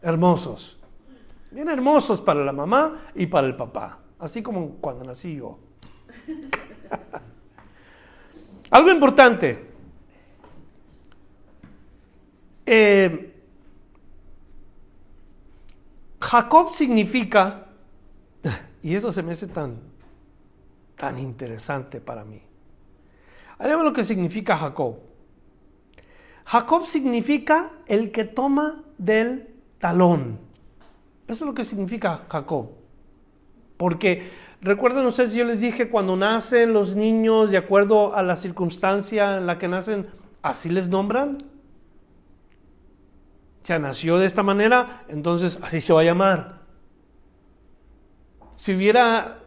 hermosos. 0.00 0.78
Bien 1.50 1.68
hermosos 1.68 2.20
para 2.20 2.44
la 2.44 2.52
mamá 2.52 3.00
y 3.16 3.26
para 3.26 3.48
el 3.48 3.56
papá, 3.56 3.98
así 4.20 4.44
como 4.44 4.76
cuando 4.76 5.02
nací 5.02 5.34
yo. 5.34 5.58
Algo 8.70 8.92
importante. 8.92 9.73
Eh, 12.66 13.34
Jacob 16.20 16.72
significa, 16.72 17.66
y 18.82 18.94
eso 18.94 19.12
se 19.12 19.22
me 19.22 19.32
hace 19.32 19.46
tan, 19.46 19.78
tan 20.96 21.18
interesante 21.18 22.00
para 22.00 22.24
mí. 22.24 22.40
Hablemos 23.58 23.84
lo 23.84 23.92
que 23.92 24.04
significa 24.04 24.56
Jacob. 24.56 24.96
Jacob 26.46 26.86
significa 26.86 27.70
el 27.86 28.10
que 28.10 28.24
toma 28.24 28.82
del 28.98 29.48
talón. 29.78 30.38
Eso 31.26 31.44
es 31.44 31.48
lo 31.48 31.54
que 31.54 31.64
significa 31.64 32.24
Jacob. 32.28 32.70
Porque 33.76 34.30
recuerden 34.60 35.06
ustedes, 35.06 35.34
yo 35.34 35.44
les 35.44 35.60
dije, 35.60 35.88
cuando 35.90 36.16
nacen 36.16 36.72
los 36.72 36.96
niños, 36.96 37.50
de 37.50 37.58
acuerdo 37.58 38.14
a 38.14 38.22
la 38.22 38.36
circunstancia 38.36 39.36
en 39.36 39.46
la 39.46 39.58
que 39.58 39.68
nacen, 39.68 40.06
así 40.42 40.68
les 40.68 40.88
nombran. 40.88 41.38
Sea, 43.64 43.78
nació 43.78 44.18
de 44.18 44.26
esta 44.26 44.42
manera, 44.42 45.04
entonces 45.08 45.58
así 45.62 45.80
se 45.80 45.94
va 45.94 46.02
a 46.02 46.04
llamar. 46.04 46.60
Si 48.56 48.74
hubiera 48.74 49.38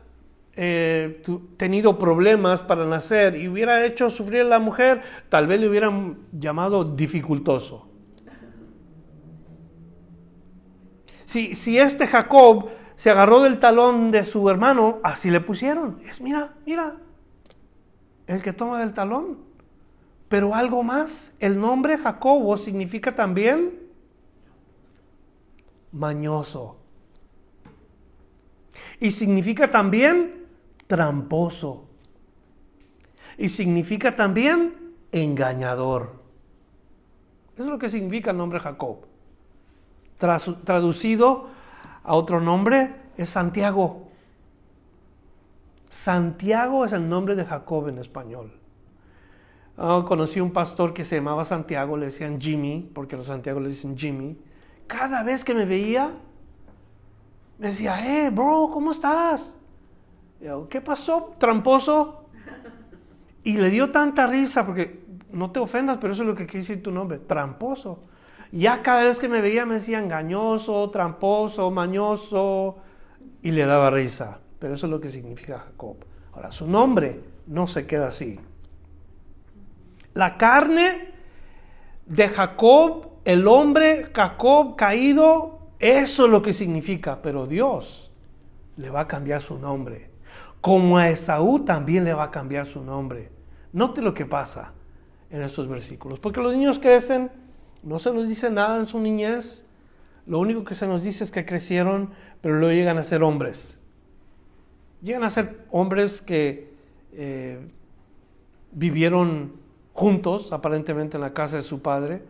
eh, 0.55 1.21
tenido 1.55 1.99
problemas 1.99 2.63
para 2.63 2.83
nacer 2.85 3.35
y 3.35 3.47
hubiera 3.47 3.85
hecho 3.85 4.09
sufrir 4.09 4.41
a 4.41 4.45
la 4.45 4.57
mujer, 4.57 5.03
tal 5.29 5.45
vez 5.45 5.61
le 5.61 5.69
hubieran 5.69 6.17
llamado 6.31 6.83
dificultoso. 6.83 7.87
Si, 11.25 11.53
si 11.53 11.77
este 11.77 12.07
Jacob 12.07 12.69
se 12.95 13.11
agarró 13.11 13.43
del 13.43 13.59
talón 13.59 14.09
de 14.09 14.23
su 14.23 14.49
hermano, 14.49 14.97
así 15.03 15.29
le 15.29 15.41
pusieron. 15.41 16.01
Es, 16.09 16.21
mira, 16.21 16.55
mira, 16.65 16.95
el 18.25 18.41
que 18.41 18.51
toma 18.51 18.79
del 18.79 18.95
talón. 18.95 19.45
Pero 20.27 20.55
algo 20.55 20.81
más, 20.81 21.33
el 21.39 21.59
nombre 21.59 21.99
Jacobo 21.99 22.57
significa 22.57 23.13
también 23.13 23.86
mañoso. 25.97 26.77
Y 28.99 29.11
significa 29.11 29.69
también 29.69 30.45
tramposo. 30.87 31.85
Y 33.37 33.49
significa 33.49 34.15
también 34.15 34.93
engañador. 35.11 36.15
Eso 37.55 37.63
es 37.63 37.69
lo 37.69 37.79
que 37.79 37.89
significa 37.89 38.31
el 38.31 38.37
nombre 38.37 38.59
Jacob. 38.59 39.05
traducido 40.17 41.47
a 42.03 42.15
otro 42.15 42.39
nombre 42.39 42.95
es 43.17 43.29
Santiago. 43.29 44.07
Santiago 45.89 46.85
es 46.85 46.93
el 46.93 47.07
nombre 47.07 47.35
de 47.35 47.45
Jacob 47.45 47.87
en 47.89 47.97
español. 47.99 48.51
Ah, 49.77 50.03
conocí 50.07 50.39
un 50.39 50.51
pastor 50.51 50.93
que 50.93 51.05
se 51.05 51.17
llamaba 51.17 51.45
Santiago, 51.45 51.97
le 51.97 52.07
decían 52.07 52.41
Jimmy, 52.41 52.89
porque 52.93 53.15
los 53.15 53.27
Santiago 53.27 53.59
le 53.59 53.69
dicen 53.69 53.97
Jimmy. 53.97 54.37
Cada 54.87 55.23
vez 55.23 55.43
que 55.43 55.53
me 55.53 55.65
veía, 55.65 56.11
me 57.59 57.67
decía, 57.67 58.25
eh, 58.25 58.29
bro, 58.29 58.69
¿cómo 58.71 58.91
estás? 58.91 59.57
¿Qué 60.69 60.81
pasó, 60.81 61.35
tramposo? 61.37 62.25
Y 63.43 63.57
le 63.57 63.69
dio 63.69 63.91
tanta 63.91 64.27
risa, 64.27 64.65
porque 64.65 65.05
no 65.31 65.51
te 65.51 65.59
ofendas, 65.59 65.97
pero 65.97 66.13
eso 66.13 66.23
es 66.23 66.29
lo 66.29 66.35
que 66.35 66.45
quiere 66.45 66.59
decir 66.59 66.83
tu 66.83 66.91
nombre, 66.91 67.19
tramposo. 67.19 68.03
Ya 68.51 68.81
cada 68.81 69.03
vez 69.03 69.19
que 69.19 69.27
me 69.27 69.41
veía 69.41 69.65
me 69.65 69.75
decía 69.75 69.99
engañoso, 69.99 70.89
tramposo, 70.89 71.69
mañoso, 71.71 72.77
y 73.41 73.51
le 73.51 73.65
daba 73.65 73.89
risa. 73.91 74.39
Pero 74.59 74.75
eso 74.75 74.87
es 74.87 74.91
lo 74.91 74.99
que 74.99 75.09
significa 75.09 75.59
Jacob. 75.59 75.97
Ahora, 76.33 76.51
su 76.51 76.67
nombre 76.67 77.19
no 77.47 77.67
se 77.67 77.85
queda 77.85 78.07
así. 78.07 78.39
La 80.13 80.37
carne 80.37 81.13
de 82.05 82.29
Jacob, 82.29 83.16
el 83.27 83.45
hombre 83.45 84.07
Jacob 84.13 84.77
caído, 84.77 85.59
eso 85.79 86.25
es 86.25 86.31
lo 86.31 86.41
que 86.41 86.53
significa, 86.53 87.21
pero 87.21 87.45
Dios 87.45 88.09
le 88.77 88.89
va 88.89 89.01
a 89.01 89.07
cambiar 89.07 89.41
su 89.41 89.59
nombre. 89.59 90.09
Como 90.61 90.97
a 90.97 91.09
Esaú 91.09 91.65
también 91.65 92.05
le 92.05 92.13
va 92.13 92.23
a 92.23 92.31
cambiar 92.31 92.65
su 92.65 92.81
nombre. 92.81 93.29
Note 93.73 94.01
lo 94.01 94.13
que 94.13 94.25
pasa 94.25 94.71
en 95.29 95.41
estos 95.41 95.67
versículos, 95.67 96.19
porque 96.21 96.39
los 96.39 96.55
niños 96.55 96.79
crecen 96.79 97.29
no 97.83 97.99
se 97.99 98.13
nos 98.13 98.29
dice 98.29 98.49
nada 98.49 98.79
en 98.79 98.85
su 98.85 98.97
niñez. 98.97 99.65
Lo 100.25 100.39
único 100.39 100.63
que 100.63 100.73
se 100.73 100.87
nos 100.87 101.03
dice 101.03 101.25
es 101.25 101.31
que 101.31 101.45
crecieron, 101.45 102.11
pero 102.39 102.55
luego 102.55 102.73
llegan 102.73 102.97
a 102.97 103.03
ser 103.03 103.23
hombres. 103.23 103.81
Llegan 105.01 105.25
a 105.25 105.29
ser 105.29 105.65
hombres 105.71 106.21
que 106.21 106.73
eh, 107.11 107.59
vivieron 108.71 109.51
juntos, 109.91 110.53
aparentemente 110.53 111.17
en 111.17 111.21
la 111.21 111.33
casa 111.33 111.57
de 111.57 111.61
su 111.61 111.81
padre, 111.81 112.21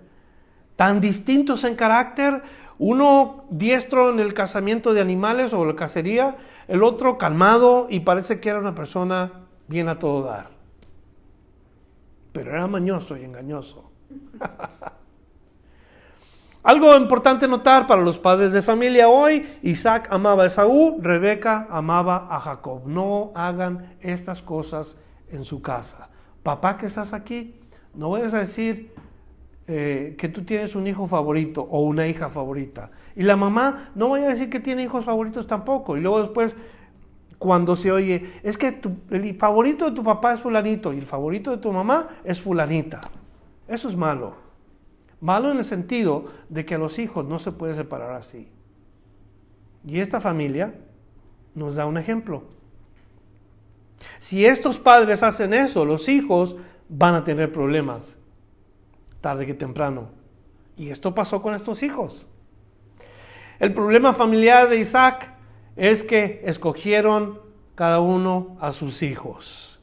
tan 0.78 1.02
distintos 1.02 1.66
en 1.66 1.76
carácter, 1.76 2.44
uno 2.80 3.44
diestro 3.50 4.12
en 4.12 4.20
el 4.20 4.34
cazamiento 4.34 4.94
de 4.94 5.02
animales 5.02 5.52
o 5.52 5.66
la 5.66 5.76
cacería, 5.76 6.38
el 6.70 6.84
otro 6.84 7.18
calmado 7.18 7.88
y 7.90 8.00
parece 8.02 8.40
que 8.40 8.50
era 8.50 8.60
una 8.60 8.76
persona 8.76 9.32
bien 9.68 9.90
a 9.90 10.00
todo 10.00 10.24
dar. 10.24 10.52
Pero 12.32 12.52
era 12.52 12.68
mañoso 12.68 13.18
y 13.18 13.24
engañoso. 13.24 13.92
Algo 16.64 16.96
importante 16.96 17.48
notar 17.48 17.88
para 17.88 18.02
los 18.02 18.20
padres 18.20 18.52
de 18.52 18.62
familia 18.62 19.10
hoy, 19.10 19.58
Isaac 19.64 20.10
amaba 20.12 20.44
a 20.44 20.48
Esaú, 20.48 21.00
Rebeca 21.02 21.66
amaba 21.72 22.28
a 22.30 22.40
Jacob. 22.42 22.86
No 22.86 23.32
hagan 23.34 23.96
estas 24.02 24.42
cosas 24.42 24.98
en 25.30 25.46
su 25.46 25.62
casa. 25.62 26.10
Papá 26.44 26.78
que 26.78 26.86
estás 26.86 27.14
aquí, 27.14 27.56
no 27.94 28.10
vayas 28.12 28.34
a 28.34 28.40
decir 28.40 28.94
eh, 29.68 30.16
que 30.18 30.30
tú 30.30 30.44
tienes 30.44 30.76
un 30.76 30.88
hijo 30.88 31.08
favorito 31.08 31.62
o 31.62 31.82
una 31.82 32.08
hija 32.08 32.30
favorita. 32.30 32.92
Y 33.16 33.24
la 33.24 33.36
mamá 33.36 33.92
no 33.96 34.10
vaya 34.10 34.28
a 34.28 34.30
decir 34.30 34.50
que 34.50 34.60
tiene 34.60 34.84
hijos 34.84 35.04
favoritos 35.04 35.46
tampoco. 35.46 35.98
Y 35.98 36.02
luego 36.02 36.22
después, 36.22 36.56
cuando 37.38 37.76
se 37.76 37.92
oye, 37.92 38.32
es 38.44 38.58
que 38.58 38.80
el 39.12 39.36
favorito 39.36 39.86
de 39.86 39.92
tu 39.92 40.04
papá 40.04 40.34
es 40.34 40.40
fulanito 40.40 40.94
y 40.94 41.00
el 41.00 41.06
favorito 41.06 41.52
de 41.52 41.58
tu 41.58 41.72
mamá 41.74 42.08
es 42.24 42.40
fulanita. 42.40 43.02
Eso 43.68 43.90
es 43.90 43.96
malo. 43.96 44.36
Malo 45.20 45.52
en 45.52 45.58
el 45.58 45.66
sentido 45.66 46.26
de 46.48 46.66
que 46.66 46.76
a 46.76 46.78
los 46.78 47.00
hijos 47.00 47.26
no 47.26 47.40
se 47.40 47.52
puede 47.52 47.76
separar 47.76 48.12
así. 48.12 48.48
Y 49.86 50.00
esta 50.00 50.22
familia 50.22 50.76
nos 51.56 51.76
da 51.76 51.86
un 51.86 51.98
ejemplo. 51.98 52.44
Si 54.20 54.46
estos 54.46 54.80
padres 54.80 55.24
hacen 55.24 55.54
eso, 55.54 55.86
los 55.86 56.08
hijos 56.08 56.56
van 56.88 57.16
a 57.16 57.24
tener 57.24 57.52
problemas, 57.52 58.18
tarde 59.28 59.46
que 59.46 59.54
temprano. 59.54 60.08
Y 60.78 60.90
esto 60.90 61.14
pasó 61.14 61.42
con 61.42 61.54
estos 61.54 61.84
hijos. 61.84 62.26
El 63.60 63.74
problema 63.74 64.14
familiar 64.14 64.70
de 64.70 64.78
Isaac 64.80 65.34
es 65.76 66.02
que 66.02 66.40
escogieron 66.46 67.42
cada 67.76 68.00
uno 68.00 68.56
a 68.62 68.72
sus 68.72 69.04
hijos. 69.04 69.82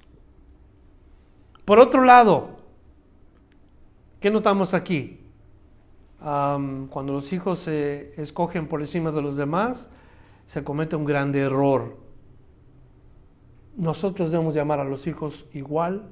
Por 1.67 1.79
otro 1.79 2.05
lado, 2.05 2.57
¿qué 4.19 4.31
notamos 4.31 4.73
aquí? 4.73 5.21
cuando 6.19 7.13
los 7.13 7.31
hijos 7.35 7.59
se 7.59 8.19
escogen 8.19 8.67
por 8.67 8.81
encima 8.81 9.13
de 9.13 9.21
los 9.21 9.37
demás, 9.37 9.93
se 10.47 10.65
comete 10.65 10.97
un 10.97 11.05
grande 11.05 11.41
error. 11.41 11.99
Nosotros 13.77 14.31
debemos 14.31 14.55
llamar 14.55 14.81
a 14.81 14.85
los 14.85 15.07
hijos 15.07 15.45
igual, 15.53 16.11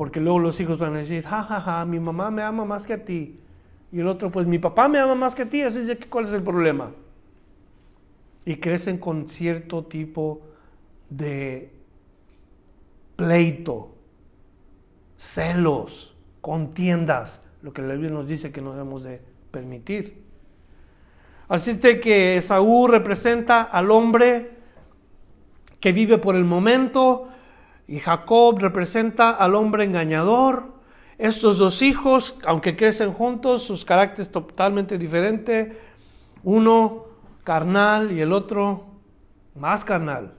porque 0.00 0.18
luego 0.18 0.38
los 0.38 0.58
hijos 0.60 0.78
van 0.78 0.94
a 0.94 1.00
decir, 1.00 1.26
ja, 1.26 1.42
ja, 1.42 1.60
ja, 1.60 1.84
mi 1.84 2.00
mamá 2.00 2.30
me 2.30 2.42
ama 2.42 2.64
más 2.64 2.86
que 2.86 2.94
a 2.94 3.04
ti. 3.04 3.38
Y 3.92 4.00
el 4.00 4.08
otro, 4.08 4.30
pues 4.30 4.46
mi 4.46 4.58
papá 4.58 4.88
me 4.88 4.98
ama 4.98 5.14
más 5.14 5.34
que 5.34 5.42
a 5.42 5.50
ti, 5.50 5.60
así 5.60 5.86
que 5.86 6.08
¿cuál 6.08 6.24
es 6.24 6.32
el 6.32 6.42
problema? 6.42 6.92
Y 8.46 8.56
crecen 8.56 8.96
con 8.96 9.28
cierto 9.28 9.84
tipo 9.84 10.40
de 11.10 11.70
pleito, 13.14 13.94
celos, 15.18 16.16
contiendas 16.40 17.42
lo 17.60 17.74
que 17.74 17.82
la 17.82 17.92
Biblia 17.92 18.10
nos 18.10 18.26
dice 18.26 18.50
que 18.50 18.62
no 18.62 18.72
debemos 18.72 19.04
de 19.04 19.20
permitir. 19.50 20.22
Así 21.46 21.72
es 21.72 21.78
que 21.78 22.40
Saúl 22.40 22.90
representa 22.90 23.64
al 23.64 23.90
hombre 23.90 24.50
que 25.78 25.92
vive 25.92 26.16
por 26.16 26.36
el 26.36 26.44
momento 26.46 27.29
y 27.90 27.98
Jacob 27.98 28.60
representa 28.60 29.30
al 29.30 29.56
hombre 29.56 29.82
engañador. 29.82 30.74
Estos 31.18 31.58
dos 31.58 31.82
hijos, 31.82 32.38
aunque 32.46 32.76
crecen 32.76 33.12
juntos, 33.12 33.64
sus 33.64 33.84
caracteres 33.84 34.30
totalmente 34.30 34.96
diferentes. 34.96 35.76
Uno 36.44 37.06
carnal 37.42 38.12
y 38.12 38.20
el 38.20 38.32
otro 38.32 38.84
más 39.56 39.84
carnal. 39.84 40.34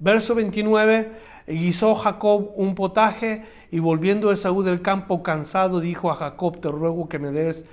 Verso 0.00 0.34
29, 0.34 1.12
guisó 1.46 1.94
Jacob 1.94 2.50
un 2.56 2.74
potaje 2.74 3.46
y 3.70 3.78
volviendo 3.78 4.32
Esaú 4.32 4.62
del 4.62 4.82
campo 4.82 5.22
cansado, 5.22 5.80
dijo 5.80 6.10
a 6.10 6.16
Jacob, 6.16 6.60
te 6.60 6.68
ruego 6.68 7.08
que 7.08 7.18
me 7.18 7.30
des 7.30 7.66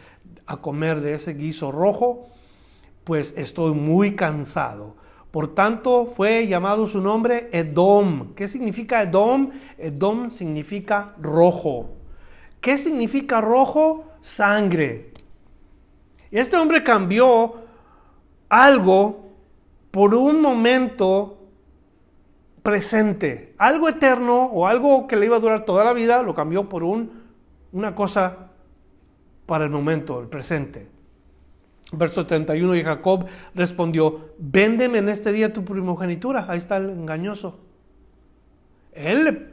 a 0.46 0.56
comer 0.56 1.02
de 1.02 1.16
ese 1.16 1.34
guiso 1.34 1.74
rojo, 1.74 2.30
pues 3.04 3.34
estoy 3.36 3.74
muy 3.74 4.16
cansado. 4.16 5.01
Por 5.32 5.56
tanto, 5.56 6.06
fue 6.06 6.48
llamado 6.48 6.88
su 6.88 7.00
nombre 7.00 7.50
Edom. 7.54 8.34
¿Qué 8.36 8.50
significa 8.50 9.02
Edom? 9.02 9.52
Edom 9.78 10.30
significa 10.30 11.16
rojo. 11.22 11.92
¿Qué 12.60 12.78
significa 12.78 13.40
rojo? 13.40 14.06
Sangre. 14.20 15.12
Este 16.32 16.58
hombre 16.58 16.84
cambió 16.84 17.56
algo 18.50 19.32
por 19.90 20.14
un 20.14 20.42
momento 20.42 21.38
presente. 22.62 23.56
Algo 23.58 23.90
eterno 23.90 24.46
o 24.46 24.68
algo 24.68 25.08
que 25.08 25.16
le 25.16 25.26
iba 25.26 25.38
a 25.38 25.40
durar 25.40 25.66
toda 25.66 25.84
la 25.84 25.94
vida 25.94 26.22
lo 26.24 26.36
cambió 26.36 26.68
por 26.70 26.84
un, 26.84 27.24
una 27.72 27.96
cosa 27.96 28.50
para 29.46 29.64
el 29.64 29.72
momento, 29.72 30.20
el 30.20 30.28
presente. 30.28 30.88
Verso 31.94 32.26
31 32.26 32.76
y 32.78 32.84
Jacob 32.84 33.26
respondió, 33.54 34.30
véndeme 34.38 35.00
en 35.00 35.10
este 35.10 35.34
día 35.34 35.52
tu 35.52 35.66
primogenitura. 35.66 36.46
Ahí 36.48 36.58
está 36.58 36.78
el 36.78 36.89
engañoso. 36.89 37.60
Él, 38.94 39.52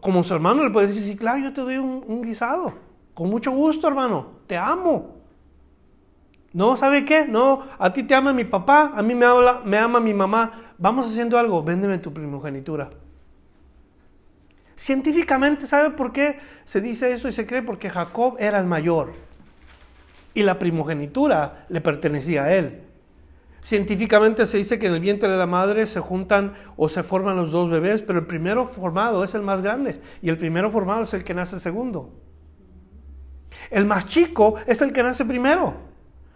como 0.00 0.22
su 0.22 0.34
hermano, 0.34 0.62
le 0.64 0.70
puede 0.70 0.88
decir, 0.88 1.02
sí, 1.02 1.16
claro, 1.16 1.38
yo 1.38 1.52
te 1.54 1.62
doy 1.62 1.78
un, 1.78 2.22
guisado. 2.22 2.74
Con 3.14 3.30
mucho 3.30 3.52
gusto, 3.52 3.88
hermano. 3.88 4.32
Te 4.46 4.56
amo. 4.56 5.16
No, 6.52 6.76
¿sabe 6.76 7.06
qué? 7.06 7.26
No, 7.26 7.62
a 7.78 7.92
ti 7.92 8.02
te 8.02 8.14
ama 8.14 8.32
mi 8.32 8.44
papá, 8.44 8.92
a 8.94 9.02
mí 9.02 9.14
me, 9.14 9.24
habla, 9.24 9.62
me 9.64 9.78
ama 9.78 9.98
mi 9.98 10.12
mamá. 10.12 10.74
Vamos 10.76 11.06
haciendo 11.06 11.38
algo, 11.38 11.62
véndeme 11.62 11.98
tu 11.98 12.12
primogenitura. 12.12 12.90
Científicamente, 14.76 15.66
¿sabe 15.66 15.90
por 15.90 16.12
qué 16.12 16.38
se 16.64 16.80
dice 16.80 17.12
eso 17.12 17.28
y 17.28 17.32
se 17.32 17.46
cree? 17.46 17.62
Porque 17.62 17.90
Jacob 17.90 18.36
era 18.38 18.58
el 18.58 18.66
mayor 18.66 19.27
y 20.38 20.44
la 20.44 20.60
primogenitura 20.60 21.66
le 21.68 21.80
pertenecía 21.80 22.44
a 22.44 22.54
él. 22.54 22.82
Científicamente 23.60 24.46
se 24.46 24.58
dice 24.58 24.78
que 24.78 24.86
en 24.86 24.94
el 24.94 25.00
vientre 25.00 25.28
de 25.28 25.36
la 25.36 25.46
madre 25.46 25.84
se 25.84 25.98
juntan 25.98 26.54
o 26.76 26.88
se 26.88 27.02
forman 27.02 27.34
los 27.34 27.50
dos 27.50 27.68
bebés, 27.68 28.02
pero 28.02 28.20
el 28.20 28.26
primero 28.26 28.68
formado 28.68 29.24
es 29.24 29.34
el 29.34 29.42
más 29.42 29.62
grande 29.62 30.00
y 30.22 30.28
el 30.28 30.38
primero 30.38 30.70
formado 30.70 31.02
es 31.02 31.12
el 31.12 31.24
que 31.24 31.34
nace 31.34 31.58
segundo. 31.58 32.12
El 33.68 33.84
más 33.84 34.06
chico 34.06 34.54
es 34.64 34.80
el 34.80 34.92
que 34.92 35.02
nace 35.02 35.24
primero. 35.24 35.74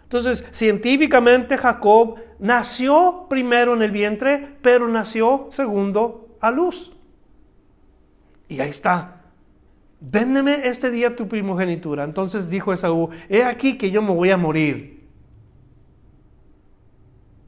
Entonces, 0.03 0.45
científicamente 0.51 1.57
Jacob 1.57 2.17
nació 2.41 3.27
primero 3.31 3.73
en 3.75 3.83
el 3.83 3.93
vientre, 3.93 4.57
pero 4.63 4.89
nació 4.89 5.47
segundo 5.53 6.37
a 6.41 6.51
luz. 6.51 6.91
Y 8.49 8.59
ahí 8.59 8.71
está. 8.71 9.22
Véndeme 10.05 10.67
este 10.67 10.91
día 10.91 11.15
tu 11.15 11.29
primogenitura. 11.29 12.03
Entonces 12.03 12.51
dijo 12.51 12.73
Esaú, 12.73 13.11
he 13.29 13.45
aquí 13.45 13.79
que 13.79 13.93
yo 13.93 14.03
me 14.03 14.11
voy 14.11 14.31
a 14.31 14.37
morir. 14.37 15.07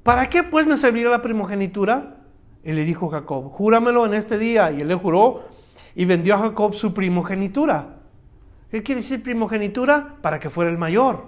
¿Para 0.05 0.28
qué 0.28 0.44
pues 0.44 0.64
me 0.64 0.76
servirá 0.76 1.11
la 1.11 1.20
primogenitura? 1.20 2.18
Y 2.62 2.70
le 2.70 2.84
dijo 2.84 3.09
Jacob, 3.09 3.50
júramelo 3.50 4.07
en 4.07 4.14
este 4.14 4.38
día. 4.38 4.70
Y 4.70 4.82
él 4.82 4.88
le 4.88 4.94
juró 4.94 5.48
y 5.96 6.05
vendió 6.05 6.36
a 6.36 6.38
Jacob 6.38 6.74
su 6.74 6.94
primogenitura. 6.94 7.96
¿Qué 8.70 8.84
quiere 8.84 9.00
decir 9.00 9.20
primogenitura? 9.20 10.16
Para 10.22 10.38
que 10.38 10.48
fuera 10.48 10.70
el 10.70 10.78
mayor. 10.78 11.24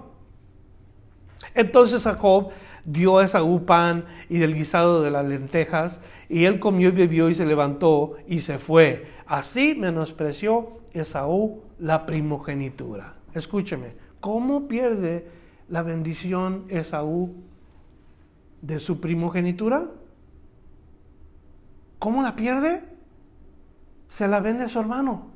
Entonces 1.53 2.03
Jacob 2.03 2.51
dio 2.85 3.17
a 3.17 3.25
Esaú 3.25 3.65
pan 3.65 4.05
y 4.29 4.37
del 4.37 4.55
guisado 4.55 5.03
de 5.03 5.11
las 5.11 5.25
lentejas, 5.25 6.01
y 6.29 6.45
él 6.45 6.59
comió 6.59 6.87
y 6.87 6.93
bebió 6.93 7.29
y 7.29 7.35
se 7.35 7.45
levantó 7.45 8.15
y 8.27 8.39
se 8.39 8.59
fue. 8.59 9.11
Así 9.25 9.75
menospreció 9.77 10.76
Esaú 10.93 11.63
la 11.79 12.05
primogenitura. 12.05 13.15
Escúcheme, 13.33 13.93
¿cómo 14.19 14.67
pierde 14.67 15.27
la 15.69 15.83
bendición 15.83 16.65
Esaú 16.69 17.35
de 18.61 18.79
su 18.79 18.99
primogenitura? 18.99 19.85
¿Cómo 21.99 22.21
la 22.21 22.35
pierde? 22.35 22.83
Se 24.07 24.27
la 24.27 24.39
vende 24.39 24.65
a 24.65 24.69
su 24.69 24.79
hermano. 24.79 25.27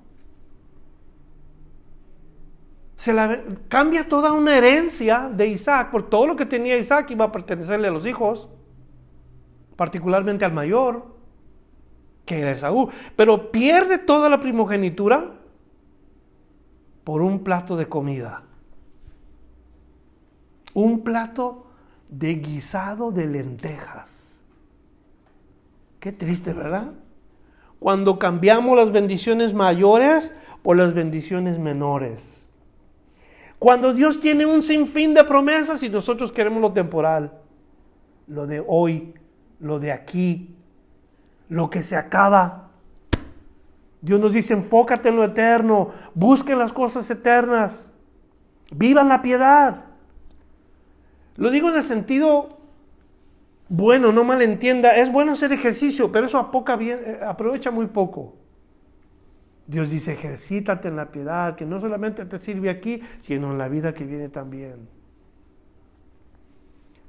Se 2.96 3.14
la 3.14 3.44
cambia 3.68 4.08
toda 4.08 4.32
una 4.32 4.58
herencia 4.58 5.32
de 5.34 5.48
Isaac, 5.48 5.90
por 5.90 6.10
todo 6.10 6.28
lo 6.28 6.36
que 6.36 6.46
tenía 6.46 6.78
Isaac 6.78 7.10
iba 7.10 7.26
a 7.26 7.32
pertenecerle 7.32 7.88
a 7.88 7.92
los 7.92 8.06
hijos, 8.06 8.48
particularmente 9.76 10.46
al 10.46 10.54
mayor, 10.54 11.16
que 12.26 12.40
era 12.40 12.52
Esaú, 12.52 12.90
pero 13.16 13.52
pierde 13.52 13.98
toda 13.98 14.30
la 14.30 14.40
primogenitura 14.40 15.41
por 17.04 17.22
un 17.22 17.44
plato 17.44 17.78
de 17.78 17.88
comida. 17.88 18.44
Un 20.74 21.04
plato 21.04 21.68
de 22.10 22.36
guisado 22.36 23.12
de 23.12 23.28
lentejas. 23.28 24.42
Qué 26.00 26.12
triste, 26.12 26.54
¿verdad? 26.54 26.94
Cuando 27.80 28.20
cambiamos 28.20 28.76
las 28.76 28.92
bendiciones 28.92 29.54
mayores 29.54 30.36
por 30.64 30.78
las 30.78 30.94
bendiciones 30.94 31.60
menores. 31.60 32.50
Cuando 33.60 33.94
Dios 33.94 34.20
tiene 34.20 34.46
un 34.46 34.64
sinfín 34.64 35.14
de 35.14 35.24
promesas 35.24 35.84
y 35.84 35.90
nosotros 35.90 36.32
queremos 36.32 36.62
lo 36.62 36.74
temporal, 36.74 37.40
lo 38.28 38.48
de 38.48 38.64
hoy, 38.68 39.14
lo 39.60 39.80
de 39.80 39.92
aquí, 39.92 40.56
lo 41.48 41.70
que 41.70 41.84
se 41.84 41.96
acaba. 41.96 42.71
Dios 44.02 44.20
nos 44.20 44.34
dice, 44.34 44.54
enfócate 44.54 45.10
en 45.10 45.16
lo 45.16 45.24
eterno, 45.24 45.92
busquen 46.16 46.58
las 46.58 46.74
cosas 46.74 47.10
eternas, 47.10 47.92
vivan 48.72 49.10
la 49.10 49.22
piedad. 49.22 49.86
Lo 51.38 51.52
digo 51.52 51.70
en 51.70 51.76
el 51.76 51.84
sentido 51.84 52.62
bueno, 53.74 54.12
no 54.12 54.26
malentienda, 54.26 54.98
es 54.98 55.10
bueno 55.10 55.32
hacer 55.32 55.54
ejercicio, 55.54 56.12
pero 56.12 56.28
eso 56.28 56.52
eh, 56.82 57.20
aprovecha 57.26 57.72
muy 57.72 57.88
poco. 57.88 58.36
Dios 59.66 59.90
dice, 59.90 60.12
ejercítate 60.12 60.90
en 60.90 60.98
la 60.98 61.10
piedad, 61.10 61.56
que 61.56 61.66
no 61.66 61.80
solamente 61.80 62.26
te 62.26 62.38
sirve 62.38 62.70
aquí, 62.70 63.02
sino 63.22 63.50
en 63.50 63.58
la 63.58 63.70
vida 63.70 63.94
que 63.94 64.04
viene 64.04 64.28
también. 64.28 64.90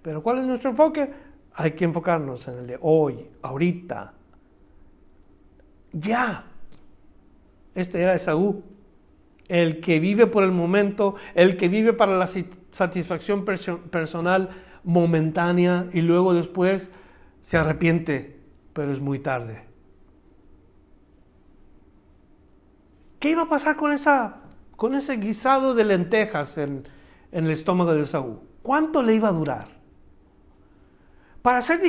Pero 0.02 0.22
¿cuál 0.22 0.38
es 0.38 0.44
nuestro 0.44 0.70
enfoque? 0.70 1.12
Hay 1.54 1.72
que 1.72 1.84
enfocarnos 1.84 2.46
en 2.46 2.58
el 2.58 2.66
de 2.68 2.78
hoy, 2.80 3.28
ahorita, 3.42 4.12
ya. 5.90 6.44
Este 7.74 8.02
era 8.02 8.14
Esaú, 8.14 8.62
el 9.48 9.80
que 9.80 10.00
vive 10.00 10.26
por 10.26 10.44
el 10.44 10.52
momento, 10.52 11.16
el 11.34 11.56
que 11.56 11.68
vive 11.68 11.92
para 11.92 12.16
la 12.16 12.28
satisfacción 12.70 13.44
personal 13.44 14.50
momentánea 14.84 15.88
y 15.92 16.00
luego 16.00 16.34
después 16.34 16.92
se 17.42 17.56
arrepiente, 17.56 18.40
pero 18.72 18.92
es 18.92 19.00
muy 19.00 19.18
tarde. 19.18 19.64
¿Qué 23.18 23.30
iba 23.30 23.42
a 23.42 23.48
pasar 23.48 23.76
con, 23.76 23.92
esa, 23.92 24.40
con 24.76 24.94
ese 24.94 25.16
guisado 25.16 25.74
de 25.74 25.84
lentejas 25.84 26.58
en, 26.58 26.88
en 27.30 27.44
el 27.44 27.50
estómago 27.50 27.94
de 27.94 28.02
Esaú? 28.02 28.40
¿Cuánto 28.62 29.02
le 29.02 29.14
iba 29.14 29.28
a 29.28 29.32
durar? 29.32 29.68
Para 31.40 31.58
hacer 31.58 31.80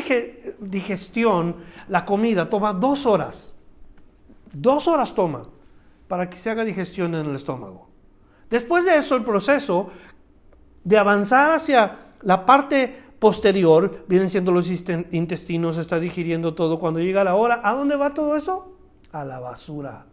digestión, 0.59 1.55
la 1.87 2.05
comida 2.05 2.49
toma 2.49 2.73
dos 2.73 3.05
horas. 3.05 3.55
Dos 4.51 4.87
horas 4.87 5.13
toma 5.13 5.41
para 6.13 6.29
que 6.29 6.37
se 6.37 6.51
haga 6.51 6.63
digestión 6.63 7.15
en 7.15 7.25
el 7.25 7.35
estómago. 7.35 7.89
Después 8.47 8.85
de 8.85 8.97
eso, 8.97 9.15
el 9.15 9.23
proceso 9.23 9.89
de 10.83 10.99
avanzar 10.99 11.53
hacia 11.53 12.11
la 12.21 12.45
parte 12.45 13.01
posterior, 13.17 14.05
vienen 14.07 14.29
siendo 14.29 14.51
los 14.51 14.69
intestinos, 14.69 15.79
está 15.79 15.99
digiriendo 15.99 16.53
todo. 16.53 16.77
Cuando 16.77 16.99
llega 16.99 17.23
la 17.23 17.33
hora, 17.33 17.61
¿a 17.63 17.73
dónde 17.73 17.95
va 17.95 18.13
todo 18.13 18.35
eso? 18.35 18.77
A 19.11 19.25
la 19.25 19.39
basura. 19.39 20.05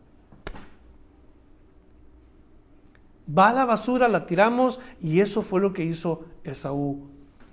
Va 3.39 3.51
a 3.51 3.53
la 3.53 3.67
basura, 3.67 4.09
la 4.09 4.25
tiramos 4.25 4.81
y 5.03 5.21
eso 5.21 5.43
fue 5.43 5.61
lo 5.61 5.75
que 5.75 5.85
hizo 5.85 6.25
Esaú 6.45 7.11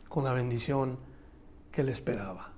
con 0.08 0.24
la 0.24 0.32
bendición 0.32 1.00
que 1.70 1.84
le 1.84 1.92
esperaba. 1.92 2.54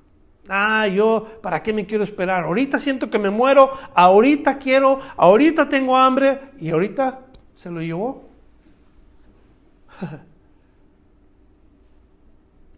Ah, 0.49 0.87
yo, 0.87 1.27
¿para 1.41 1.61
qué 1.61 1.71
me 1.71 1.85
quiero 1.85 2.03
esperar? 2.03 2.43
Ahorita 2.45 2.79
siento 2.79 3.09
que 3.09 3.19
me 3.19 3.29
muero, 3.29 3.71
ahorita 3.93 4.57
quiero, 4.57 4.99
ahorita 5.15 5.69
tengo 5.69 5.95
hambre 5.95 6.51
y 6.59 6.71
ahorita 6.71 7.19
se 7.53 7.69
lo 7.69 7.81
llevó. 7.81 8.23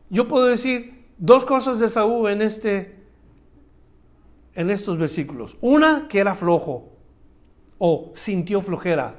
Yo 0.10 0.28
puedo 0.28 0.48
decir 0.48 1.06
dos 1.18 1.46
cosas 1.46 1.80
de 1.80 1.88
Saúl 1.88 2.30
en 2.30 2.42
este 2.42 3.00
en 4.56 4.70
estos 4.70 4.98
versículos. 4.98 5.58
Una, 5.62 6.08
que 6.10 6.20
era 6.20 6.36
flojo 6.36 6.90
o 7.78 8.12
sintió 8.16 8.62
flojera. 8.62 9.16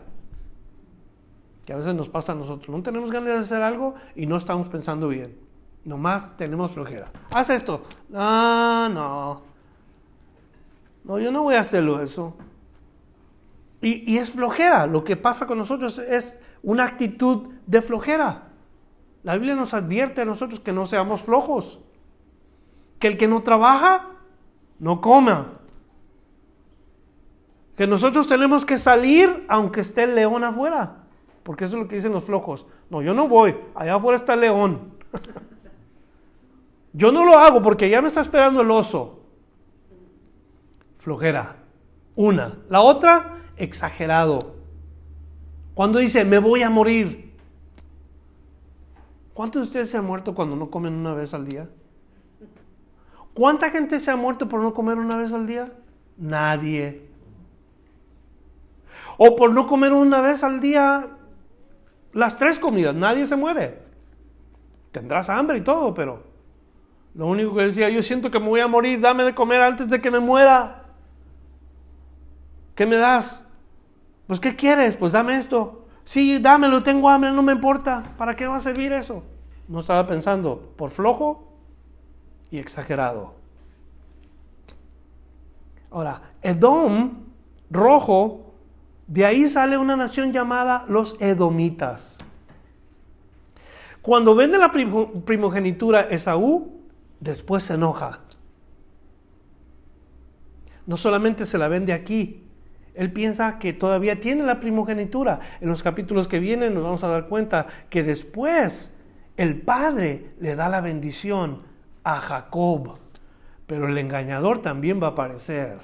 Que 1.64 1.72
a 1.72 1.76
veces 1.76 1.94
nos 1.94 2.08
pasa 2.08 2.32
a 2.32 2.34
nosotros. 2.34 2.68
No 2.76 2.82
tenemos 2.82 3.10
ganas 3.10 3.28
de 3.28 3.38
hacer 3.38 3.62
algo 3.62 3.94
y 4.14 4.26
no 4.26 4.36
estamos 4.36 4.68
pensando 4.68 5.08
bien. 5.08 5.41
Nomás 5.84 6.36
tenemos 6.36 6.70
flojera. 6.72 7.10
Haz 7.32 7.50
esto. 7.50 7.82
Ah, 8.14 8.88
no. 8.92 9.42
No, 11.04 11.18
yo 11.18 11.32
no 11.32 11.42
voy 11.42 11.56
a 11.56 11.60
hacerlo 11.60 12.00
eso. 12.00 12.34
Y, 13.80 14.12
y, 14.12 14.18
es 14.18 14.30
flojera. 14.30 14.86
Lo 14.86 15.02
que 15.02 15.16
pasa 15.16 15.46
con 15.46 15.58
nosotros 15.58 15.98
es 15.98 16.40
una 16.62 16.84
actitud 16.84 17.48
de 17.66 17.82
flojera. 17.82 18.44
La 19.24 19.34
Biblia 19.34 19.56
nos 19.56 19.74
advierte 19.74 20.20
a 20.20 20.24
nosotros 20.24 20.60
que 20.60 20.72
no 20.72 20.86
seamos 20.86 21.22
flojos. 21.22 21.80
Que 23.00 23.08
el 23.08 23.18
que 23.18 23.26
no 23.26 23.42
trabaja, 23.42 24.10
no 24.78 25.00
coma. 25.00 25.54
Que 27.76 27.88
nosotros 27.88 28.28
tenemos 28.28 28.64
que 28.64 28.78
salir 28.78 29.44
aunque 29.48 29.80
esté 29.80 30.04
el 30.04 30.14
león 30.14 30.44
afuera. 30.44 30.98
Porque 31.42 31.64
eso 31.64 31.76
es 31.76 31.82
lo 31.82 31.88
que 31.88 31.96
dicen 31.96 32.12
los 32.12 32.24
flojos. 32.24 32.66
No, 32.88 33.02
yo 33.02 33.14
no 33.14 33.26
voy. 33.26 33.56
Allá 33.74 33.96
afuera 33.96 34.16
está 34.16 34.34
el 34.34 34.40
león. 34.40 34.92
Yo 36.92 37.10
no 37.10 37.24
lo 37.24 37.38
hago 37.38 37.62
porque 37.62 37.88
ya 37.88 38.02
me 38.02 38.08
está 38.08 38.20
esperando 38.20 38.60
el 38.60 38.70
oso. 38.70 39.20
Flojera. 40.98 41.56
Una. 42.14 42.58
La 42.68 42.82
otra, 42.82 43.38
exagerado. 43.56 44.38
Cuando 45.74 45.98
dice, 45.98 46.24
me 46.24 46.38
voy 46.38 46.62
a 46.62 46.70
morir. 46.70 47.32
¿Cuántos 49.32 49.62
de 49.62 49.66
ustedes 49.66 49.90
se 49.90 49.96
han 49.96 50.04
muerto 50.04 50.34
cuando 50.34 50.54
no 50.54 50.70
comen 50.70 50.92
una 50.92 51.14
vez 51.14 51.32
al 51.32 51.48
día? 51.48 51.68
¿Cuánta 53.32 53.70
gente 53.70 53.98
se 53.98 54.10
ha 54.10 54.16
muerto 54.16 54.48
por 54.48 54.60
no 54.60 54.74
comer 54.74 54.98
una 54.98 55.16
vez 55.16 55.32
al 55.32 55.46
día? 55.46 55.72
Nadie. 56.18 57.08
O 59.16 59.34
por 59.34 59.52
no 59.52 59.66
comer 59.66 59.92
una 59.92 60.20
vez 60.20 60.44
al 60.44 60.60
día 60.60 61.08
las 62.12 62.36
tres 62.36 62.58
comidas. 62.58 62.94
Nadie 62.94 63.26
se 63.26 63.36
muere. 63.36 63.80
tendrás 64.90 65.30
hambre 65.30 65.56
y 65.56 65.62
todo, 65.62 65.94
pero 65.94 66.31
lo 67.14 67.26
único 67.26 67.54
que 67.54 67.62
decía, 67.64 67.90
yo 67.90 68.02
siento 68.02 68.30
que 68.30 68.40
me 68.40 68.48
voy 68.48 68.60
a 68.60 68.68
morir, 68.68 69.00
dame 69.00 69.24
de 69.24 69.34
comer 69.34 69.60
antes 69.60 69.88
de 69.88 70.00
que 70.00 70.10
me 70.10 70.20
muera. 70.20 70.84
¿Qué 72.74 72.86
me 72.86 72.96
das? 72.96 73.46
Pues 74.26 74.40
¿qué 74.40 74.56
quieres? 74.56 74.96
Pues 74.96 75.12
dame 75.12 75.36
esto. 75.36 75.86
Sí, 76.04 76.38
dámelo, 76.38 76.82
tengo 76.82 77.10
hambre, 77.10 77.30
no 77.32 77.42
me 77.42 77.52
importa. 77.52 78.02
¿Para 78.16 78.34
qué 78.34 78.46
va 78.46 78.56
a 78.56 78.60
servir 78.60 78.92
eso? 78.92 79.22
No 79.68 79.80
estaba 79.80 80.06
pensando 80.06 80.72
por 80.76 80.90
flojo 80.90 81.52
y 82.50 82.58
exagerado. 82.58 83.34
Ahora, 85.90 86.22
Edom, 86.40 87.24
rojo, 87.70 88.54
de 89.06 89.26
ahí 89.26 89.48
sale 89.50 89.76
una 89.76 89.96
nación 89.96 90.32
llamada 90.32 90.86
los 90.88 91.20
Edomitas. 91.20 92.16
Cuando 94.00 94.34
vende 94.34 94.56
la 94.58 94.72
primogenitura 94.72 96.00
Esaú, 96.00 96.71
después 97.22 97.62
se 97.62 97.74
enoja. 97.74 98.20
No 100.86 100.96
solamente 100.96 101.46
se 101.46 101.56
la 101.56 101.68
vende 101.68 101.92
aquí, 101.92 102.42
él 102.94 103.12
piensa 103.12 103.58
que 103.58 103.72
todavía 103.72 104.20
tiene 104.20 104.42
la 104.44 104.60
primogenitura. 104.60 105.40
En 105.60 105.68
los 105.68 105.82
capítulos 105.82 106.26
que 106.26 106.40
vienen 106.40 106.74
nos 106.74 106.82
vamos 106.82 107.04
a 107.04 107.08
dar 107.08 107.28
cuenta 107.28 107.68
que 107.88 108.02
después 108.02 108.94
el 109.36 109.60
padre 109.60 110.34
le 110.40 110.56
da 110.56 110.68
la 110.68 110.80
bendición 110.80 111.62
a 112.02 112.20
Jacob, 112.20 112.98
pero 113.66 113.88
el 113.88 113.96
engañador 113.96 114.60
también 114.60 115.00
va 115.00 115.06
a 115.06 115.10
aparecer. 115.10 115.78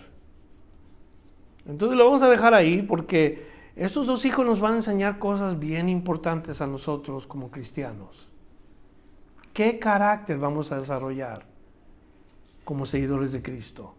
Entonces 1.66 1.96
lo 1.96 2.06
vamos 2.06 2.22
a 2.22 2.28
dejar 2.28 2.52
ahí 2.52 2.82
porque 2.82 3.46
esos 3.76 4.08
dos 4.08 4.24
hijos 4.24 4.44
nos 4.44 4.58
van 4.58 4.72
a 4.72 4.76
enseñar 4.76 5.20
cosas 5.20 5.58
bien 5.58 5.88
importantes 5.88 6.60
a 6.60 6.66
nosotros 6.66 7.28
como 7.28 7.50
cristianos. 7.52 8.28
¿Qué 9.58 9.80
carácter 9.80 10.38
vamos 10.38 10.70
a 10.70 10.78
desarrollar 10.78 11.44
como 12.64 12.86
seguidores 12.86 13.32
de 13.32 13.42
Cristo? 13.42 13.96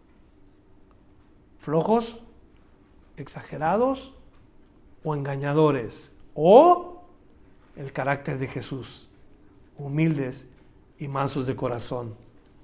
¿Flojos? 1.59 2.23
¿Exagerados? 3.17 4.15
¿O 5.03 5.15
engañadores? 5.15 6.15
¿O 6.33 7.03
el 7.75 7.91
carácter 7.91 8.39
de 8.39 8.47
Jesús? 8.47 9.09
Humildes 9.77 10.47
y 10.97 11.09
mansos 11.09 11.45
de 11.45 11.57
corazón. 11.57 12.15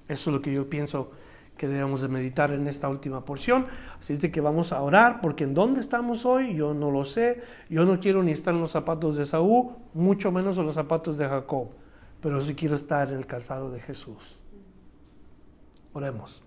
Eso 0.08 0.30
es 0.30 0.34
lo 0.34 0.40
que 0.40 0.54
yo 0.54 0.70
pienso 0.70 1.10
que 1.58 1.68
debemos 1.68 2.00
de 2.00 2.08
meditar 2.08 2.50
en 2.52 2.66
esta 2.66 2.88
última 2.88 3.26
porción. 3.26 3.66
Así 4.00 4.14
es 4.14 4.22
de 4.22 4.32
que 4.32 4.40
vamos 4.40 4.72
a 4.72 4.80
orar, 4.80 5.20
porque 5.20 5.44
en 5.44 5.52
dónde 5.52 5.82
estamos 5.82 6.24
hoy 6.24 6.54
yo 6.54 6.72
no 6.72 6.90
lo 6.90 7.04
sé. 7.04 7.42
Yo 7.68 7.84
no 7.84 8.00
quiero 8.00 8.22
ni 8.22 8.32
estar 8.32 8.54
en 8.54 8.62
los 8.62 8.70
zapatos 8.70 9.16
de 9.16 9.26
Saúl, 9.26 9.74
mucho 9.92 10.32
menos 10.32 10.56
en 10.56 10.64
los 10.64 10.74
zapatos 10.74 11.18
de 11.18 11.28
Jacob, 11.28 11.68
pero 12.26 12.40
sí 12.40 12.56
quiero 12.56 12.74
estar 12.74 13.08
en 13.12 13.18
el 13.18 13.26
calzado 13.26 13.70
de 13.70 13.78
Jesús. 13.78 14.18
Oremos. 15.92 16.42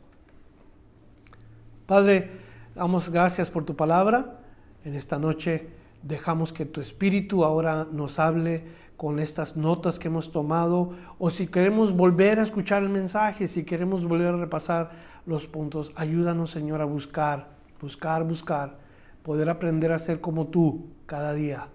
Padre, 1.86 2.32
damos 2.76 3.10
gracias 3.10 3.50
por 3.50 3.64
tu 3.64 3.78
palabra. 3.78 4.42
En 4.84 4.94
esta 4.94 5.18
noche 5.18 5.70
dejamos 6.04 6.52
que 6.52 6.66
tu 6.66 6.82
espíritu 6.82 7.46
ahora 7.46 7.88
nos 7.90 8.20
hable 8.20 8.64
con 8.98 9.20
estas 9.20 9.56
notas 9.56 10.00
que 10.00 10.10
hemos 10.10 10.34
tomado 10.34 10.98
o 11.18 11.30
si 11.30 11.48
queremos 11.48 11.96
volver 11.96 12.42
a 12.42 12.44
escuchar 12.44 12.84
el 12.84 12.90
mensaje, 12.90 13.48
si 13.48 13.64
queremos 13.64 14.06
volver 14.06 14.34
a 14.34 14.38
repasar 14.38 14.92
los 15.26 15.48
puntos, 15.48 15.94
ayúdanos 15.96 16.52
Señor 16.52 16.82
a 16.82 16.86
buscar, 16.86 17.52
buscar, 17.80 18.26
buscar, 18.26 18.80
poder 19.24 19.50
aprender 19.50 19.94
a 19.94 20.00
ser 20.00 20.20
como 20.20 20.48
tú 20.48 20.88
cada 21.06 21.32
día. 21.32 21.70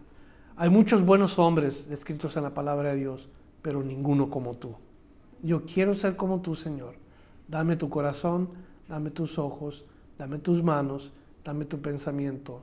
Hay 0.56 0.68
muchos 0.68 1.02
buenos 1.02 1.38
hombres 1.38 1.88
descritos 1.88 2.36
en 2.36 2.42
la 2.42 2.52
palabra 2.52 2.90
de 2.90 2.96
Dios, 2.96 3.30
pero 3.64 3.82
ninguno 3.82 4.28
como 4.28 4.52
tú. 4.52 4.74
Yo 5.42 5.64
quiero 5.64 5.94
ser 5.94 6.16
como 6.16 6.42
tú, 6.42 6.54
Señor. 6.54 6.96
Dame 7.48 7.76
tu 7.76 7.88
corazón, 7.88 8.50
dame 8.90 9.10
tus 9.10 9.38
ojos, 9.38 9.86
dame 10.18 10.38
tus 10.38 10.62
manos, 10.62 11.12
dame 11.42 11.64
tu 11.64 11.80
pensamiento. 11.80 12.60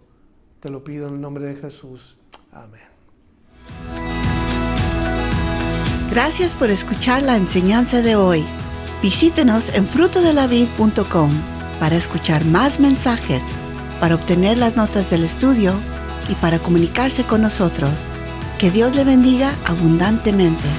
Te 0.60 0.70
lo 0.70 0.84
pido 0.84 1.08
en 1.08 1.16
el 1.16 1.22
nombre 1.22 1.46
de 1.46 1.56
Jesús. 1.56 2.18
Amén. 2.54 2.82
Gracias 6.12 6.54
por 6.54 6.70
escuchar 6.70 7.24
la 7.24 7.36
enseñanza 7.36 8.04
de 8.04 8.16
hoy. 8.16 8.46
Visítenos 9.02 9.74
en 9.74 9.86
frutodelavid.com 9.86 11.32
para 11.80 11.96
escuchar 11.96 12.46
más 12.46 12.80
mensajes, 12.80 13.42
para 14.00 14.14
obtener 14.14 14.60
las 14.60 14.78
notas 14.78 15.10
del 15.10 15.24
estudio 15.24 15.74
y 16.30 16.36
para 16.36 16.60
comunicarse 16.60 17.24
con 17.24 17.42
nosotros. 17.42 17.90
Que 18.62 18.70
Dios 18.70 18.96
le 18.96 19.04
bendiga 19.04 19.56
abundantemente. 19.66 20.70